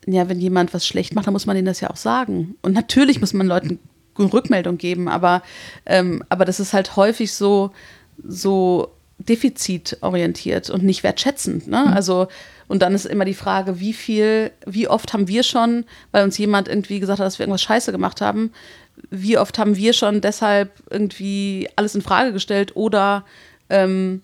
ja, 0.06 0.30
wenn 0.30 0.40
jemand 0.40 0.74
was 0.74 0.88
schlecht 0.88 1.14
macht, 1.14 1.28
dann 1.28 1.34
muss 1.34 1.46
man 1.46 1.56
denen 1.56 1.66
das 1.66 1.82
ja 1.82 1.90
auch 1.90 1.98
sagen. 1.98 2.56
Und 2.62 2.74
natürlich 2.74 3.20
muss 3.20 3.34
man 3.34 3.48
Leuten 3.48 3.80
Rückmeldung 4.18 4.78
geben, 4.78 5.08
aber, 5.08 5.42
ähm, 5.86 6.24
aber 6.30 6.46
das 6.46 6.60
ist 6.60 6.74
halt 6.74 6.96
häufig 6.96 7.34
so, 7.34 7.72
so 8.24 8.92
defizitorientiert 9.18 10.70
und 10.70 10.84
nicht 10.84 11.04
wertschätzend. 11.04 11.68
Ne? 11.68 11.86
Mhm. 11.88 11.94
Also, 11.94 12.28
und 12.68 12.82
dann 12.82 12.94
ist 12.96 13.06
immer 13.06 13.26
die 13.26 13.34
Frage, 13.34 13.80
wie 13.80 13.94
viel, 13.94 14.52
wie 14.66 14.88
oft 14.88 15.14
haben 15.14 15.28
wir 15.28 15.44
schon, 15.44 15.86
weil 16.12 16.24
uns 16.24 16.38
jemand 16.38 16.68
irgendwie 16.68 17.00
gesagt 17.00 17.20
hat, 17.20 17.26
dass 17.26 17.38
wir 17.38 17.44
irgendwas 17.44 17.62
scheiße 17.62 17.92
gemacht 17.92 18.22
haben, 18.22 18.52
wie 19.10 19.38
oft 19.38 19.58
haben 19.58 19.76
wir 19.76 19.94
schon 19.94 20.22
deshalb 20.22 20.72
irgendwie 20.90 21.70
alles 21.76 21.96
in 21.96 22.02
Frage 22.02 22.34
gestellt 22.34 22.76
oder 22.76 23.26
ähm, 23.70 24.22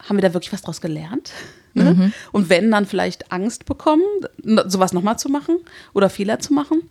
haben 0.00 0.16
wir 0.16 0.22
da 0.22 0.34
wirklich 0.34 0.52
was 0.52 0.62
draus 0.62 0.80
gelernt? 0.80 1.32
Ne? 1.78 1.94
Mhm. 1.94 2.12
Und 2.32 2.50
wenn, 2.50 2.70
dann 2.70 2.86
vielleicht 2.86 3.32
Angst 3.32 3.66
bekommen, 3.66 4.02
sowas 4.66 4.92
nochmal 4.92 5.18
zu 5.18 5.28
machen 5.28 5.56
oder 5.94 6.10
Fehler 6.10 6.38
zu 6.38 6.52
machen. 6.52 6.82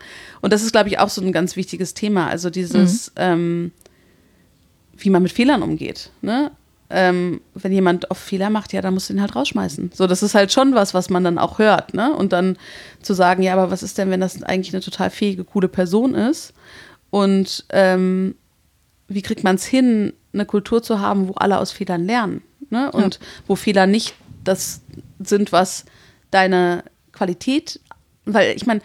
Und 0.42 0.54
das 0.54 0.64
ist, 0.64 0.72
glaube 0.72 0.90
ich, 0.90 1.00
auch 1.00 1.10
so 1.10 1.22
ein 1.22 1.32
ganz 1.32 1.56
wichtiges 1.56 1.94
Thema. 1.94 2.28
Also 2.28 2.50
dieses, 2.50 3.10
mhm. 3.10 3.14
ähm, 3.18 3.72
wie 4.98 5.10
man 5.10 5.24
mit 5.24 5.32
Fehlern 5.32 5.62
umgeht. 5.62 6.12
Ne? 6.22 6.52
Ähm, 6.90 7.42
wenn 7.54 7.74
jemand 7.74 8.10
oft 8.12 8.22
Fehler 8.22 8.50
macht, 8.50 8.72
ja, 8.72 8.82
dann 8.82 8.94
musst 8.94 9.10
du 9.10 9.14
ihn 9.14 9.22
halt 9.22 9.36
rausschmeißen. 9.36 9.92
So, 9.94 10.08
das 10.08 10.24
ist 10.24 10.36
halt 10.36 10.54
schon 10.54 10.74
was, 10.74 10.94
was 10.94 11.10
man 11.10 11.24
dann 11.24 11.38
auch 11.38 11.60
hört. 11.60 11.94
Ne? 11.94 12.14
Und 12.14 12.32
dann 12.32 12.58
zu 13.02 13.14
sagen, 13.14 13.44
ja, 13.44 13.54
aber 13.54 13.72
was 13.72 13.84
ist 13.84 13.98
denn, 13.98 14.10
wenn 14.10 14.22
das 14.22 14.42
eigentlich 14.44 14.74
eine 14.74 14.82
total 14.82 15.10
fähige, 15.10 15.44
coole 15.44 15.68
Person 15.68 16.16
ist? 16.16 16.54
Und 17.10 17.66
ähm, 17.70 18.36
wie 19.08 19.22
kriegt 19.22 19.44
man 19.44 19.56
es 19.56 19.66
hin, 19.66 20.14
eine 20.34 20.46
Kultur 20.46 20.82
zu 20.82 21.00
haben, 21.00 21.28
wo 21.28 21.34
alle 21.34 21.60
aus 21.60 21.72
Fehlern 21.72 22.06
lernen? 22.06 22.42
Ne? 22.70 22.92
Und 22.92 23.16
ja. 23.16 23.22
wo 23.48 23.56
Fehler 23.56 23.88
nicht 23.88 24.16
das 24.48 24.82
sind, 25.20 25.52
was 25.52 25.86
deine 26.32 26.84
Qualität, 27.12 27.80
weil 28.26 28.56
ich 28.56 28.66
meine, 28.66 28.82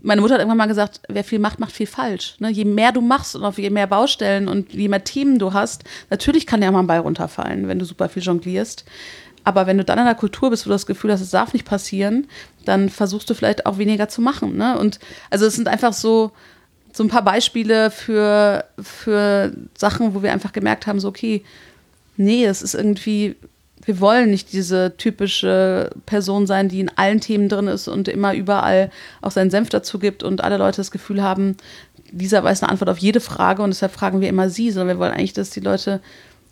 meine 0.00 0.20
Mutter 0.20 0.34
hat 0.34 0.40
irgendwann 0.40 0.58
mal 0.58 0.66
gesagt, 0.66 1.00
wer 1.08 1.24
viel 1.24 1.38
macht, 1.38 1.58
macht 1.58 1.72
viel 1.72 1.86
falsch. 1.86 2.36
Ne? 2.38 2.50
Je 2.50 2.64
mehr 2.64 2.92
du 2.92 3.00
machst 3.00 3.34
und 3.34 3.58
je 3.58 3.70
mehr 3.70 3.86
Baustellen 3.86 4.48
und 4.48 4.72
je 4.72 4.88
mehr 4.88 5.02
Themen 5.02 5.38
du 5.38 5.52
hast, 5.52 5.84
natürlich 6.10 6.46
kann 6.46 6.62
ja 6.62 6.70
mal 6.70 6.80
ein 6.80 6.86
Ball 6.86 7.00
runterfallen, 7.00 7.68
wenn 7.68 7.78
du 7.78 7.84
super 7.84 8.08
viel 8.08 8.22
jonglierst. 8.22 8.84
Aber 9.44 9.66
wenn 9.66 9.78
du 9.78 9.84
dann 9.84 9.98
in 9.98 10.04
einer 10.04 10.14
Kultur 10.14 10.50
bist, 10.50 10.66
wo 10.66 10.68
du 10.68 10.74
das 10.74 10.86
Gefühl 10.86 11.12
hast, 11.12 11.20
es 11.20 11.30
darf 11.30 11.52
nicht 11.52 11.64
passieren, 11.64 12.26
dann 12.64 12.90
versuchst 12.90 13.28
du 13.30 13.34
vielleicht 13.34 13.66
auch 13.66 13.78
weniger 13.78 14.08
zu 14.08 14.20
machen. 14.20 14.56
Ne? 14.56 14.78
Und 14.78 14.98
also 15.30 15.46
es 15.46 15.56
sind 15.56 15.68
einfach 15.68 15.92
so, 15.92 16.32
so 16.92 17.02
ein 17.02 17.08
paar 17.08 17.22
Beispiele 17.24 17.90
für, 17.90 18.64
für 18.80 19.52
Sachen, 19.76 20.14
wo 20.14 20.22
wir 20.22 20.32
einfach 20.32 20.52
gemerkt 20.52 20.86
haben, 20.86 21.00
so 21.00 21.08
okay, 21.08 21.44
nee, 22.16 22.44
es 22.44 22.62
ist 22.62 22.74
irgendwie 22.74 23.36
wir 23.88 24.00
wollen 24.00 24.30
nicht 24.30 24.52
diese 24.52 24.98
typische 24.98 25.88
Person 26.04 26.46
sein, 26.46 26.68
die 26.68 26.80
in 26.80 26.90
allen 26.96 27.22
Themen 27.22 27.48
drin 27.48 27.68
ist 27.68 27.88
und 27.88 28.06
immer 28.06 28.34
überall 28.34 28.90
auch 29.22 29.30
seinen 29.30 29.50
Senf 29.50 29.70
dazu 29.70 29.98
gibt 29.98 30.22
und 30.22 30.44
alle 30.44 30.58
Leute 30.58 30.76
das 30.76 30.90
Gefühl 30.90 31.22
haben, 31.22 31.56
dieser 32.12 32.44
weiß 32.44 32.62
eine 32.62 32.70
Antwort 32.70 32.90
auf 32.90 32.98
jede 32.98 33.20
Frage 33.20 33.62
und 33.62 33.70
deshalb 33.70 33.92
fragen 33.92 34.20
wir 34.20 34.28
immer 34.28 34.50
sie, 34.50 34.70
sondern 34.70 34.98
wir 34.98 35.00
wollen 35.00 35.14
eigentlich, 35.14 35.32
dass 35.32 35.48
die 35.48 35.60
Leute 35.60 36.02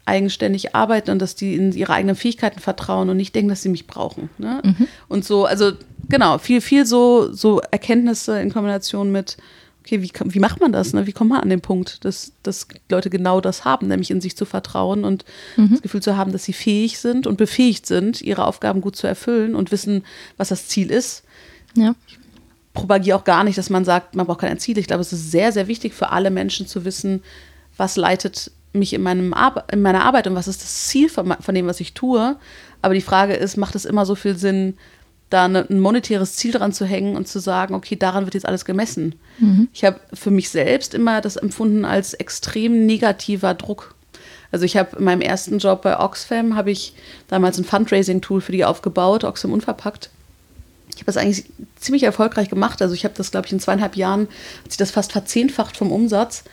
eigenständig 0.07 0.75
arbeiten 0.75 1.11
und 1.11 1.21
dass 1.21 1.35
die 1.35 1.57
in 1.57 1.73
ihre 1.73 1.93
eigenen 1.93 2.17
Fähigkeiten 2.17 2.59
vertrauen 2.59 3.11
und 3.11 3.19
nicht 3.19 3.35
denken, 3.35 3.51
dass 3.51 3.61
sie 3.61 3.69
mich 3.69 3.87
brauchen. 3.87 4.31
Ne? 4.39 4.63
Mhm. 4.65 4.89
Und 5.09 5.27
so, 5.27 5.45
also 5.45 5.73
genau, 6.09 6.39
viel, 6.39 6.63
viel 6.63 6.87
so, 6.87 7.31
so 7.35 7.61
Erkenntnisse 7.71 8.41
in 8.41 8.51
Kombination 8.51 9.13
mit 9.13 9.37
okay, 9.87 10.03
wie, 10.03 10.11
wie 10.35 10.41
macht 10.41 10.61
man 10.61 10.73
das? 10.73 10.93
Ne? 10.93 11.07
Wie 11.07 11.13
kommt 11.13 11.31
man 11.31 11.41
an 11.41 11.49
den 11.49 11.61
Punkt, 11.61 12.05
dass, 12.05 12.33
dass 12.43 12.67
Leute 12.91 13.09
genau 13.09 13.41
das 13.41 13.65
haben, 13.65 13.87
nämlich 13.87 14.11
in 14.11 14.21
sich 14.21 14.37
zu 14.37 14.45
vertrauen 14.45 15.05
und 15.05 15.25
mhm. 15.57 15.71
das 15.71 15.83
Gefühl 15.83 16.03
zu 16.03 16.17
haben, 16.17 16.33
dass 16.33 16.45
sie 16.45 16.53
fähig 16.53 16.99
sind 16.99 17.27
und 17.27 17.37
befähigt 17.37 17.87
sind, 17.87 18.21
ihre 18.21 18.45
Aufgaben 18.45 18.81
gut 18.81 18.97
zu 18.97 19.07
erfüllen 19.07 19.55
und 19.55 19.71
wissen, 19.71 20.05
was 20.37 20.49
das 20.49 20.67
Ziel 20.67 20.91
ist. 20.91 21.23
Ja. 21.75 21.95
Ich 22.09 22.19
propagiere 22.75 23.17
auch 23.17 23.25
gar 23.25 23.45
nicht, 23.45 23.57
dass 23.57 23.71
man 23.71 23.85
sagt, 23.85 24.17
man 24.17 24.27
braucht 24.27 24.41
keine 24.41 24.59
Ziele. 24.59 24.81
Ich 24.81 24.89
glaube, 24.89 25.03
es 25.03 25.13
ist 25.13 25.31
sehr, 25.31 25.53
sehr 25.53 25.69
wichtig 25.69 25.95
für 25.95 26.11
alle 26.11 26.31
Menschen 26.31 26.67
zu 26.67 26.85
wissen, 26.85 27.23
was 27.77 27.97
leitet 27.97 28.51
mich 28.73 28.93
in, 28.93 29.03
meinem 29.03 29.33
Ar 29.33 29.65
in 29.73 29.83
meiner 29.83 30.05
Arbeit 30.05 30.27
und 30.27 30.35
was 30.35 30.49
ist 30.49 30.63
das 30.63 30.89
Ziel 30.89 31.09
von, 31.09 31.35
von 31.41 31.55
dem, 31.55 31.67
was 31.67 31.81
ich 31.81 31.95
tue. 31.95 32.37
Aber 32.83 32.93
die 32.93 33.01
Frage 33.01 33.35
ist, 33.35 33.57
macht 33.57 33.75
es 33.77 33.85
immer 33.85 34.05
so 34.05 34.15
viel 34.17 34.37
Sinn, 34.37 34.77
da 35.31 35.49
ne, 35.49 35.67
ein 35.69 35.81
monetäres 35.81 36.37
Ziel 36.37 36.53
dran 36.53 36.73
zu 36.73 36.85
hängen 36.85 37.17
und 37.17 37.27
zu 37.27 37.41
sagen, 37.41 37.75
okay, 37.75 37.97
daran 37.97 38.25
wird 38.25 38.35
jetzt 38.35 38.47
alles 38.47 38.65
gemessen. 38.65 39.17
Mhm. 39.39 39.69
Ich 39.73 39.85
habe 39.85 40.01
für 40.13 40.31
mich 40.31 40.51
selbst 40.51 40.95
immer 40.95 41.21
das 41.21 41.37
empfunden 41.37 41.85
als 41.85 42.15
extrem 42.15 42.87
negativer 42.87 43.55
Druck. 43.55 43.95
Also 44.53 44.65
ich 44.65 44.77
habe 44.77 44.97
in 44.99 45.05
meinem 45.05 45.21
ersten 45.21 45.59
Job 45.59 45.83
bei 45.83 45.99
Oxfam 45.99 46.55
habe 46.55 46.71
ich 46.71 46.95
damals 47.29 47.59
ein 47.59 47.65
Fundraising-Tool 47.65 48.41
für 48.41 48.53
die 48.53 48.65
aufgebaut, 48.65 49.25
Oxfam 49.25 49.53
Unverpackt. 49.53 50.11
Ich 50.91 51.03
habe 51.03 51.07
das 51.07 51.17
eigentlich 51.17 51.45
ziemlich 51.79 52.05
erfolgreich 52.05 52.49
gemacht. 52.49 52.81
Also 52.81 52.95
ich 52.95 53.05
habe 53.05 53.15
das, 53.17 53.31
glaube 53.31 53.47
ich, 53.47 53.53
in 53.53 53.61
zweieinhalb 53.61 53.97
Jahren 53.97 54.29
hat 54.63 54.71
sich 54.71 54.79
das 54.79 54.93
fast 54.93 55.13
verzehnfacht 55.13 55.77
vom 55.77 55.93
Umsatz. 55.93 56.45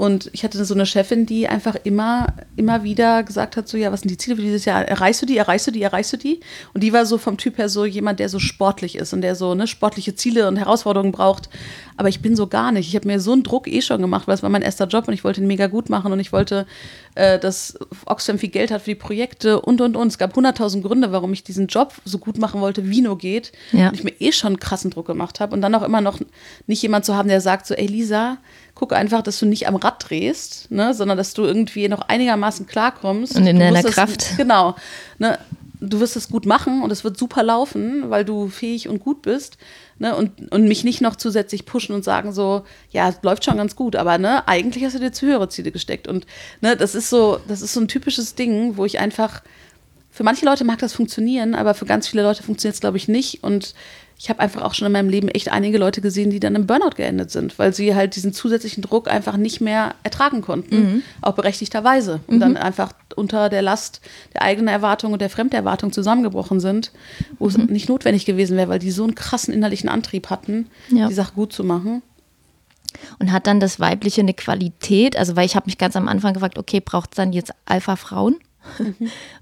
Und 0.00 0.30
ich 0.32 0.44
hatte 0.44 0.64
so 0.64 0.72
eine 0.72 0.86
Chefin, 0.86 1.26
die 1.26 1.46
einfach 1.46 1.76
immer, 1.84 2.28
immer 2.56 2.84
wieder 2.84 3.22
gesagt 3.22 3.58
hat: 3.58 3.68
so, 3.68 3.76
ja, 3.76 3.92
was 3.92 4.00
sind 4.00 4.10
die 4.10 4.16
Ziele 4.16 4.36
für 4.36 4.40
dieses 4.40 4.64
Jahr? 4.64 4.82
Erreichst 4.88 5.20
du 5.20 5.26
die, 5.26 5.36
erreichst 5.36 5.66
du 5.66 5.72
die, 5.72 5.82
erreichst 5.82 6.10
du 6.14 6.16
die? 6.16 6.40
Und 6.72 6.82
die 6.82 6.94
war 6.94 7.04
so 7.04 7.18
vom 7.18 7.36
Typ 7.36 7.58
her 7.58 7.68
so 7.68 7.84
jemand, 7.84 8.18
der 8.18 8.30
so 8.30 8.38
sportlich 8.38 8.96
ist 8.96 9.12
und 9.12 9.20
der 9.20 9.34
so 9.34 9.54
ne, 9.54 9.66
sportliche 9.66 10.14
Ziele 10.14 10.48
und 10.48 10.56
Herausforderungen 10.56 11.12
braucht. 11.12 11.50
Aber 11.98 12.08
ich 12.08 12.22
bin 12.22 12.34
so 12.34 12.46
gar 12.46 12.72
nicht. 12.72 12.88
Ich 12.88 12.96
habe 12.96 13.06
mir 13.06 13.20
so 13.20 13.34
einen 13.34 13.42
Druck 13.42 13.68
eh 13.68 13.82
schon 13.82 14.00
gemacht, 14.00 14.26
weil 14.26 14.34
es 14.36 14.42
war 14.42 14.48
mein 14.48 14.62
erster 14.62 14.86
Job 14.86 15.06
und 15.06 15.12
ich 15.12 15.22
wollte 15.22 15.42
ihn 15.42 15.46
mega 15.46 15.66
gut 15.66 15.90
machen 15.90 16.10
und 16.12 16.18
ich 16.18 16.32
wollte, 16.32 16.66
äh, 17.14 17.38
dass 17.38 17.78
Oxfam 18.06 18.38
viel 18.38 18.48
Geld 18.48 18.70
hat 18.70 18.80
für 18.80 18.92
die 18.92 18.94
Projekte 18.94 19.60
und 19.60 19.82
und 19.82 19.96
und. 19.96 20.08
Es 20.08 20.16
gab 20.16 20.34
hunderttausend 20.34 20.82
Gründe, 20.82 21.12
warum 21.12 21.34
ich 21.34 21.44
diesen 21.44 21.66
Job 21.66 21.92
so 22.06 22.16
gut 22.16 22.38
machen 22.38 22.62
wollte, 22.62 22.88
wie 22.88 23.02
nur 23.02 23.18
geht. 23.18 23.52
Ja. 23.72 23.88
Und 23.88 23.96
ich 23.96 24.04
mir 24.04 24.18
eh 24.18 24.32
schon 24.32 24.54
einen 24.54 24.60
krassen 24.60 24.90
Druck 24.90 25.08
gemacht 25.08 25.40
habe. 25.40 25.52
Und 25.54 25.60
dann 25.60 25.74
auch 25.74 25.82
immer 25.82 26.00
noch 26.00 26.18
nicht 26.66 26.80
jemand 26.80 27.04
zu 27.04 27.14
haben, 27.14 27.28
der 27.28 27.42
sagt 27.42 27.66
so, 27.66 27.74
ey 27.74 27.86
Lisa, 27.86 28.38
guck 28.80 28.94
einfach, 28.94 29.20
dass 29.20 29.38
du 29.38 29.44
nicht 29.44 29.68
am 29.68 29.76
Rad 29.76 30.08
drehst, 30.08 30.70
ne, 30.70 30.94
sondern 30.94 31.18
dass 31.18 31.34
du 31.34 31.44
irgendwie 31.44 31.86
noch 31.86 32.00
einigermaßen 32.08 32.66
klarkommst. 32.66 33.36
Und 33.36 33.46
in 33.46 33.56
du 33.56 33.62
deiner 33.62 33.82
Kraft. 33.82 34.22
Das, 34.22 34.36
genau. 34.38 34.74
Ne, 35.18 35.38
du 35.80 36.00
wirst 36.00 36.16
es 36.16 36.30
gut 36.30 36.46
machen 36.46 36.82
und 36.82 36.90
es 36.90 37.04
wird 37.04 37.18
super 37.18 37.42
laufen, 37.42 38.08
weil 38.08 38.24
du 38.24 38.48
fähig 38.48 38.88
und 38.88 39.00
gut 39.00 39.20
bist. 39.20 39.58
Ne, 39.98 40.16
und, 40.16 40.50
und 40.50 40.66
mich 40.66 40.82
nicht 40.82 41.02
noch 41.02 41.14
zusätzlich 41.14 41.66
pushen 41.66 41.94
und 41.94 42.04
sagen 42.04 42.32
so, 42.32 42.64
ja, 42.90 43.10
es 43.10 43.16
läuft 43.20 43.44
schon 43.44 43.58
ganz 43.58 43.76
gut, 43.76 43.96
aber 43.96 44.16
ne, 44.16 44.48
eigentlich 44.48 44.82
hast 44.82 44.94
du 44.94 44.98
dir 44.98 45.12
zu 45.12 45.26
höhere 45.26 45.50
Ziele 45.50 45.72
gesteckt. 45.72 46.08
Und 46.08 46.26
ne, 46.62 46.74
das 46.74 46.94
ist 46.94 47.10
so, 47.10 47.38
das 47.48 47.60
ist 47.60 47.74
so 47.74 47.80
ein 47.80 47.88
typisches 47.88 48.34
Ding, 48.34 48.78
wo 48.78 48.86
ich 48.86 48.98
einfach, 48.98 49.42
für 50.10 50.24
manche 50.24 50.46
Leute 50.46 50.64
mag 50.64 50.78
das 50.78 50.94
funktionieren, 50.94 51.54
aber 51.54 51.74
für 51.74 51.84
ganz 51.84 52.08
viele 52.08 52.22
Leute 52.22 52.42
funktioniert 52.42 52.76
es, 52.76 52.80
glaube 52.80 52.96
ich, 52.96 53.08
nicht. 53.08 53.44
Und 53.44 53.74
ich 54.20 54.28
habe 54.28 54.40
einfach 54.40 54.60
auch 54.60 54.74
schon 54.74 54.84
in 54.84 54.92
meinem 54.92 55.08
Leben 55.08 55.28
echt 55.28 55.50
einige 55.50 55.78
Leute 55.78 56.02
gesehen, 56.02 56.28
die 56.28 56.40
dann 56.40 56.54
im 56.54 56.66
Burnout 56.66 56.94
geendet 56.94 57.30
sind, 57.30 57.58
weil 57.58 57.72
sie 57.72 57.94
halt 57.94 58.16
diesen 58.16 58.34
zusätzlichen 58.34 58.82
Druck 58.82 59.10
einfach 59.10 59.38
nicht 59.38 59.62
mehr 59.62 59.94
ertragen 60.02 60.42
konnten, 60.42 60.76
mhm. 60.76 61.02
auch 61.22 61.32
berechtigterweise. 61.32 62.20
Und 62.26 62.36
mhm. 62.36 62.40
dann 62.40 62.56
einfach 62.58 62.92
unter 63.16 63.48
der 63.48 63.62
Last 63.62 64.02
der 64.34 64.42
eigenen 64.42 64.68
Erwartung 64.68 65.14
und 65.14 65.22
der 65.22 65.30
Fremderwartung 65.30 65.90
zusammengebrochen 65.90 66.60
sind, 66.60 66.92
wo 67.38 67.46
mhm. 67.46 67.50
es 67.50 67.56
nicht 67.70 67.88
notwendig 67.88 68.26
gewesen 68.26 68.58
wäre, 68.58 68.68
weil 68.68 68.78
die 68.78 68.90
so 68.90 69.04
einen 69.04 69.14
krassen 69.14 69.54
innerlichen 69.54 69.88
Antrieb 69.88 70.28
hatten, 70.28 70.66
ja. 70.90 71.08
die 71.08 71.14
Sache 71.14 71.32
gut 71.32 71.54
zu 71.54 71.64
machen. 71.64 72.02
Und 73.20 73.32
hat 73.32 73.46
dann 73.46 73.58
das 73.58 73.80
Weibliche 73.80 74.20
eine 74.20 74.34
Qualität? 74.34 75.16
Also, 75.16 75.34
weil 75.34 75.46
ich 75.46 75.56
habe 75.56 75.64
mich 75.64 75.78
ganz 75.78 75.96
am 75.96 76.08
Anfang 76.08 76.34
gefragt, 76.34 76.58
okay, 76.58 76.80
braucht 76.80 77.12
es 77.12 77.16
dann 77.16 77.32
jetzt 77.32 77.54
Alpha-Frauen? 77.64 78.36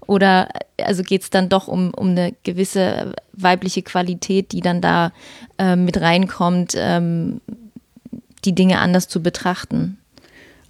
Oder 0.07 0.49
also 0.81 1.03
geht 1.03 1.23
es 1.23 1.29
dann 1.29 1.49
doch 1.49 1.67
um, 1.67 1.93
um 1.93 2.09
eine 2.09 2.33
gewisse 2.43 3.13
weibliche 3.33 3.81
Qualität, 3.81 4.51
die 4.51 4.61
dann 4.61 4.81
da 4.81 5.11
äh, 5.57 5.75
mit 5.75 5.99
reinkommt, 5.99 6.73
ähm, 6.75 7.41
die 8.45 8.55
Dinge 8.55 8.79
anders 8.79 9.07
zu 9.07 9.21
betrachten? 9.21 9.97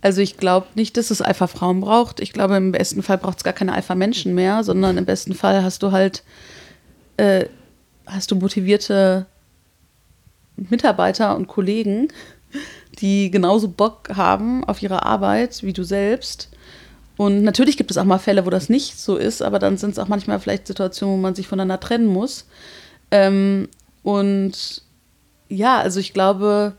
Also 0.01 0.21
ich 0.21 0.37
glaube 0.37 0.67
nicht, 0.75 0.95
dass 0.97 1.11
es 1.11 1.21
Alpha-Frauen 1.21 1.81
braucht. 1.81 2.19
Ich 2.21 2.31
glaube, 2.31 2.55
im 2.55 2.71
besten 2.71 3.03
Fall 3.03 3.17
braucht 3.17 3.39
es 3.39 3.43
gar 3.43 3.53
keine 3.53 3.73
Alpha-Menschen 3.73 4.33
mehr, 4.33 4.63
sondern 4.63 4.97
im 4.97 5.05
besten 5.05 5.33
Fall 5.33 5.63
hast 5.63 5.83
du 5.83 5.91
halt 5.91 6.23
äh, 7.17 7.45
hast 8.05 8.31
du 8.31 8.35
motivierte 8.35 9.25
Mitarbeiter 10.55 11.35
und 11.35 11.47
Kollegen, 11.47 12.07
die 12.99 13.29
genauso 13.29 13.67
Bock 13.67 14.09
haben 14.15 14.63
auf 14.63 14.81
ihre 14.81 15.03
Arbeit 15.03 15.63
wie 15.63 15.73
du 15.73 15.83
selbst 15.83 16.49
und 17.19 17.43
natürlich 17.43 17.75
gibt 17.75 17.91
es 17.91 17.97
auch 17.97 18.05
mal 18.05 18.17
Fälle, 18.17 18.45
wo 18.45 18.49
das 18.49 18.69
nicht 18.69 18.97
so 18.97 19.17
ist, 19.17 19.41
aber 19.41 19.59
dann 19.59 19.75
sind 19.75 19.89
es 19.89 19.99
auch 19.99 20.07
manchmal 20.07 20.39
vielleicht 20.39 20.67
Situationen, 20.67 21.17
wo 21.17 21.21
man 21.21 21.35
sich 21.35 21.49
voneinander 21.49 21.77
trennen 21.77 22.07
muss. 22.07 22.45
Ähm, 23.11 23.67
und 24.03 24.83
ja, 25.49 25.79
also 25.79 25.99
ich 25.99 26.13
glaube, 26.13 26.77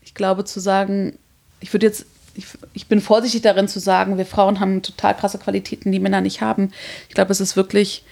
ich 0.00 0.14
glaube 0.14 0.44
zu 0.44 0.60
sagen, 0.60 1.18
ich 1.58 1.72
würde 1.72 1.86
jetzt, 1.86 2.06
ich, 2.36 2.46
ich 2.72 2.86
bin 2.86 3.00
vorsichtig 3.00 3.42
darin 3.42 3.66
zu 3.66 3.80
sagen, 3.80 4.16
wir 4.16 4.26
Frauen 4.26 4.60
haben 4.60 4.80
total 4.80 5.16
krasse 5.16 5.38
Qualitäten, 5.38 5.90
die 5.90 5.98
Männer 5.98 6.20
nicht 6.20 6.40
haben. 6.40 6.70
Ich 7.08 7.16
glaube, 7.16 7.32
es 7.32 7.40
ist 7.40 7.56
wirklich, 7.56 8.04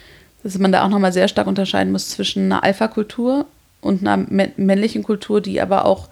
dass 0.43 0.57
man 0.57 0.73
da 0.73 0.83
auch 0.83 0.89
nochmal 0.89 1.13
sehr 1.13 1.29
stark 1.29 1.47
unterscheiden 1.47 1.93
muss 1.93 2.09
zwischen 2.09 2.51
einer 2.51 2.65
Alpha-Kultur 2.65 3.45
und 3.79 4.05
einer 4.05 4.17
männlichen 4.17 5.03
Kultur, 5.03 5.39
die 5.39 5.61
aber 5.61 5.85
auch 5.85 6.09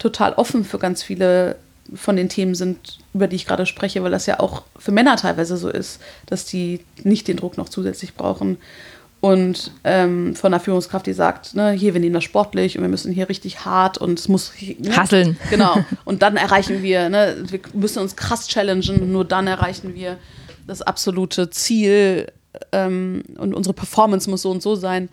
total 0.00 0.32
offen 0.32 0.64
für 0.64 0.80
ganz 0.80 1.04
viele 1.04 1.54
von 1.94 2.16
den 2.16 2.28
Themen 2.28 2.54
sind, 2.54 2.98
über 3.12 3.26
die 3.26 3.36
ich 3.36 3.46
gerade 3.46 3.66
spreche, 3.66 4.02
weil 4.02 4.10
das 4.10 4.26
ja 4.26 4.40
auch 4.40 4.62
für 4.78 4.92
Männer 4.92 5.16
teilweise 5.16 5.56
so 5.56 5.68
ist, 5.68 6.00
dass 6.26 6.46
die 6.46 6.80
nicht 7.02 7.28
den 7.28 7.36
Druck 7.36 7.58
noch 7.58 7.68
zusätzlich 7.68 8.14
brauchen. 8.14 8.58
Und 9.20 9.70
ähm, 9.84 10.36
von 10.36 10.52
einer 10.52 10.60
Führungskraft, 10.60 11.06
die 11.06 11.14
sagt, 11.14 11.54
ne, 11.54 11.72
hier, 11.72 11.94
wir 11.94 12.00
nehmen 12.00 12.14
das 12.14 12.24
sportlich 12.24 12.76
und 12.76 12.82
wir 12.82 12.90
müssen 12.90 13.10
hier 13.10 13.28
richtig 13.30 13.64
hart 13.64 13.96
und 13.96 14.18
es 14.18 14.28
muss. 14.28 14.52
Ne, 14.60 14.96
Hasseln. 14.96 15.38
Genau. 15.50 15.82
Und 16.04 16.20
dann 16.20 16.36
erreichen 16.36 16.82
wir, 16.82 17.08
ne, 17.08 17.36
wir 17.48 17.60
müssen 17.72 18.00
uns 18.00 18.16
krass 18.16 18.48
challengen, 18.48 19.10
nur 19.12 19.24
dann 19.24 19.46
erreichen 19.46 19.94
wir 19.94 20.18
das 20.66 20.82
absolute 20.82 21.48
Ziel 21.48 22.26
ähm, 22.72 23.22
und 23.38 23.54
unsere 23.54 23.72
Performance 23.74 24.28
muss 24.28 24.42
so 24.42 24.50
und 24.50 24.62
so 24.62 24.74
sein. 24.74 25.08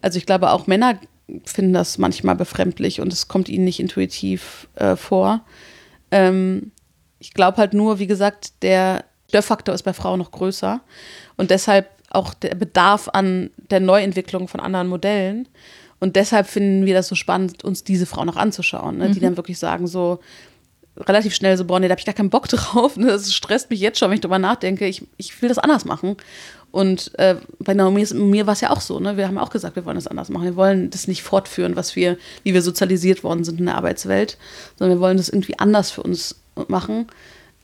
Also 0.00 0.16
ich 0.18 0.26
glaube, 0.26 0.50
auch 0.50 0.66
Männer 0.66 0.98
finden 1.44 1.72
das 1.72 1.98
manchmal 1.98 2.36
befremdlich 2.36 3.00
und 3.00 3.12
es 3.12 3.28
kommt 3.28 3.48
ihnen 3.48 3.64
nicht 3.64 3.80
intuitiv 3.80 4.68
äh, 4.76 4.96
vor. 4.96 5.42
Ähm, 6.10 6.72
ich 7.18 7.34
glaube 7.34 7.58
halt 7.58 7.74
nur, 7.74 7.98
wie 7.98 8.06
gesagt, 8.06 8.62
der 8.62 9.04
Störfaktor 9.28 9.74
ist 9.74 9.82
bei 9.82 9.92
Frauen 9.92 10.18
noch 10.18 10.30
größer 10.30 10.80
und 11.36 11.50
deshalb 11.50 11.88
auch 12.10 12.34
der 12.34 12.54
Bedarf 12.56 13.08
an 13.12 13.50
der 13.70 13.80
Neuentwicklung 13.80 14.48
von 14.48 14.60
anderen 14.60 14.88
Modellen. 14.88 15.48
Und 16.00 16.16
deshalb 16.16 16.48
finden 16.48 16.86
wir 16.86 16.94
das 16.94 17.08
so 17.08 17.14
spannend, 17.14 17.62
uns 17.62 17.84
diese 17.84 18.06
Frauen 18.06 18.26
noch 18.26 18.36
anzuschauen, 18.36 18.98
ne? 18.98 19.08
mhm. 19.08 19.12
die 19.12 19.20
dann 19.20 19.36
wirklich 19.36 19.58
sagen 19.58 19.86
so 19.86 20.18
relativ 20.96 21.34
schnell 21.34 21.56
so, 21.56 21.64
boah, 21.64 21.78
nee, 21.78 21.88
da 21.88 21.92
habe 21.92 22.00
ich 22.00 22.06
gar 22.06 22.14
keinen 22.14 22.30
Bock 22.30 22.48
drauf. 22.48 22.96
Ne? 22.96 23.06
Das 23.06 23.32
stresst 23.32 23.70
mich 23.70 23.80
jetzt 23.80 23.98
schon, 23.98 24.08
wenn 24.08 24.16
ich 24.16 24.20
drüber 24.20 24.38
nachdenke. 24.38 24.86
Ich, 24.86 25.06
ich 25.16 25.40
will 25.40 25.48
das 25.48 25.58
anders 25.58 25.84
machen. 25.84 26.16
Und 26.72 27.18
äh, 27.18 27.36
bei 27.58 27.74
Naomi 27.74 28.06
mir 28.14 28.46
war 28.46 28.52
es 28.52 28.60
ja 28.60 28.70
auch 28.70 28.80
so, 28.80 29.00
ne? 29.00 29.16
Wir 29.16 29.26
haben 29.26 29.38
auch 29.38 29.50
gesagt, 29.50 29.76
wir 29.76 29.84
wollen 29.84 29.96
das 29.96 30.06
anders 30.06 30.28
machen. 30.28 30.44
Wir 30.44 30.56
wollen 30.56 30.90
das 30.90 31.08
nicht 31.08 31.22
fortführen, 31.22 31.74
was 31.74 31.96
wir, 31.96 32.16
wie 32.44 32.54
wir 32.54 32.62
sozialisiert 32.62 33.24
worden 33.24 33.42
sind 33.42 33.58
in 33.58 33.66
der 33.66 33.76
Arbeitswelt, 33.76 34.38
sondern 34.78 34.98
wir 34.98 35.02
wollen 35.02 35.16
das 35.16 35.28
irgendwie 35.28 35.58
anders 35.58 35.90
für 35.90 36.02
uns 36.02 36.36
machen. 36.68 37.08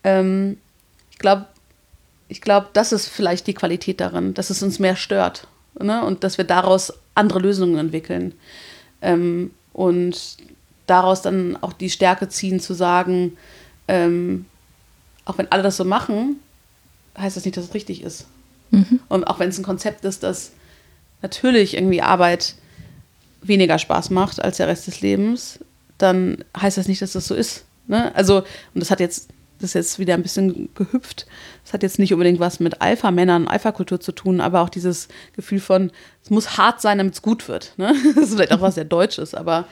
Ähm, 0.02 0.58
ich 1.12 1.18
glaube, 1.18 1.46
ich 2.28 2.40
glaube, 2.40 2.68
das 2.72 2.92
ist 2.92 3.08
vielleicht 3.08 3.46
die 3.46 3.54
Qualität 3.54 4.00
darin, 4.00 4.34
dass 4.34 4.50
es 4.50 4.62
uns 4.62 4.78
mehr 4.80 4.96
stört 4.96 5.46
ne? 5.78 6.04
und 6.04 6.24
dass 6.24 6.38
wir 6.38 6.44
daraus 6.44 6.92
andere 7.14 7.38
Lösungen 7.38 7.78
entwickeln. 7.78 8.34
Ähm, 9.02 9.52
und 9.72 10.38
daraus 10.86 11.22
dann 11.22 11.56
auch 11.60 11.72
die 11.72 11.90
Stärke 11.90 12.28
ziehen, 12.28 12.60
zu 12.60 12.74
sagen, 12.74 13.36
ähm, 13.88 14.46
auch 15.24 15.38
wenn 15.38 15.50
alle 15.52 15.62
das 15.62 15.76
so 15.76 15.84
machen, 15.84 16.40
heißt 17.18 17.36
das 17.36 17.44
nicht, 17.44 17.56
dass 17.56 17.66
es 17.66 17.74
richtig 17.74 18.02
ist. 18.02 18.26
Mhm. 18.70 19.00
Und 19.08 19.24
auch 19.24 19.38
wenn 19.38 19.48
es 19.48 19.58
ein 19.58 19.64
Konzept 19.64 20.04
ist, 20.04 20.22
das 20.22 20.52
natürlich 21.22 21.74
irgendwie 21.74 22.02
Arbeit 22.02 22.54
weniger 23.42 23.78
Spaß 23.78 24.10
macht 24.10 24.42
als 24.42 24.56
der 24.58 24.68
Rest 24.68 24.86
des 24.86 25.00
Lebens, 25.00 25.60
dann 25.98 26.44
heißt 26.60 26.78
das 26.78 26.88
nicht, 26.88 27.02
dass 27.02 27.12
das 27.12 27.26
so 27.26 27.34
ist. 27.34 27.64
Ne? 27.86 28.14
Also, 28.14 28.38
und 28.38 28.80
das 28.80 28.90
hat 28.90 29.00
jetzt, 29.00 29.28
das 29.58 29.70
ist 29.70 29.74
jetzt 29.74 29.98
wieder 29.98 30.14
ein 30.14 30.22
bisschen 30.22 30.68
gehüpft. 30.74 31.26
Das 31.64 31.72
hat 31.72 31.82
jetzt 31.82 31.98
nicht 31.98 32.12
unbedingt 32.12 32.40
was 32.40 32.60
mit 32.60 32.82
Alpha-Männern, 32.82 33.48
Alpha-Kultur 33.48 34.00
zu 34.00 34.12
tun, 34.12 34.40
aber 34.40 34.60
auch 34.60 34.68
dieses 34.68 35.08
Gefühl 35.34 35.60
von, 35.60 35.90
es 36.22 36.30
muss 36.30 36.58
hart 36.58 36.80
sein, 36.80 36.98
damit 36.98 37.14
es 37.14 37.22
gut 37.22 37.48
wird. 37.48 37.72
Ne? 37.76 37.94
Das 38.14 38.24
ist 38.24 38.34
vielleicht 38.34 38.52
auch 38.52 38.60
was 38.60 38.74
sehr 38.74 38.84
Deutsches, 38.84 39.34
aber 39.34 39.66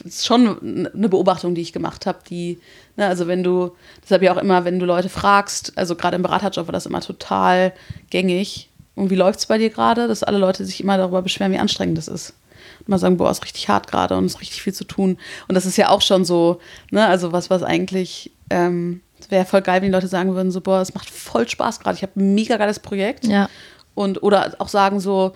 es 0.00 0.16
ist 0.16 0.26
schon 0.26 0.90
eine 0.94 1.08
Beobachtung, 1.08 1.54
die 1.54 1.60
ich 1.60 1.72
gemacht 1.72 2.06
habe, 2.06 2.18
die, 2.28 2.58
ne, 2.96 3.06
also 3.06 3.26
wenn 3.26 3.42
du, 3.42 3.72
deshalb 4.02 4.22
ja 4.22 4.34
auch 4.34 4.40
immer, 4.40 4.64
wenn 4.64 4.78
du 4.78 4.86
Leute 4.86 5.08
fragst, 5.08 5.72
also 5.76 5.96
gerade 5.96 6.16
im 6.16 6.22
Beraterjob 6.22 6.66
war 6.66 6.72
das 6.72 6.86
immer 6.86 7.00
total 7.00 7.72
gängig. 8.10 8.70
Und 8.94 9.10
wie 9.10 9.14
läuft 9.16 9.40
es 9.40 9.46
bei 9.46 9.58
dir 9.58 9.70
gerade? 9.70 10.08
Dass 10.08 10.22
alle 10.22 10.38
Leute 10.38 10.64
sich 10.64 10.80
immer 10.80 10.96
darüber 10.96 11.22
beschweren, 11.22 11.52
wie 11.52 11.58
anstrengend 11.58 11.98
das 11.98 12.08
ist. 12.08 12.34
Und 12.80 12.88
mal 12.88 12.98
sagen, 12.98 13.16
boah, 13.16 13.30
ist 13.30 13.44
richtig 13.44 13.68
hart 13.68 13.86
gerade 13.86 14.16
und 14.16 14.24
ist 14.24 14.40
richtig 14.40 14.62
viel 14.62 14.72
zu 14.72 14.84
tun. 14.84 15.18
Und 15.48 15.54
das 15.54 15.66
ist 15.66 15.76
ja 15.76 15.90
auch 15.90 16.02
schon 16.02 16.24
so, 16.24 16.60
ne, 16.90 17.06
also 17.06 17.32
was, 17.32 17.50
was 17.50 17.62
eigentlich, 17.62 18.32
ähm, 18.50 19.02
wäre 19.28 19.44
voll 19.44 19.62
geil, 19.62 19.82
wenn 19.82 19.88
die 19.88 19.94
Leute 19.94 20.08
sagen 20.08 20.34
würden, 20.34 20.50
so, 20.50 20.60
boah, 20.60 20.80
es 20.80 20.94
macht 20.94 21.10
voll 21.10 21.48
Spaß 21.48 21.80
gerade. 21.80 21.96
Ich 21.96 22.02
habe 22.02 22.18
ein 22.20 22.34
mega 22.34 22.56
geiles 22.56 22.78
Projekt. 22.78 23.26
Ja. 23.26 23.48
Und, 23.94 24.22
oder 24.22 24.54
auch 24.58 24.68
sagen 24.68 25.00
so, 25.00 25.32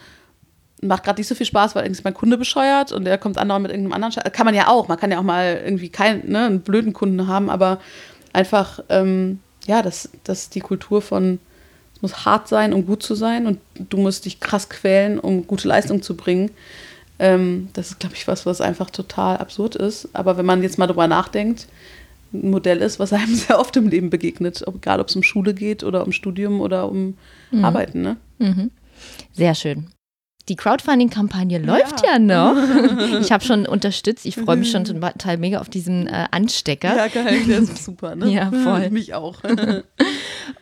macht 0.82 1.04
gerade 1.04 1.20
nicht 1.20 1.28
so 1.28 1.34
viel 1.34 1.46
Spaß, 1.46 1.74
weil 1.74 1.84
irgendwie 1.84 2.02
mein 2.04 2.14
Kunde 2.14 2.38
bescheuert 2.38 2.92
und 2.92 3.04
der 3.04 3.18
kommt 3.18 3.38
andauernd 3.38 3.64
mit 3.64 3.72
irgendeinem 3.72 3.92
anderen 3.92 4.12
Scheiß. 4.12 4.32
Kann 4.32 4.46
man 4.46 4.54
ja 4.54 4.68
auch. 4.68 4.88
Man 4.88 4.98
kann 4.98 5.10
ja 5.10 5.18
auch 5.18 5.24
mal 5.24 5.60
irgendwie 5.64 5.88
keinen, 5.88 6.30
ne, 6.30 6.46
einen 6.46 6.60
blöden 6.60 6.92
Kunden 6.92 7.26
haben, 7.26 7.50
aber 7.50 7.80
einfach, 8.32 8.80
ähm, 8.88 9.40
ja, 9.66 9.82
das, 9.82 10.10
das 10.24 10.42
ist 10.42 10.54
die 10.54 10.60
Kultur 10.60 11.02
von, 11.02 11.38
es 11.94 12.02
muss 12.02 12.24
hart 12.24 12.48
sein, 12.48 12.72
um 12.72 12.86
gut 12.86 13.02
zu 13.02 13.14
sein 13.14 13.46
und 13.46 13.58
du 13.76 13.98
musst 13.98 14.24
dich 14.24 14.40
krass 14.40 14.68
quälen, 14.68 15.18
um 15.18 15.46
gute 15.46 15.68
Leistung 15.68 16.02
zu 16.02 16.16
bringen. 16.16 16.50
Ähm, 17.18 17.68
das 17.74 17.90
ist, 17.90 18.00
glaube 18.00 18.14
ich, 18.14 18.26
was, 18.26 18.46
was 18.46 18.62
einfach 18.62 18.88
total 18.90 19.36
absurd 19.36 19.76
ist. 19.76 20.08
Aber 20.14 20.38
wenn 20.38 20.46
man 20.46 20.62
jetzt 20.62 20.78
mal 20.78 20.86
drüber 20.86 21.06
nachdenkt, 21.06 21.68
ein 22.32 22.50
Modell 22.50 22.78
ist, 22.78 22.98
was 22.98 23.12
einem 23.12 23.34
sehr 23.34 23.60
oft 23.60 23.76
im 23.76 23.88
Leben 23.88 24.08
begegnet, 24.08 24.66
ob, 24.66 24.76
egal 24.76 25.00
ob 25.00 25.08
es 25.08 25.16
um 25.16 25.22
Schule 25.22 25.52
geht 25.52 25.84
oder 25.84 26.04
um 26.04 26.12
Studium 26.12 26.60
oder 26.60 26.88
um 26.88 27.18
mhm. 27.50 27.64
Arbeiten. 27.64 28.00
Ne? 28.00 28.16
Mhm. 28.38 28.70
Sehr 29.32 29.54
schön. 29.54 29.88
Die 30.48 30.56
Crowdfunding-Kampagne 30.56 31.58
läuft 31.58 32.02
ja, 32.04 32.12
ja 32.12 32.18
noch. 32.18 32.56
Ich 33.20 33.30
habe 33.30 33.44
schon 33.44 33.66
unterstützt. 33.66 34.26
Ich 34.26 34.36
freue 34.36 34.56
mich 34.56 34.70
schon 34.70 34.84
total 34.84 35.36
mega 35.36 35.60
auf 35.60 35.68
diesen 35.68 36.06
äh, 36.06 36.26
Anstecker. 36.30 36.96
Ja, 36.96 37.08
geil, 37.08 37.40
der 37.46 37.58
ist 37.60 37.84
super, 37.84 38.16
ne? 38.16 38.28
Ja, 38.28 38.50
voll. 38.50 38.90
mich 38.90 39.14
auch. 39.14 39.38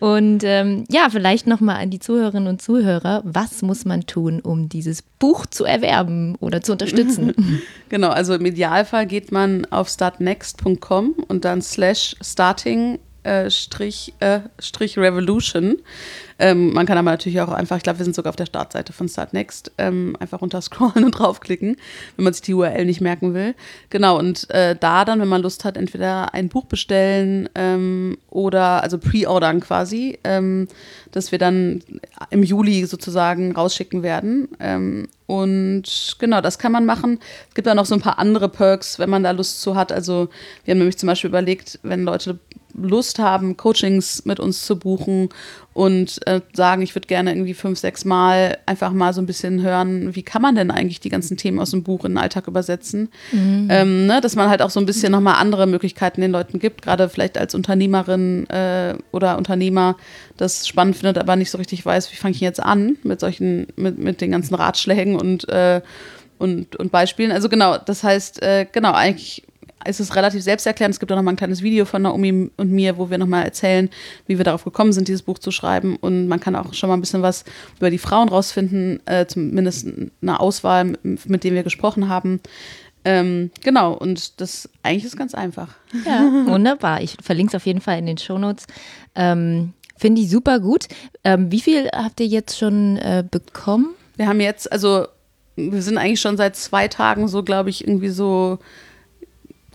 Und 0.00 0.42
ähm, 0.44 0.84
ja, 0.90 1.08
vielleicht 1.10 1.46
nochmal 1.46 1.76
an 1.82 1.90
die 1.90 2.00
Zuhörerinnen 2.00 2.48
und 2.48 2.60
Zuhörer. 2.60 3.22
Was 3.24 3.62
muss 3.62 3.84
man 3.84 4.06
tun, 4.06 4.40
um 4.40 4.68
dieses 4.68 5.02
Buch 5.02 5.46
zu 5.46 5.64
erwerben 5.64 6.36
oder 6.40 6.60
zu 6.60 6.72
unterstützen? 6.72 7.62
genau, 7.88 8.10
also 8.10 8.34
im 8.34 8.44
Idealfall 8.44 9.06
geht 9.06 9.32
man 9.32 9.64
auf 9.66 9.88
startnext.com 9.88 11.14
und 11.28 11.44
dann 11.44 11.62
slash 11.62 12.16
starting 12.20 12.98
äh, 13.22 13.50
Strich, 13.50 14.14
äh, 14.20 14.40
Strich 14.58 14.98
Revolution. 14.98 15.78
Ähm, 16.38 16.72
man 16.72 16.86
kann 16.86 16.96
aber 16.98 17.10
natürlich 17.10 17.40
auch 17.40 17.48
einfach, 17.48 17.76
ich 17.76 17.82
glaube, 17.82 17.98
wir 17.98 18.04
sind 18.04 18.14
sogar 18.14 18.30
auf 18.30 18.36
der 18.36 18.46
Startseite 18.46 18.92
von 18.92 19.08
Startnext, 19.08 19.72
ähm, 19.78 20.16
einfach 20.20 20.40
runterscrollen 20.40 21.04
und 21.04 21.12
draufklicken, 21.12 21.76
wenn 22.16 22.24
man 22.24 22.32
sich 22.32 22.42
die 22.42 22.54
URL 22.54 22.84
nicht 22.84 23.00
merken 23.00 23.34
will. 23.34 23.54
Genau, 23.90 24.18
und 24.18 24.48
äh, 24.50 24.76
da 24.78 25.04
dann, 25.04 25.20
wenn 25.20 25.28
man 25.28 25.42
Lust 25.42 25.64
hat, 25.64 25.76
entweder 25.76 26.32
ein 26.34 26.48
Buch 26.48 26.66
bestellen 26.66 27.48
ähm, 27.54 28.18
oder, 28.30 28.82
also 28.82 28.98
pre-ordern 28.98 29.60
quasi, 29.60 30.18
ähm, 30.22 30.68
dass 31.10 31.32
wir 31.32 31.38
dann 31.38 31.82
im 32.30 32.42
Juli 32.44 32.86
sozusagen 32.86 33.52
rausschicken 33.52 34.02
werden. 34.02 34.48
Ähm, 34.60 35.08
und 35.26 36.16
genau, 36.18 36.40
das 36.40 36.58
kann 36.58 36.72
man 36.72 36.86
machen. 36.86 37.18
Es 37.50 37.54
gibt 37.54 37.66
da 37.66 37.74
noch 37.74 37.84
so 37.84 37.94
ein 37.94 38.00
paar 38.00 38.18
andere 38.18 38.48
Perks, 38.48 38.98
wenn 38.98 39.10
man 39.10 39.22
da 39.22 39.32
Lust 39.32 39.60
zu 39.60 39.76
hat. 39.76 39.92
Also 39.92 40.30
wir 40.64 40.72
haben 40.72 40.78
nämlich 40.78 40.96
zum 40.96 41.06
Beispiel 41.06 41.28
überlegt, 41.28 41.78
wenn 41.82 42.04
Leute 42.04 42.38
Lust 42.82 43.18
haben, 43.18 43.56
Coachings 43.56 44.24
mit 44.24 44.40
uns 44.40 44.64
zu 44.64 44.78
buchen 44.78 45.28
und 45.74 46.26
äh, 46.26 46.40
sagen, 46.54 46.82
ich 46.82 46.94
würde 46.94 47.06
gerne 47.06 47.30
irgendwie 47.30 47.54
fünf, 47.54 47.78
sechs 47.78 48.04
Mal 48.04 48.58
einfach 48.66 48.92
mal 48.92 49.12
so 49.14 49.20
ein 49.20 49.26
bisschen 49.26 49.62
hören, 49.62 50.14
wie 50.16 50.24
kann 50.24 50.42
man 50.42 50.56
denn 50.56 50.70
eigentlich 50.70 50.98
die 50.98 51.08
ganzen 51.08 51.36
Themen 51.36 51.60
aus 51.60 51.70
dem 51.70 51.84
Buch 51.84 52.04
in 52.04 52.12
den 52.12 52.18
Alltag 52.18 52.48
übersetzen. 52.48 53.10
Mhm. 53.32 53.68
Ähm, 53.70 54.06
ne, 54.06 54.20
dass 54.20 54.34
man 54.34 54.48
halt 54.48 54.60
auch 54.60 54.70
so 54.70 54.80
ein 54.80 54.86
bisschen 54.86 55.12
nochmal 55.12 55.36
andere 55.36 55.66
Möglichkeiten 55.66 56.20
den 56.20 56.32
Leuten 56.32 56.58
gibt, 56.58 56.82
gerade 56.82 57.08
vielleicht 57.08 57.38
als 57.38 57.54
Unternehmerin 57.54 58.50
äh, 58.50 58.94
oder 59.12 59.38
Unternehmer 59.38 59.96
das 60.36 60.66
spannend 60.66 60.96
findet, 60.96 61.18
aber 61.18 61.36
nicht 61.36 61.50
so 61.50 61.58
richtig 61.58 61.84
weiß, 61.86 62.10
wie 62.12 62.16
fange 62.16 62.34
ich 62.34 62.40
jetzt 62.40 62.60
an 62.60 62.96
mit 63.02 63.20
solchen, 63.20 63.68
mit, 63.76 63.98
mit 63.98 64.20
den 64.20 64.32
ganzen 64.32 64.54
Ratschlägen 64.54 65.16
und, 65.16 65.48
äh, 65.48 65.80
und, 66.38 66.76
und 66.76 66.90
Beispielen. 66.92 67.32
Also 67.32 67.48
genau, 67.48 67.78
das 67.78 68.02
heißt, 68.02 68.42
äh, 68.42 68.66
genau, 68.70 68.92
eigentlich 68.92 69.44
ist 69.86 70.00
es 70.00 70.16
relativ 70.16 70.42
selbsterklärend. 70.42 70.94
Es 70.94 71.00
gibt 71.00 71.12
auch 71.12 71.16
noch 71.16 71.22
mal 71.22 71.32
ein 71.32 71.36
kleines 71.36 71.62
Video 71.62 71.84
von 71.84 72.02
Naomi 72.02 72.50
und 72.56 72.70
mir, 72.70 72.98
wo 72.98 73.10
wir 73.10 73.18
noch 73.18 73.26
mal 73.26 73.42
erzählen, 73.42 73.90
wie 74.26 74.38
wir 74.38 74.44
darauf 74.44 74.64
gekommen 74.64 74.92
sind, 74.92 75.08
dieses 75.08 75.22
Buch 75.22 75.38
zu 75.38 75.50
schreiben. 75.50 75.96
Und 75.96 76.28
man 76.28 76.40
kann 76.40 76.56
auch 76.56 76.74
schon 76.74 76.88
mal 76.88 76.96
ein 76.96 77.00
bisschen 77.00 77.22
was 77.22 77.44
über 77.78 77.90
die 77.90 77.98
Frauen 77.98 78.28
rausfinden, 78.28 79.00
äh, 79.06 79.26
zumindest 79.26 79.86
eine 80.20 80.40
Auswahl, 80.40 80.84
mit, 80.84 81.28
mit 81.28 81.44
denen 81.44 81.56
wir 81.56 81.62
gesprochen 81.62 82.08
haben. 82.08 82.40
Ähm, 83.04 83.50
genau, 83.62 83.94
und 83.94 84.40
das 84.40 84.68
eigentlich 84.82 85.04
ist 85.04 85.16
ganz 85.16 85.34
einfach. 85.34 85.76
Ja, 86.04 86.20
wunderbar. 86.46 87.00
Ich 87.00 87.16
verlinke 87.22 87.50
es 87.50 87.54
auf 87.54 87.66
jeden 87.66 87.80
Fall 87.80 87.98
in 87.98 88.06
den 88.06 88.18
Shownotes. 88.18 88.66
Ähm, 89.14 89.72
Finde 89.96 90.20
ich 90.20 90.30
super 90.30 90.60
gut. 90.60 90.86
Ähm, 91.24 91.50
wie 91.50 91.60
viel 91.60 91.88
habt 91.88 92.20
ihr 92.20 92.26
jetzt 92.26 92.56
schon 92.56 92.98
äh, 92.98 93.24
bekommen? 93.28 93.94
Wir 94.16 94.28
haben 94.28 94.40
jetzt, 94.40 94.70
also 94.70 95.06
wir 95.56 95.82
sind 95.82 95.98
eigentlich 95.98 96.20
schon 96.20 96.36
seit 96.36 96.54
zwei 96.54 96.86
Tagen 96.86 97.26
so, 97.26 97.42
glaube 97.42 97.70
ich, 97.70 97.86
irgendwie 97.86 98.10
so 98.10 98.58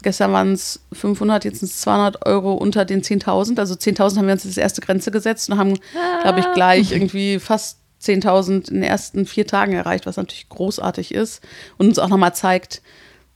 Gestern 0.04 0.32
waren 0.32 0.54
es 0.54 0.82
500, 0.92 1.46
jetzt 1.46 1.60
sind 1.60 1.72
es 1.72 1.82
200 1.82 2.26
Euro 2.26 2.54
unter 2.54 2.86
den 2.86 3.02
10.000. 3.02 3.58
Also 3.58 3.74
10.000 3.74 4.18
haben 4.18 4.28
wir 4.28 4.34
uns 4.34 4.46
als 4.46 4.58
erste 4.58 4.82
Grenze 4.82 5.10
gesetzt 5.10 5.50
und 5.50 5.58
haben, 5.58 5.74
ah. 5.96 6.22
glaube 6.22 6.42
ich, 6.42 6.52
gleich 6.54 6.92
irgendwie 6.92 7.40
fast 7.40 7.80
10.000 8.04 8.70
in 8.70 8.76
den 8.76 8.84
ersten 8.84 9.26
vier 9.26 9.48
Tagen 9.48 9.74
erreicht, 9.74 10.06
was 10.06 10.18
natürlich 10.18 10.50
großartig 10.50 11.14
ist 11.14 11.42
und 11.78 11.88
uns 11.88 12.00
auch 12.00 12.10
nochmal 12.10 12.36
zeigt, 12.36 12.82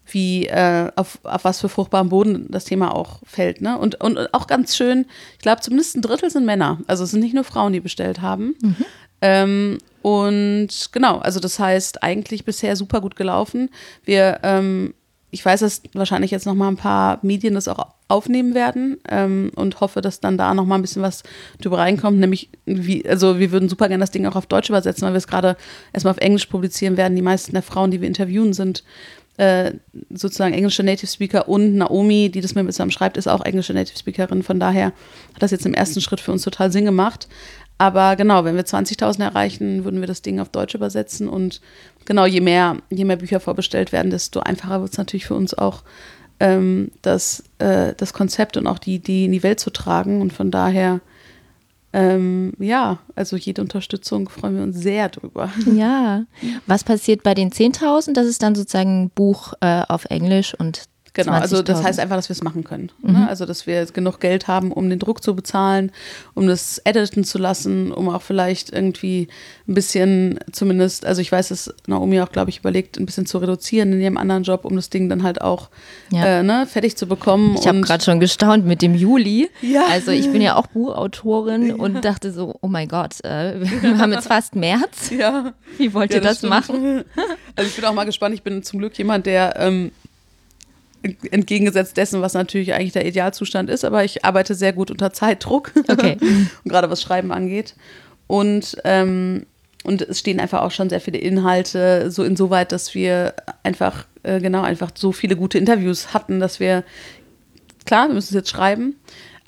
wie 0.05 0.47
äh, 0.47 0.91
auf, 0.95 1.20
auf 1.24 1.43
was 1.43 1.59
für 1.59 1.70
fruchtbaren 1.70 2.09
Boden 2.09 2.47
das 2.49 2.65
Thema 2.65 2.93
auch 2.95 3.20
fällt. 3.26 3.61
Ne? 3.61 3.78
Und, 3.78 4.01
und 4.01 4.34
auch 4.34 4.47
ganz 4.47 4.76
schön, 4.76 5.05
ich 5.34 5.39
glaube, 5.39 5.61
zumindest 5.61 5.95
ein 5.95 6.01
Drittel 6.01 6.30
sind 6.30 6.45
Männer. 6.45 6.80
Also 6.88 7.03
es 7.03 7.11
sind 7.11 7.20
nicht 7.20 7.34
nur 7.34 7.43
Frauen, 7.43 7.74
die 7.74 7.80
bestellt 7.80 8.22
haben. 8.22 8.55
Mhm. 8.61 8.76
Ähm, 9.22 9.78
und 10.01 10.70
genau, 10.91 11.18
also 11.20 11.39
das 11.39 11.59
heißt, 11.59 12.03
eigentlich 12.03 12.45
bisher 12.45 12.76
super 12.76 13.01
gut 13.01 13.15
gelaufen. 13.15 13.70
Wir 14.05 14.39
ähm, 14.43 14.93
ich 15.30 15.45
weiß, 15.45 15.59
dass 15.59 15.82
wahrscheinlich 15.93 16.32
jetzt 16.32 16.45
noch 16.45 16.55
mal 16.55 16.69
ein 16.69 16.78
paar 16.78 17.19
Medien 17.21 17.53
das 17.53 17.67
auch 17.67 17.88
aufnehmen 18.07 18.53
werden 18.53 18.97
ähm, 19.09 19.51
und 19.55 19.82
hoffe, 19.82 19.99
dass 19.99 20.21
dann 20.21 20.38
da 20.38 20.53
noch 20.53 20.65
mal 20.65 20.75
ein 20.75 20.82
bisschen 20.82 21.01
was 21.01 21.23
drüber 21.61 21.80
reinkommt. 21.80 22.19
Nämlich, 22.19 22.49
wie, 22.65 23.07
also 23.07 23.38
wir 23.38 23.51
würden 23.51 23.67
super 23.67 23.89
gerne 23.89 24.03
das 24.03 24.11
Ding 24.11 24.25
auch 24.25 24.38
auf 24.38 24.45
Deutsch 24.45 24.69
übersetzen, 24.69 25.05
weil 25.05 25.13
wir 25.13 25.17
es 25.17 25.28
gerade 25.28 25.57
erstmal 25.91 26.13
auf 26.13 26.19
Englisch 26.19 26.45
publizieren 26.45 26.95
werden. 26.95 27.15
Die 27.15 27.21
meisten 27.21 27.51
der 27.51 27.61
Frauen, 27.61 27.91
die 27.91 27.99
wir 27.99 28.07
interviewen, 28.07 28.53
sind 28.53 28.86
äh, 29.36 29.73
sozusagen 30.09 30.53
englische 30.53 30.84
Native 30.84 31.11
Speaker 31.11 31.49
und 31.49 31.75
Naomi, 31.75 32.30
die 32.30 32.41
das 32.41 32.55
mir 32.55 32.63
mit 32.63 32.73
zusammen 32.73 32.91
schreibt, 32.91 33.17
ist 33.17 33.28
auch 33.28 33.43
englische 33.43 33.73
Native 33.73 33.97
Speakerin. 33.97 34.43
Von 34.43 34.59
daher 34.61 34.88
hat 35.34 35.41
das 35.41 35.51
jetzt 35.51 35.65
im 35.65 35.73
ersten 35.73 35.99
Schritt 35.99 36.21
für 36.21 36.32
uns 36.32 36.41
total 36.41 36.71
Sinn 36.71 36.86
gemacht. 36.86 37.28
Aber 37.78 38.15
genau, 38.15 38.43
wenn 38.43 38.55
wir 38.55 38.65
20.000 38.65 39.23
erreichen, 39.23 39.84
würden 39.84 39.99
wir 39.99 40.07
das 40.07 40.21
Ding 40.21 40.39
auf 40.39 40.49
Deutsch 40.49 40.73
übersetzen. 40.73 41.30
Und 41.30 41.61
genau, 42.05 42.25
je 42.25 42.41
mehr, 42.41 42.78
je 42.89 43.05
mehr 43.05 43.17
Bücher 43.17 43.39
vorbestellt 43.39 43.91
werden, 43.91 44.09
desto 44.09 44.39
einfacher 44.39 44.82
wird 44.82 44.91
es 44.91 44.97
natürlich 44.97 45.28
für 45.28 45.36
uns 45.36 45.53
auch, 45.53 45.84
ähm, 46.39 46.91
das, 47.01 47.43
äh, 47.59 47.93
das 47.95 48.13
Konzept 48.13 48.57
und 48.57 48.67
auch 48.67 48.80
die 48.80 48.95
Idee 48.95 49.25
in 49.25 49.32
die 49.32 49.43
Welt 49.43 49.59
zu 49.59 49.69
tragen. 49.69 50.21
Und 50.21 50.34
von 50.34 50.49
daher, 50.49 51.01
ähm, 51.93 52.53
ja, 52.59 52.99
also 53.15 53.38
jede 53.38 53.61
Unterstützung 53.61 54.28
freuen 54.30 54.55
wir 54.55 54.63
uns 54.63 54.78
sehr 54.78 55.09
drüber. 55.09 55.51
Ja. 55.75 56.25
Was 56.65 56.84
passiert 56.84 57.23
bei 57.23 57.34
den 57.34 57.51
10.000? 57.51 58.13
Das 58.13 58.25
ist 58.25 58.41
dann 58.41 58.55
sozusagen 58.55 59.03
ein 59.03 59.09
Buch 59.09 59.53
äh, 59.61 59.84
auf 59.88 60.05
Englisch 60.05 60.53
und 60.55 60.84
Genau, 61.18 61.32
also 61.32 61.63
das 61.63 61.84
heißt 61.84 61.99
einfach, 61.99 62.15
dass 62.15 62.30
wir 62.30 62.36
es 62.36 62.43
machen 62.43 62.63
können. 62.63 62.91
Ne? 63.01 63.11
Mhm. 63.11 63.20
Ne? 63.20 63.28
Also, 63.28 63.45
dass 63.45 63.65
wir 63.65 63.84
genug 63.88 64.20
Geld 64.20 64.47
haben, 64.47 64.72
um 64.72 64.88
den 64.88 64.99
Druck 64.99 65.24
zu 65.24 65.36
bezahlen, 65.36 65.91
um 66.36 66.47
das 66.47 66.80
editen 66.86 67.24
zu 67.24 67.39
lassen, 67.39 67.91
um 67.91 68.07
auch 68.09 68.22
vielleicht 68.22 68.72
irgendwie 68.72 69.28
ein 69.68 69.74
bisschen 69.74 70.39
zumindest, 70.51 71.07
also 71.07 71.20
ich 71.22 71.32
weiß, 71.32 71.49
dass 71.49 71.74
Naomi 71.88 72.22
auch, 72.22 72.32
glaube 72.32 72.51
ich, 72.51 72.59
überlegt, 72.59 72.99
ein 72.99 73.07
bisschen 73.07 73.26
zu 73.26 73.39
reduzieren 73.39 73.93
in 73.93 73.99
ihrem 73.99 74.18
anderen 74.18 74.43
Job, 74.43 74.63
um 74.63 74.76
das 74.76 74.91
Ding 74.91 75.09
dann 75.09 75.24
halt 75.24 75.41
auch 75.41 75.70
ja. 76.11 76.39
äh, 76.39 76.43
ne, 76.43 76.68
fertig 76.68 76.95
zu 76.97 77.07
bekommen. 77.07 77.55
Ich 77.59 77.68
habe 77.68 77.82
gerade 77.82 78.03
schon 78.03 78.20
gestaunt 78.20 78.65
mit 78.65 78.84
dem 78.84 78.93
Juli. 78.93 79.49
Ja. 79.61 79.88
Also 79.89 80.11
ich 80.11 80.32
bin 80.32 80.41
ja 80.41 80.55
auch 80.55 80.68
Buchautorin 80.68 81.70
ja. 81.70 81.76
und 81.76 82.05
dachte 82.05 82.32
so, 82.32 82.55
oh 82.61 82.68
mein 82.68 82.88
Gott, 82.88 83.24
äh, 83.24 83.59
wir 83.82 83.97
haben 83.97 84.11
jetzt 84.11 84.28
fast 84.28 84.55
März. 84.55 85.09
Ja. 85.09 85.53
Wie 85.78 85.93
wollt 85.93 86.13
ihr 86.13 86.22
das, 86.22 86.41
das 86.41 86.49
machen? 86.49 87.03
Also 87.55 87.70
ich 87.70 87.76
bin 87.76 87.86
auch 87.86 87.93
mal 87.93 88.05
gespannt. 88.05 88.36
Ich 88.36 88.43
bin 88.43 88.61
zum 88.61 88.78
Glück 88.80 88.95
jemand, 88.97 89.26
der 89.26 89.55
ähm, 89.57 89.91
entgegengesetzt 91.32 91.97
dessen, 91.97 92.22
was 92.22 92.34
natürlich 92.34 92.74
eigentlich 92.74 92.93
der 92.93 93.05
Idealzustand 93.05 93.70
ist, 93.70 93.86
aber 93.86 94.03
ich 94.03 94.26
arbeite 94.26 94.55
sehr 94.55 94.74
gut 94.74 94.91
unter 94.91 95.14
Zeitdruck. 95.14 95.72
Okay. 95.88 96.18
und 96.64 96.70
gerade 96.70 96.89
was 96.89 97.01
Schreiben 97.01 97.32
angeht. 97.32 97.76
Und, 98.28 98.78
ähm, 98.84 99.45
und 99.84 100.01
es 100.01 100.20
stehen 100.20 100.39
einfach 100.39 100.62
auch 100.62 100.72
schon 100.72 100.89
sehr 100.89 101.01
viele 101.01 101.18
Inhalte, 101.18 102.12
so 102.12 102.24
insoweit, 102.24 102.72
dass 102.72 102.93
wir 102.93 103.34
einfach, 103.64 104.05
äh, 104.24 104.39
genau, 104.39 104.64
einfach 104.64 104.91
so 104.95 105.12
viele 105.12 105.36
gute 105.36 105.58
Interviews 105.58 106.14
hatten, 106.14 106.39
dass 106.39 106.60
wir, 106.60 106.84
klar, 107.86 108.08
wir 108.08 108.16
müssen 108.16 108.34
es 108.34 108.36
jetzt 108.36 108.49
schreiben, 108.49 108.95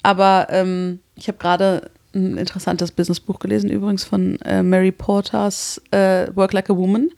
aber 0.01 0.47
ähm, 0.49 0.99
ich 1.15 1.27
habe 1.27 1.37
gerade 1.37 1.91
ein 2.15 2.37
interessantes 2.37 2.91
Businessbuch 2.91 3.39
gelesen, 3.39 3.69
übrigens 3.69 4.03
von 4.03 4.39
äh, 4.41 4.63
Mary 4.63 4.91
Porters 4.91 5.81
äh, 5.91 6.27
Work 6.35 6.53
Like 6.53 6.69
a 6.69 6.75
Woman. 6.75 7.11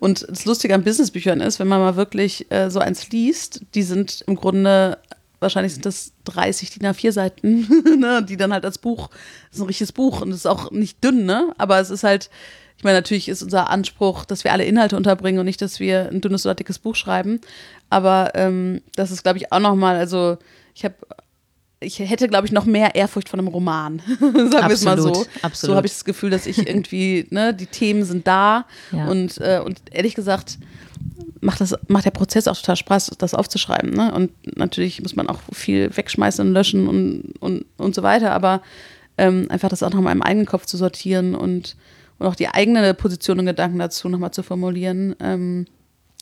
Und 0.00 0.26
das 0.28 0.46
Lustige 0.46 0.74
an 0.74 0.82
Businessbüchern 0.82 1.40
ist, 1.40 1.60
wenn 1.60 1.68
man 1.68 1.78
mal 1.78 1.94
wirklich 1.94 2.50
äh, 2.50 2.70
so 2.70 2.80
eins 2.80 3.10
liest, 3.10 3.60
die 3.74 3.82
sind 3.82 4.24
im 4.26 4.34
Grunde, 4.34 4.98
wahrscheinlich 5.40 5.74
sind 5.74 5.84
das 5.84 6.12
30 6.24 6.70
DIN 6.70 6.88
A4 6.88 7.12
Seiten, 7.12 7.68
ne, 7.98 8.24
die 8.26 8.38
dann 8.38 8.52
halt 8.52 8.64
als 8.64 8.78
Buch, 8.78 9.08
das 9.08 9.58
ist 9.58 9.60
ein 9.60 9.66
richtiges 9.66 9.92
Buch 9.92 10.22
und 10.22 10.32
ist 10.32 10.46
auch 10.46 10.70
nicht 10.70 11.04
dünn, 11.04 11.26
ne? 11.26 11.52
Aber 11.58 11.78
es 11.78 11.90
ist 11.90 12.02
halt, 12.02 12.30
ich 12.78 12.82
meine, 12.84 12.96
natürlich 12.96 13.28
ist 13.28 13.42
unser 13.42 13.68
Anspruch, 13.68 14.24
dass 14.24 14.42
wir 14.42 14.52
alle 14.52 14.64
Inhalte 14.64 14.96
unterbringen 14.96 15.38
und 15.38 15.44
nicht, 15.44 15.60
dass 15.60 15.80
wir 15.80 16.08
ein 16.08 16.22
dünnes 16.22 16.46
oder 16.46 16.54
dickes 16.54 16.78
Buch 16.78 16.96
schreiben. 16.96 17.42
Aber 17.90 18.30
ähm, 18.34 18.80
das 18.96 19.10
ist, 19.10 19.22
glaube 19.22 19.36
ich, 19.36 19.52
auch 19.52 19.60
nochmal, 19.60 19.96
also 19.96 20.38
ich 20.74 20.86
habe 20.86 20.94
ich 21.80 21.98
hätte, 21.98 22.28
glaube 22.28 22.46
ich, 22.46 22.52
noch 22.52 22.66
mehr 22.66 22.94
Ehrfurcht 22.94 23.28
vor 23.28 23.38
einem 23.38 23.48
Roman. 23.48 24.02
Sagen 24.20 24.50
wir 24.52 24.70
es 24.70 24.84
mal 24.84 25.00
so. 25.00 25.26
Absolut. 25.42 25.54
So 25.54 25.74
habe 25.74 25.86
ich 25.86 25.92
das 25.94 26.04
Gefühl, 26.04 26.30
dass 26.30 26.46
ich 26.46 26.58
irgendwie, 26.66 27.26
ne, 27.30 27.54
die 27.54 27.66
Themen 27.66 28.04
sind 28.04 28.26
da 28.26 28.66
Ja. 28.92 29.06
und, 29.08 29.38
äh, 29.38 29.60
und 29.64 29.80
ehrlich 29.90 30.14
gesagt 30.14 30.58
macht, 31.40 31.60
das, 31.62 31.74
macht 31.88 32.04
der 32.04 32.10
Prozess 32.10 32.46
auch 32.48 32.56
total 32.56 32.76
Spaß, 32.76 33.12
das 33.18 33.34
aufzuschreiben. 33.34 33.90
Ne? 33.94 34.12
Und 34.12 34.30
natürlich 34.58 35.00
muss 35.00 35.16
man 35.16 35.28
auch 35.28 35.40
viel 35.52 35.96
wegschmeißen 35.96 36.46
und 36.46 36.52
löschen 36.52 36.86
und, 36.86 37.34
und, 37.40 37.64
und 37.78 37.94
so 37.94 38.02
weiter, 38.02 38.32
aber 38.32 38.60
ähm, 39.16 39.46
einfach 39.48 39.70
das 39.70 39.82
auch 39.82 39.90
nochmal 39.92 40.14
im 40.14 40.22
eigenen 40.22 40.46
Kopf 40.46 40.66
zu 40.66 40.76
sortieren 40.76 41.34
und, 41.34 41.76
und 42.18 42.26
auch 42.26 42.34
die 42.34 42.48
eigene 42.48 42.92
Position 42.92 43.38
und 43.38 43.46
Gedanken 43.46 43.78
dazu 43.78 44.10
nochmal 44.10 44.32
zu 44.32 44.42
formulieren. 44.42 45.16
Ähm, 45.20 45.66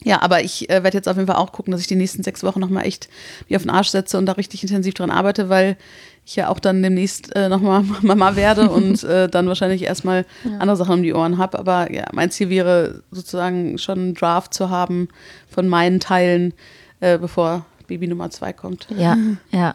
ja, 0.04 0.22
aber 0.22 0.42
ich 0.42 0.70
äh, 0.70 0.82
werde 0.82 0.96
jetzt 0.96 1.08
auf 1.08 1.16
jeden 1.16 1.26
Fall 1.26 1.36
auch 1.36 1.52
gucken, 1.52 1.72
dass 1.72 1.80
ich 1.80 1.86
die 1.86 1.96
nächsten 1.96 2.22
sechs 2.22 2.42
Wochen 2.42 2.60
nochmal 2.60 2.86
echt 2.86 3.08
mich 3.48 3.56
auf 3.56 3.62
den 3.62 3.70
Arsch 3.70 3.88
setze 3.88 4.16
und 4.18 4.26
da 4.26 4.32
richtig 4.32 4.62
intensiv 4.62 4.94
dran 4.94 5.10
arbeite, 5.10 5.48
weil 5.48 5.76
ich 6.24 6.36
ja 6.36 6.48
auch 6.48 6.60
dann 6.60 6.82
demnächst 6.82 7.34
äh, 7.34 7.48
nochmal 7.48 7.82
Mama 8.02 8.36
werde 8.36 8.70
und 8.70 9.02
äh, 9.02 9.28
dann 9.28 9.48
wahrscheinlich 9.48 9.82
erstmal 9.82 10.24
andere 10.58 10.76
Sachen 10.76 10.94
um 10.94 11.02
die 11.02 11.14
Ohren 11.14 11.38
habe. 11.38 11.58
Aber 11.58 11.92
ja, 11.92 12.04
mein 12.12 12.30
Ziel 12.30 12.50
wäre 12.50 13.02
sozusagen 13.10 13.78
schon 13.78 13.98
einen 13.98 14.14
Draft 14.14 14.54
zu 14.54 14.70
haben 14.70 15.08
von 15.48 15.68
meinen 15.68 16.00
Teilen, 16.00 16.54
äh, 17.00 17.18
bevor 17.18 17.66
Baby 17.88 18.06
Nummer 18.06 18.30
zwei 18.30 18.52
kommt. 18.52 18.86
Ja, 18.96 19.16
ja. 19.50 19.74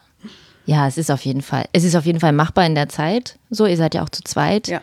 Ja, 0.65 0.87
es 0.87 0.97
ist 0.97 1.11
auf 1.11 1.25
jeden 1.25 1.41
Fall. 1.41 1.65
Es 1.73 1.83
ist 1.83 1.93
auf 1.93 2.05
jeden 2.05 2.21
Fall 2.21 2.31
machbar 2.31 2.65
in 2.65 2.73
der 2.73 2.87
Zeit. 2.87 3.37
So, 3.49 3.65
ihr 3.65 3.75
seid 3.75 3.95
ja 3.95 4.01
auch 4.01 4.07
zu 4.07 4.23
zweit. 4.23 4.69
Ja. 4.69 4.81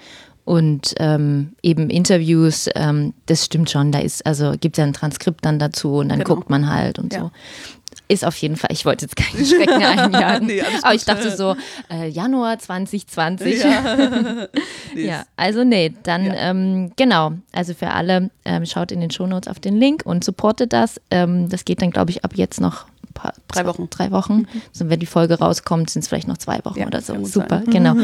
Und 0.51 0.95
ähm, 0.99 1.53
eben 1.63 1.91
Interviews, 1.91 2.69
ähm, 2.75 3.15
das 3.27 3.45
stimmt 3.45 3.71
schon. 3.71 3.93
Da 3.93 4.01
ist, 4.01 4.27
also 4.27 4.51
gibt 4.61 4.77
es 4.77 4.79
ja 4.79 4.85
ein 4.85 4.93
Transkript 4.93 5.45
dann 5.45 5.61
dazu 5.61 5.99
und 5.99 6.09
dann 6.09 6.19
Genau. 6.19 6.35
guckt 6.35 6.51
man 6.51 6.69
halt 6.69 6.99
und 6.99 7.13
Ja. 7.13 7.21
so. 7.21 7.31
Ist 8.09 8.25
auf 8.25 8.35
jeden 8.39 8.57
Fall, 8.57 8.71
ich 8.73 8.85
wollte 8.85 9.05
jetzt 9.05 9.15
keinen 9.15 9.47
Schrecken 9.47 9.81
einjagen. 9.85 10.49
Nee, 10.49 10.61
aber 10.83 10.95
ich 10.95 11.05
dachte 11.05 11.31
so, 11.37 11.55
äh, 11.89 12.09
Januar 12.09 12.59
2020. 12.59 13.63
Ja. 13.63 14.49
Ja, 14.97 15.23
also 15.37 15.63
nee, 15.63 15.95
dann 16.03 16.25
Ja. 16.27 16.35
ähm, 16.51 16.91
genau. 16.97 17.31
Also 17.53 17.73
für 17.75 17.91
alle, 17.93 18.31
ähm, 18.45 18.67
schaut 18.67 18.91
in 18.91 19.01
den 19.01 19.13
Shownotes 19.13 19.47
auf 19.49 19.61
den 19.61 19.79
Link 19.79 20.03
und 20.05 20.25
supportet 20.25 20.73
das. 20.73 21.01
Ähm, 21.13 21.49
das 21.49 21.65
geht 21.65 21.81
dann, 21.81 21.93
glaube 21.93 22.11
ich, 22.11 22.25
ab 22.25 22.33
jetzt 22.35 22.61
noch 22.61 22.87
paar, 23.15 23.33
Drei 23.49 23.67
Wochen. 23.67 23.89
Drei 23.91 24.11
Wochen. 24.11 24.47
Also 24.73 24.89
wenn 24.89 25.01
die 25.01 25.07
Folge 25.07 25.39
rauskommt, 25.39 25.91
sind 25.91 26.03
es 26.03 26.09
vielleicht 26.09 26.29
noch 26.29 26.39
zwei 26.39 26.61
Wochen 26.65 26.79
Ja, 26.79 26.87
oder 26.87 27.01
so. 27.01 27.25
Super, 27.25 27.63
sein. 27.65 27.71
genau. 27.71 27.95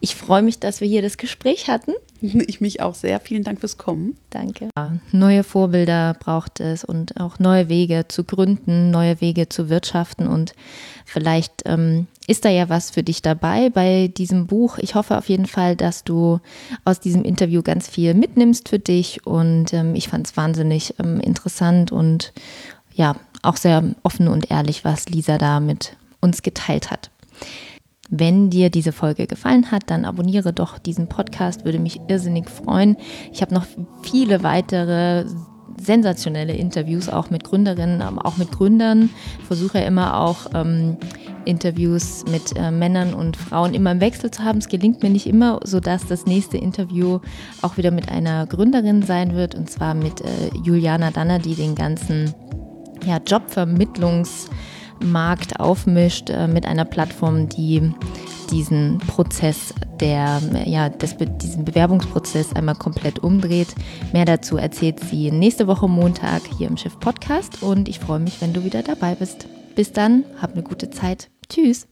Ich 0.00 0.14
freue 0.14 0.42
mich, 0.42 0.58
dass 0.60 0.80
wir 0.82 0.88
hier 0.88 1.00
das 1.00 1.16
Gespräch 1.16 1.68
hatten. 1.68 1.92
Ich 2.20 2.60
mich 2.60 2.80
auch 2.82 2.94
sehr. 2.94 3.18
Vielen 3.20 3.44
Dank 3.44 3.60
fürs 3.60 3.78
Kommen. 3.78 4.16
Danke. 4.30 4.68
Ja, 4.76 4.92
neue 5.12 5.42
Vorbilder 5.42 6.14
braucht 6.18 6.60
es 6.60 6.84
und 6.84 7.18
auch 7.20 7.38
neue 7.38 7.68
Wege 7.68 8.04
zu 8.08 8.24
gründen, 8.24 8.90
neue 8.90 9.20
Wege 9.20 9.48
zu 9.48 9.68
wirtschaften 9.70 10.26
und 10.28 10.54
vielleicht 11.04 11.62
ähm, 11.64 12.06
ist 12.26 12.44
da 12.44 12.48
ja 12.50 12.68
was 12.68 12.90
für 12.90 13.02
dich 13.02 13.22
dabei 13.22 13.70
bei 13.70 14.08
diesem 14.08 14.46
Buch. 14.46 14.78
Ich 14.78 14.94
hoffe 14.94 15.16
auf 15.16 15.28
jeden 15.28 15.46
Fall, 15.46 15.76
dass 15.76 16.04
du 16.04 16.40
aus 16.84 17.00
diesem 17.00 17.22
Interview 17.24 17.62
ganz 17.62 17.88
viel 17.88 18.14
mitnimmst 18.14 18.68
für 18.68 18.78
dich 18.78 19.26
und 19.26 19.72
ähm, 19.72 19.94
ich 19.94 20.08
fand 20.08 20.26
es 20.26 20.36
wahnsinnig 20.36 20.94
ähm, 21.02 21.20
interessant 21.20 21.90
und 21.92 22.32
ja, 22.94 23.14
auch 23.42 23.56
sehr 23.56 23.82
offen 24.02 24.28
und 24.28 24.50
ehrlich, 24.50 24.84
was 24.84 25.08
Lisa 25.08 25.38
da 25.38 25.60
mit 25.60 25.96
uns 26.20 26.42
geteilt 26.42 26.90
hat. 26.90 27.10
Wenn 28.08 28.50
dir 28.50 28.70
diese 28.70 28.92
Folge 28.92 29.26
gefallen 29.26 29.70
hat, 29.72 29.84
dann 29.88 30.04
abonniere 30.04 30.52
doch 30.52 30.78
diesen 30.78 31.08
Podcast, 31.08 31.64
würde 31.64 31.80
mich 31.80 32.00
irrsinnig 32.08 32.48
freuen. 32.48 32.96
Ich 33.32 33.42
habe 33.42 33.54
noch 33.54 33.66
viele 34.02 34.42
weitere 34.42 35.24
sensationelle 35.80 36.54
Interviews, 36.54 37.08
auch 37.08 37.30
mit 37.30 37.44
Gründerinnen, 37.44 38.02
aber 38.02 38.24
auch 38.24 38.36
mit 38.36 38.52
Gründern. 38.52 39.10
Ich 39.40 39.44
versuche 39.46 39.78
immer 39.78 40.20
auch 40.20 40.46
ähm, 40.54 40.96
Interviews 41.44 42.24
mit 42.30 42.56
äh, 42.56 42.70
Männern 42.70 43.14
und 43.14 43.36
Frauen 43.36 43.74
immer 43.74 43.92
im 43.92 44.00
Wechsel 44.00 44.30
zu 44.30 44.44
haben. 44.44 44.58
Es 44.58 44.68
gelingt 44.68 45.02
mir 45.02 45.10
nicht 45.10 45.26
immer, 45.26 45.60
sodass 45.64 46.06
das 46.06 46.26
nächste 46.26 46.56
Interview 46.58 47.20
auch 47.62 47.76
wieder 47.76 47.90
mit 47.90 48.08
einer 48.08 48.46
Gründerin 48.46 49.02
sein 49.02 49.34
wird, 49.34 49.54
und 49.54 49.68
zwar 49.68 49.94
mit 49.94 50.20
äh, 50.20 50.26
Juliana 50.62 51.10
Danner, 51.10 51.38
die 51.38 51.54
den 51.54 51.74
ganzen 51.74 52.34
ja, 53.06 53.18
Jobvermittlungsmarkt 53.26 55.60
aufmischt 55.60 56.30
äh, 56.30 56.48
mit 56.48 56.66
einer 56.66 56.84
Plattform, 56.84 57.48
die 57.48 57.92
diesen 58.50 58.98
Prozess 58.98 59.74
der, 60.00 60.40
ja, 60.66 60.88
Be- 60.88 61.26
diesen 61.26 61.64
Bewerbungsprozess 61.64 62.54
einmal 62.54 62.76
komplett 62.76 63.18
umdreht. 63.18 63.74
Mehr 64.12 64.24
dazu 64.24 64.56
erzählt 64.56 65.00
sie 65.00 65.30
nächste 65.30 65.66
Woche 65.66 65.88
Montag 65.88 66.42
hier 66.58 66.68
im 66.68 66.76
Schiff 66.76 66.98
Podcast 67.00 67.62
und 67.62 67.88
ich 67.88 67.98
freue 67.98 68.20
mich, 68.20 68.40
wenn 68.40 68.52
du 68.52 68.62
wieder 68.62 68.82
dabei 68.82 69.14
bist. 69.14 69.46
Bis 69.74 69.92
dann, 69.92 70.24
hab 70.40 70.52
eine 70.52 70.62
gute 70.62 70.90
Zeit. 70.90 71.28
Tschüss. 71.48 71.88